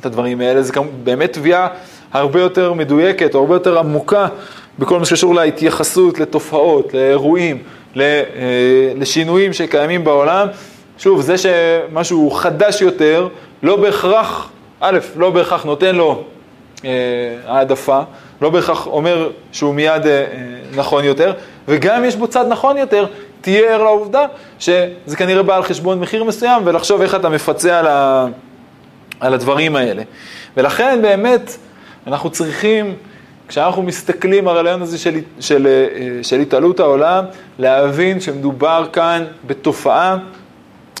את 0.00 0.06
הדברים 0.06 0.40
האלה, 0.40 0.62
זה 0.62 0.72
באמת 1.04 1.32
תביעה 1.32 1.68
הרבה 2.12 2.40
יותר 2.40 2.72
מדויקת, 2.72 3.34
או 3.34 3.40
הרבה 3.40 3.54
יותר 3.54 3.78
עמוקה 3.78 4.28
בכל 4.78 4.98
מה 4.98 5.04
שקשור 5.04 5.34
להתייחסות, 5.34 6.20
לתופעות, 6.20 6.94
לאירועים, 6.94 7.62
אה, 8.00 8.22
לשינויים 8.96 9.52
שקיימים 9.52 10.04
בעולם. 10.04 10.48
שוב, 10.98 11.20
זה 11.20 11.34
שמשהו 11.38 12.30
חדש 12.30 12.82
יותר, 12.82 13.28
לא 13.62 13.76
בהכרח, 13.76 14.48
א', 14.80 14.98
לא 15.16 15.30
בהכרח 15.30 15.64
נותן 15.64 15.96
לו 15.96 16.24
אה, 16.84 16.90
העדפה, 17.46 18.00
לא 18.42 18.50
בהכרח 18.50 18.86
אומר 18.86 19.30
שהוא 19.52 19.74
מיד 19.74 20.06
אה, 20.06 20.24
נכון 20.74 21.04
יותר, 21.04 21.32
וגם 21.68 22.04
יש 22.04 22.16
בו 22.16 22.28
צד 22.28 22.44
נכון 22.48 22.76
יותר, 22.76 23.06
תהיה 23.40 23.74
ער 23.74 23.82
לעובדה 23.82 24.26
שזה 24.58 25.16
כנראה 25.16 25.42
בא 25.42 25.56
על 25.56 25.62
חשבון 25.62 26.00
מחיר 26.00 26.24
מסוים, 26.24 26.62
ולחשוב 26.64 27.00
איך 27.00 27.14
אתה 27.14 27.28
מפצה 27.28 27.78
על, 27.78 27.86
ה, 27.86 28.26
על 29.20 29.34
הדברים 29.34 29.76
האלה. 29.76 30.02
ולכן 30.56 30.98
באמת 31.02 31.56
אנחנו 32.06 32.30
צריכים 32.30 32.94
כשאנחנו 33.48 33.82
מסתכלים 33.82 34.48
על 34.48 34.56
הרעיון 34.56 34.82
הזה 34.82 34.98
של, 34.98 35.18
של, 35.40 35.66
אה, 35.66 36.22
של 36.22 36.40
התעלות 36.40 36.80
העולם, 36.80 37.24
להבין 37.58 38.20
שמדובר 38.20 38.86
כאן 38.92 39.24
בתופעה 39.46 40.16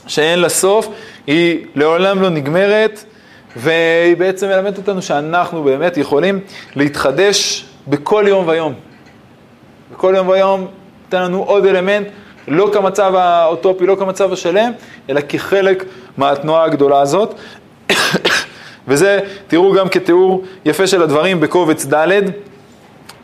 שאין 0.06 0.38
לה 0.38 0.48
סוף, 0.48 0.88
היא 1.26 1.66
לעולם 1.74 2.22
לא 2.22 2.28
נגמרת, 2.28 3.04
והיא 3.56 4.16
בעצם 4.16 4.48
מלמדת 4.48 4.78
אותנו 4.78 5.02
שאנחנו 5.02 5.62
באמת 5.62 5.96
יכולים 5.96 6.40
להתחדש 6.76 7.66
בכל 7.88 8.24
יום 8.28 8.48
ויום. 8.48 8.74
בכל 9.92 10.12
יום 10.16 10.28
ויום 10.28 10.66
נותן 11.04 11.22
לנו 11.22 11.42
עוד 11.42 11.66
אלמנט, 11.66 12.06
לא 12.48 12.70
כמצב 12.72 13.14
האוטופי, 13.14 13.86
לא 13.86 13.96
כמצב 13.98 14.32
השלם, 14.32 14.72
אלא 15.10 15.20
כחלק 15.28 15.84
מהתנועה 16.16 16.64
הגדולה 16.64 17.00
הזאת. 17.00 17.34
וזה, 18.88 19.20
תראו 19.46 19.72
גם 19.72 19.88
כתיאור 19.88 20.44
יפה 20.64 20.86
של 20.86 21.02
הדברים 21.02 21.40
בקובץ 21.40 21.86
ד', 21.86 22.20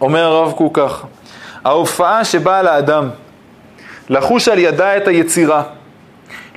אומר 0.01 0.25
הרב 0.25 0.53
קוק 0.53 0.79
כך, 0.79 1.05
ההופעה 1.65 2.25
שבאה 2.25 2.63
לאדם 2.63 3.09
לחוש 4.09 4.49
על 4.49 4.59
ידה 4.59 4.97
את 4.97 5.09
היצירה, 5.09 5.63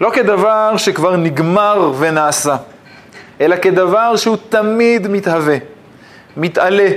לא 0.02 0.10
כדבר 0.10 0.78
שכבר 0.78 1.16
נגמר 1.16 1.92
ונעשה, 1.98 2.56
אלא 3.42 3.56
כדבר 3.56 4.16
שהוא 4.16 4.38
תמיד 4.50 5.08
מתהווה, 5.08 5.58
מתעלה, 6.38 6.90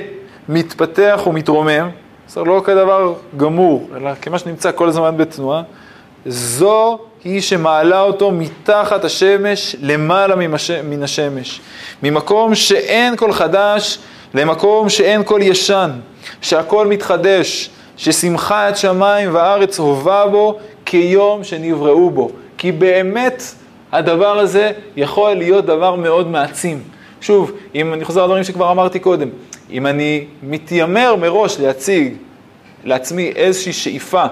מתפתח 0.48 1.20
ומתרומם, 1.26 1.88
זה 2.28 2.40
לא 2.40 2.62
כדבר 2.64 3.14
גמור, 3.36 3.88
אלא 3.96 4.10
כמה 4.22 4.38
שנמצא 4.38 4.72
כל 4.72 4.88
הזמן 4.88 5.16
בתנועה, 5.16 5.62
זו 6.26 6.98
היא 7.24 7.40
שמעלה 7.40 8.00
אותו 8.00 8.30
מתחת 8.30 9.04
השמש 9.04 9.76
למעלה 9.80 10.34
מן 10.84 11.02
השמש. 11.02 11.60
ממקום 12.02 12.54
שאין 12.54 13.16
כל 13.16 13.32
חדש 13.32 13.98
למקום 14.34 14.88
שאין 14.88 15.24
כל 15.24 15.40
ישן, 15.42 15.90
שהכל 16.40 16.86
מתחדש, 16.86 17.70
ששמחת 17.96 18.76
שמיים 18.76 19.34
וארץ 19.34 19.78
הובה 19.78 20.26
בו 20.26 20.58
כיום 20.84 21.44
שנבראו 21.44 22.10
בו. 22.10 22.30
כי 22.58 22.72
באמת 22.72 23.42
הדבר 23.92 24.38
הזה 24.38 24.72
יכול 24.96 25.34
להיות 25.34 25.66
דבר 25.66 25.94
מאוד 25.94 26.28
מעצים. 26.28 26.82
שוב, 27.20 27.52
אם 27.74 27.94
אני 27.94 28.04
חוזר 28.04 28.22
לדברים 28.24 28.44
שכבר 28.44 28.70
אמרתי 28.70 28.98
קודם, 28.98 29.28
אם 29.70 29.86
אני 29.86 30.26
מתיימר 30.42 31.16
מראש 31.16 31.60
להציג 31.60 32.14
לעצמי 32.84 33.32
איזושהי 33.36 33.72
שאיפה 33.72 34.24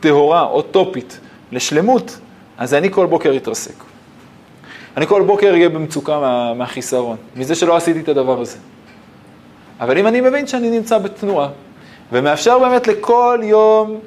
טהורה, 0.00 0.42
אוטופית, 0.42 1.20
לשלמות, 1.52 2.18
אז 2.58 2.74
אני 2.74 2.90
כל 2.90 3.06
בוקר 3.06 3.36
אתרסק. 3.36 3.74
אני 4.96 5.06
כל 5.06 5.22
בוקר 5.22 5.50
אהיה 5.50 5.68
במצוקה 5.68 6.20
מה, 6.20 6.54
מהחיסרון, 6.54 7.16
מזה 7.36 7.54
שלא 7.54 7.76
עשיתי 7.76 8.00
את 8.00 8.08
הדבר 8.08 8.40
הזה. 8.40 8.56
אבל 9.80 9.98
אם 9.98 10.06
אני 10.06 10.20
מבין 10.20 10.46
שאני 10.46 10.70
נמצא 10.70 10.98
בתנועה, 10.98 11.48
ומאפשר 12.12 12.58
באמת 12.58 12.86
לכל 12.86 13.40
יום 13.42 13.98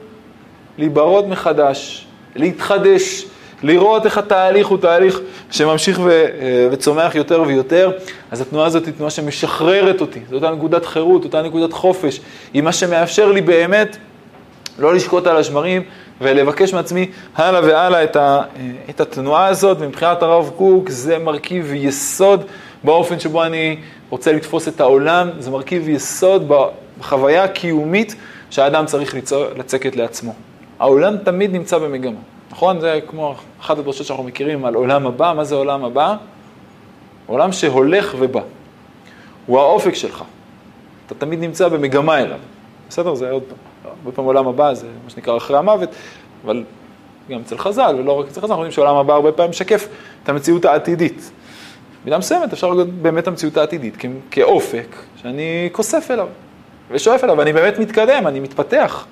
להיברות 0.77 1.27
מחדש, 1.27 2.07
להתחדש, 2.35 3.25
לראות 3.63 4.05
איך 4.05 4.17
התהליך 4.17 4.67
הוא 4.67 4.77
תהליך 4.77 5.19
שממשיך 5.51 5.99
ו, 6.03 6.09
אה, 6.09 6.67
וצומח 6.71 7.15
יותר 7.15 7.43
ויותר, 7.47 7.91
אז 8.31 8.41
התנועה 8.41 8.65
הזאת 8.65 8.85
היא 8.85 8.93
תנועה 8.93 9.11
שמשחררת 9.11 10.01
אותי, 10.01 10.19
זו 10.29 10.35
אותה 10.35 10.51
נקודת 10.51 10.85
חירות, 10.85 11.23
אותה 11.23 11.41
נקודת 11.41 11.73
חופש, 11.73 12.19
היא 12.53 12.61
מה 12.61 12.71
שמאפשר 12.71 13.31
לי 13.31 13.41
באמת 13.41 13.97
לא 14.79 14.95
לשקוט 14.95 15.27
על 15.27 15.37
השמרים 15.37 15.81
ולבקש 16.21 16.73
מעצמי 16.73 17.11
הלאה 17.35 17.61
והלאה 17.61 18.03
את, 18.03 18.15
ה, 18.15 18.41
אה, 18.55 18.71
את 18.89 19.01
התנועה 19.01 19.47
הזאת, 19.47 19.77
ומבחינת 19.79 20.23
הרב 20.23 20.51
קוק 20.57 20.89
זה 20.89 21.17
מרכיב 21.17 21.73
יסוד 21.73 22.43
באופן 22.83 23.19
שבו 23.19 23.43
אני 23.43 23.77
רוצה 24.09 24.31
לתפוס 24.31 24.67
את 24.67 24.81
העולם, 24.81 25.29
זה 25.39 25.51
מרכיב 25.51 25.89
יסוד 25.89 26.51
בחוויה 26.99 27.43
הקיומית 27.43 28.15
שהאדם 28.49 28.85
צריך 28.85 29.15
לצקת 29.57 29.95
לעצמו. 29.95 30.33
העולם 30.79 31.17
תמיד 31.17 31.53
נמצא 31.53 31.77
במגמה. 31.77 32.19
נכון? 32.59 32.79
זה 32.79 32.99
כמו 33.07 33.35
אחת 33.61 33.77
הדרשות 33.77 34.07
שאנחנו 34.07 34.23
מכירים 34.23 34.65
על 34.65 34.75
עולם 34.75 35.07
הבא. 35.07 35.33
מה 35.35 35.43
זה 35.43 35.55
עולם 35.55 35.85
הבא? 35.85 36.15
עולם 37.27 37.51
שהולך 37.51 38.15
ובא. 38.19 38.41
הוא 39.45 39.59
האופק 39.59 39.93
שלך. 39.93 40.23
אתה 41.05 41.15
תמיד 41.15 41.39
נמצא 41.39 41.67
במגמה 41.67 42.19
אליו. 42.19 42.39
בסדר? 42.89 43.15
זה 43.15 43.31
עוד 43.31 43.43
פעם. 43.43 43.57
הרבה 43.85 44.11
פעמים 44.11 44.27
עולם 44.27 44.47
הבא 44.47 44.73
זה 44.73 44.87
מה 45.03 45.09
שנקרא 45.09 45.37
אחרי 45.37 45.57
המוות, 45.57 45.89
אבל 46.45 46.63
גם 47.29 47.39
אצל 47.39 47.57
חז"ל, 47.57 47.95
ולא 47.99 48.19
רק 48.19 48.27
אצל 48.27 48.41
חז"ל, 48.41 48.47
אנחנו 48.47 48.63
יודעים 48.63 48.71
שעולם 48.71 48.95
הבא 48.95 49.13
הרבה 49.13 49.31
פעמים 49.31 49.49
משקף 49.49 49.87
את 50.23 50.29
המציאות 50.29 50.65
העתידית. 50.65 51.31
במידה 52.03 52.17
מסוימת 52.17 52.53
אפשר 52.53 52.67
לראות 52.69 52.89
באמת 52.89 53.27
המציאות 53.27 53.57
העתידית 53.57 53.97
כאופק 54.31 54.95
שאני 55.21 55.69
כוסף 55.71 56.11
אליו 56.11 56.27
ושואף 56.91 57.23
אליו, 57.23 57.37
ואני 57.37 57.53
באמת 57.53 57.79
מתקדם, 57.79 58.27
אני 58.27 58.39
מתפתח. 58.39 59.05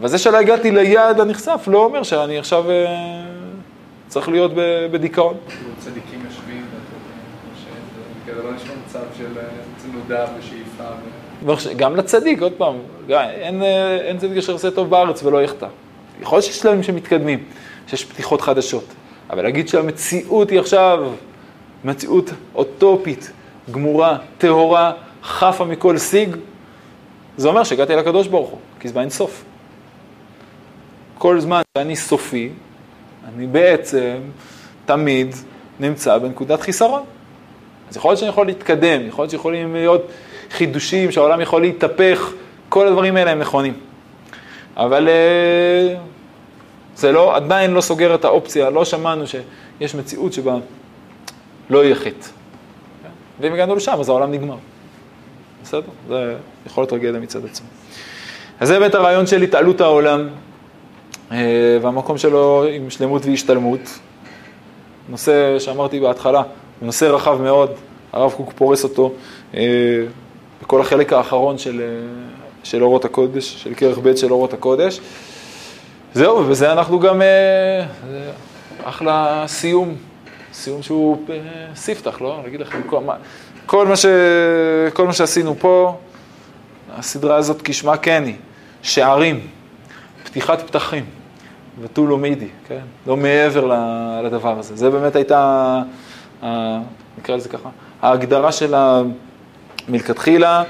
וזה 0.00 0.18
שלא 0.18 0.36
הגעתי 0.36 0.70
ליעד 0.70 1.20
הנכסף 1.20 1.64
לא 1.66 1.84
אומר 1.84 2.02
שאני 2.02 2.38
עכשיו 2.38 2.70
אה, 2.70 2.86
צריך 4.08 4.28
להיות 4.28 4.50
בדיכאון. 4.92 5.34
צדיקים 5.78 6.20
יושבים, 6.24 6.64
שזה 8.26 8.42
לא 8.42 8.52
נשמע 8.52 8.72
מצב 8.86 9.04
של 9.18 9.38
צנודה 9.76 10.26
ושאיפה. 10.38 10.84
גם 11.76 11.96
לצדיק, 11.96 12.42
עוד 12.42 12.52
פעם, 12.52 12.74
אין, 13.10 13.62
אה, 13.62 13.96
אין 13.96 14.18
צדיק 14.18 14.38
אשר 14.38 14.52
עושה 14.52 14.70
טוב 14.70 14.90
בארץ 14.90 15.22
ולא 15.22 15.42
יחטא. 15.42 15.66
יכול 16.20 16.36
להיות 16.36 16.44
שיש 16.44 16.58
שלבים 16.58 16.82
שמתקדמים, 16.82 17.44
שיש 17.86 18.04
פתיחות 18.04 18.40
חדשות, 18.40 18.84
אבל 19.30 19.42
להגיד 19.42 19.68
שהמציאות 19.68 20.50
היא 20.50 20.60
עכשיו 20.60 21.08
מציאות 21.84 22.30
אוטופית, 22.54 23.30
גמורה, 23.70 24.18
טהורה, 24.38 24.92
חפה 25.22 25.64
מכל 25.64 25.98
שיג, 25.98 26.36
זה 27.36 27.48
אומר 27.48 27.64
שהגעתי 27.64 27.96
לקדוש 27.96 28.26
ברוך 28.26 28.48
הוא, 28.48 28.58
כי 28.80 28.88
זה 28.88 28.94
באין 28.94 29.10
סוף. 29.10 29.44
כל 31.18 31.40
זמן 31.40 31.62
שאני 31.78 31.96
סופי, 31.96 32.50
אני 33.28 33.46
בעצם 33.46 34.16
תמיד 34.86 35.34
נמצא 35.80 36.18
בנקודת 36.18 36.60
חיסרון. 36.60 37.02
אז 37.90 37.96
יכול 37.96 38.10
להיות 38.10 38.18
שאני 38.18 38.30
יכול 38.30 38.46
להתקדם, 38.46 39.06
יכול 39.06 39.22
להיות 39.22 39.30
שיכולים 39.30 39.74
להיות 39.74 40.06
חידושים, 40.50 41.12
שהעולם 41.12 41.40
יכול 41.40 41.60
להתהפך, 41.60 42.32
כל 42.68 42.86
הדברים 42.86 43.16
האלה 43.16 43.30
הם 43.30 43.38
נכונים. 43.38 43.74
אבל 44.76 45.08
אה, 45.08 45.94
זה 46.96 47.12
לא, 47.12 47.36
עדיין 47.36 47.70
לא 47.70 47.80
סוגר 47.80 48.14
את 48.14 48.24
האופציה, 48.24 48.70
לא 48.70 48.84
שמענו 48.84 49.24
שיש 49.26 49.94
מציאות 49.94 50.32
שבה 50.32 50.56
לא 51.70 51.84
יהיה 51.84 51.94
חטא. 51.94 52.26
ואם 53.40 53.52
הגענו 53.52 53.74
לשם, 53.74 53.96
אז 54.00 54.08
העולם 54.08 54.30
נגמר. 54.30 54.56
בסדר? 55.62 55.88
זה 56.08 56.34
יכול 56.66 56.82
להיות 56.82 56.90
טרגדיה 56.90 57.20
מצד 57.20 57.44
עצמו. 57.44 57.66
אז 58.60 58.68
זה 58.68 58.78
באמת 58.78 58.94
הרעיון 58.94 59.26
של 59.26 59.42
התעלות 59.42 59.80
העולם, 59.80 60.28
והמקום 61.80 62.18
שלו 62.18 62.64
עם 62.72 62.90
שלמות 62.90 63.26
והשתלמות. 63.26 63.98
נושא 65.08 65.58
שאמרתי 65.58 66.00
בהתחלה, 66.00 66.38
הוא 66.38 66.86
נושא 66.86 67.04
רחב 67.04 67.42
מאוד, 67.42 67.70
הרב 68.12 68.32
קוק 68.32 68.52
פורס 68.52 68.84
אותו 68.84 69.12
אה, 69.54 69.60
בכל 70.62 70.80
החלק 70.80 71.12
האחרון 71.12 71.58
של, 71.58 71.80
אה, 71.80 71.86
של 72.64 72.82
אורות 72.82 73.04
הקודש, 73.04 73.62
של 73.62 73.74
כרך 73.74 73.98
ב' 73.98 74.16
של 74.16 74.32
אורות 74.32 74.52
הקודש. 74.52 75.00
זהו, 76.14 76.36
ובזה 76.36 76.72
אנחנו 76.72 77.00
גם, 77.00 77.22
אחלה 78.84 79.44
סיום, 79.46 79.94
סיום 80.52 80.82
שהוא 80.82 81.24
ספתח, 81.74 82.20
לא? 82.20 82.38
אני 82.40 82.48
אגיד 82.48 82.60
לכם, 82.60 82.82
כל, 82.86 83.00
כל, 83.66 83.86
מה 83.86 83.96
ש, 83.96 84.06
כל 84.92 85.06
מה 85.06 85.12
שעשינו 85.12 85.54
פה, 85.58 85.96
הסדרה 86.96 87.36
הזאת 87.36 87.62
כשמה 87.64 87.96
כן 87.96 88.22
היא, 88.26 88.34
שערים, 88.82 89.40
פתיחת 90.24 90.62
פתחים. 90.66 91.17
ותו 91.80 92.06
לא 92.06 92.18
מידי, 92.18 92.48
כן? 92.68 92.80
לא 93.06 93.16
מעבר 93.16 93.72
לדבר 94.24 94.58
הזה. 94.58 94.76
זה 94.76 94.90
באמת 94.90 95.16
הייתה, 95.16 95.82
נקרא 97.18 97.36
לזה 97.36 97.48
ככה, 97.48 97.68
ההגדרה 98.02 98.52
שלה 98.52 99.02
מלכתחילה, 99.88 100.62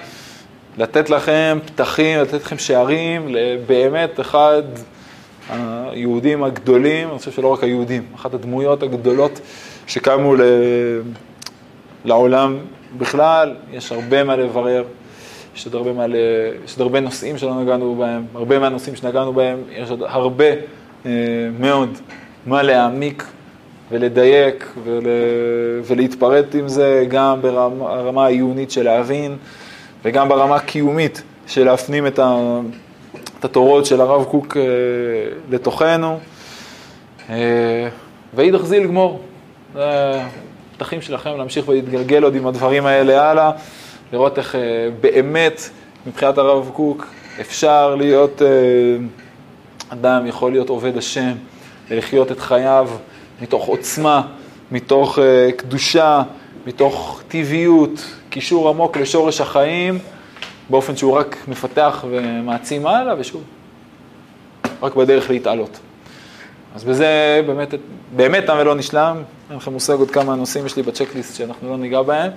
לתת 0.78 1.10
לכם 1.10 1.58
פתחים, 1.66 2.20
לתת 2.20 2.34
לכם 2.34 2.58
שערים, 2.58 3.34
באמת 3.66 4.20
אחד 4.20 4.62
היהודים 5.50 6.44
הגדולים, 6.44 7.08
אני 7.10 7.18
חושב 7.18 7.30
שלא 7.30 7.52
רק 7.52 7.62
היהודים, 7.62 8.02
אחת 8.14 8.34
הדמויות 8.34 8.82
הגדולות 8.82 9.40
שקמו 9.86 10.34
ל... 10.34 10.40
לעולם 12.04 12.58
בכלל, 12.98 13.54
יש 13.72 13.92
הרבה 13.92 14.24
מה 14.24 14.36
לברר, 14.36 14.84
יש 15.56 15.66
עוד 15.66 15.74
הרבה, 15.74 15.92
מה 15.92 16.06
ל... 16.06 16.16
יש 16.64 16.72
עוד 16.72 16.80
הרבה 16.80 17.00
נושאים 17.00 17.38
שלא 17.38 17.62
נגענו 17.62 17.94
בהם, 17.94 18.24
הרבה 18.34 18.58
מהנושאים 18.58 18.96
שנגענו 18.96 19.32
בהם, 19.32 19.58
יש 19.70 19.90
עוד 19.90 20.02
הרבה 20.02 20.44
מאוד 21.58 21.98
מה 22.46 22.62
להעמיק 22.62 23.24
ולדייק 23.90 24.72
ול... 24.84 25.06
ולהתפרט 25.86 26.54
עם 26.54 26.68
זה 26.68 27.04
גם 27.08 27.42
ברמה 27.42 28.24
העיונית 28.24 28.70
של 28.70 28.82
להבין 28.82 29.36
וגם 30.04 30.28
ברמה 30.28 30.56
הקיומית 30.56 31.22
של 31.46 31.64
להפנים 31.64 32.06
את, 32.06 32.18
ה... 32.18 32.36
את 33.38 33.44
התורות 33.44 33.86
של 33.86 34.00
הרב 34.00 34.24
קוק 34.24 34.56
אה, 34.56 34.62
לתוכנו. 35.50 36.18
אה, 37.30 37.88
ואידך 38.34 38.64
זיל 38.64 38.86
גמור. 38.86 39.20
זה 39.74 40.20
הפתחים 40.72 41.02
שלכם 41.02 41.30
להמשיך 41.38 41.68
ולהתגלגל 41.68 42.22
עוד 42.24 42.34
עם 42.34 42.46
הדברים 42.46 42.86
האלה 42.86 43.30
הלאה, 43.30 43.50
לראות 44.12 44.38
איך 44.38 44.54
באמת 45.00 45.68
מבחינת 46.06 46.38
הרב 46.38 46.70
קוק 46.74 47.06
אפשר 47.40 47.94
להיות 47.94 48.42
אדם 49.88 50.26
יכול 50.26 50.52
להיות 50.52 50.68
עובד 50.68 50.96
השם 50.96 51.32
ולחיות 51.88 52.32
את 52.32 52.40
חייו 52.40 52.88
מתוך 53.42 53.66
עוצמה, 53.66 54.22
מתוך 54.72 55.18
uh, 55.18 55.52
קדושה, 55.52 56.22
מתוך 56.66 57.22
טבעיות, 57.28 58.04
קישור 58.30 58.68
עמוק 58.68 58.96
לשורש 58.96 59.40
החיים, 59.40 59.98
באופן 60.70 60.96
שהוא 60.96 61.12
רק 61.12 61.36
מפתח 61.48 62.04
ומעצים 62.10 62.86
הלאה, 62.86 63.14
ושוב, 63.18 63.42
רק 64.82 64.94
בדרך 64.94 65.30
להתעלות. 65.30 65.78
אז 66.74 66.84
בזה 66.84 67.40
באמת, 67.46 67.74
באמת 68.16 68.46
תם 68.46 68.56
ולא 68.60 68.74
נשלם, 68.74 69.22
אין 69.50 69.56
לכם 69.56 69.72
מושג 69.72 69.94
עוד 69.94 70.10
כמה 70.10 70.34
נושאים 70.34 70.66
יש 70.66 70.76
לי 70.76 70.82
בצ'קליסט 70.82 71.36
שאנחנו 71.36 71.70
לא 71.70 71.76
ניגע 71.76 72.02
בהם. 72.02 72.30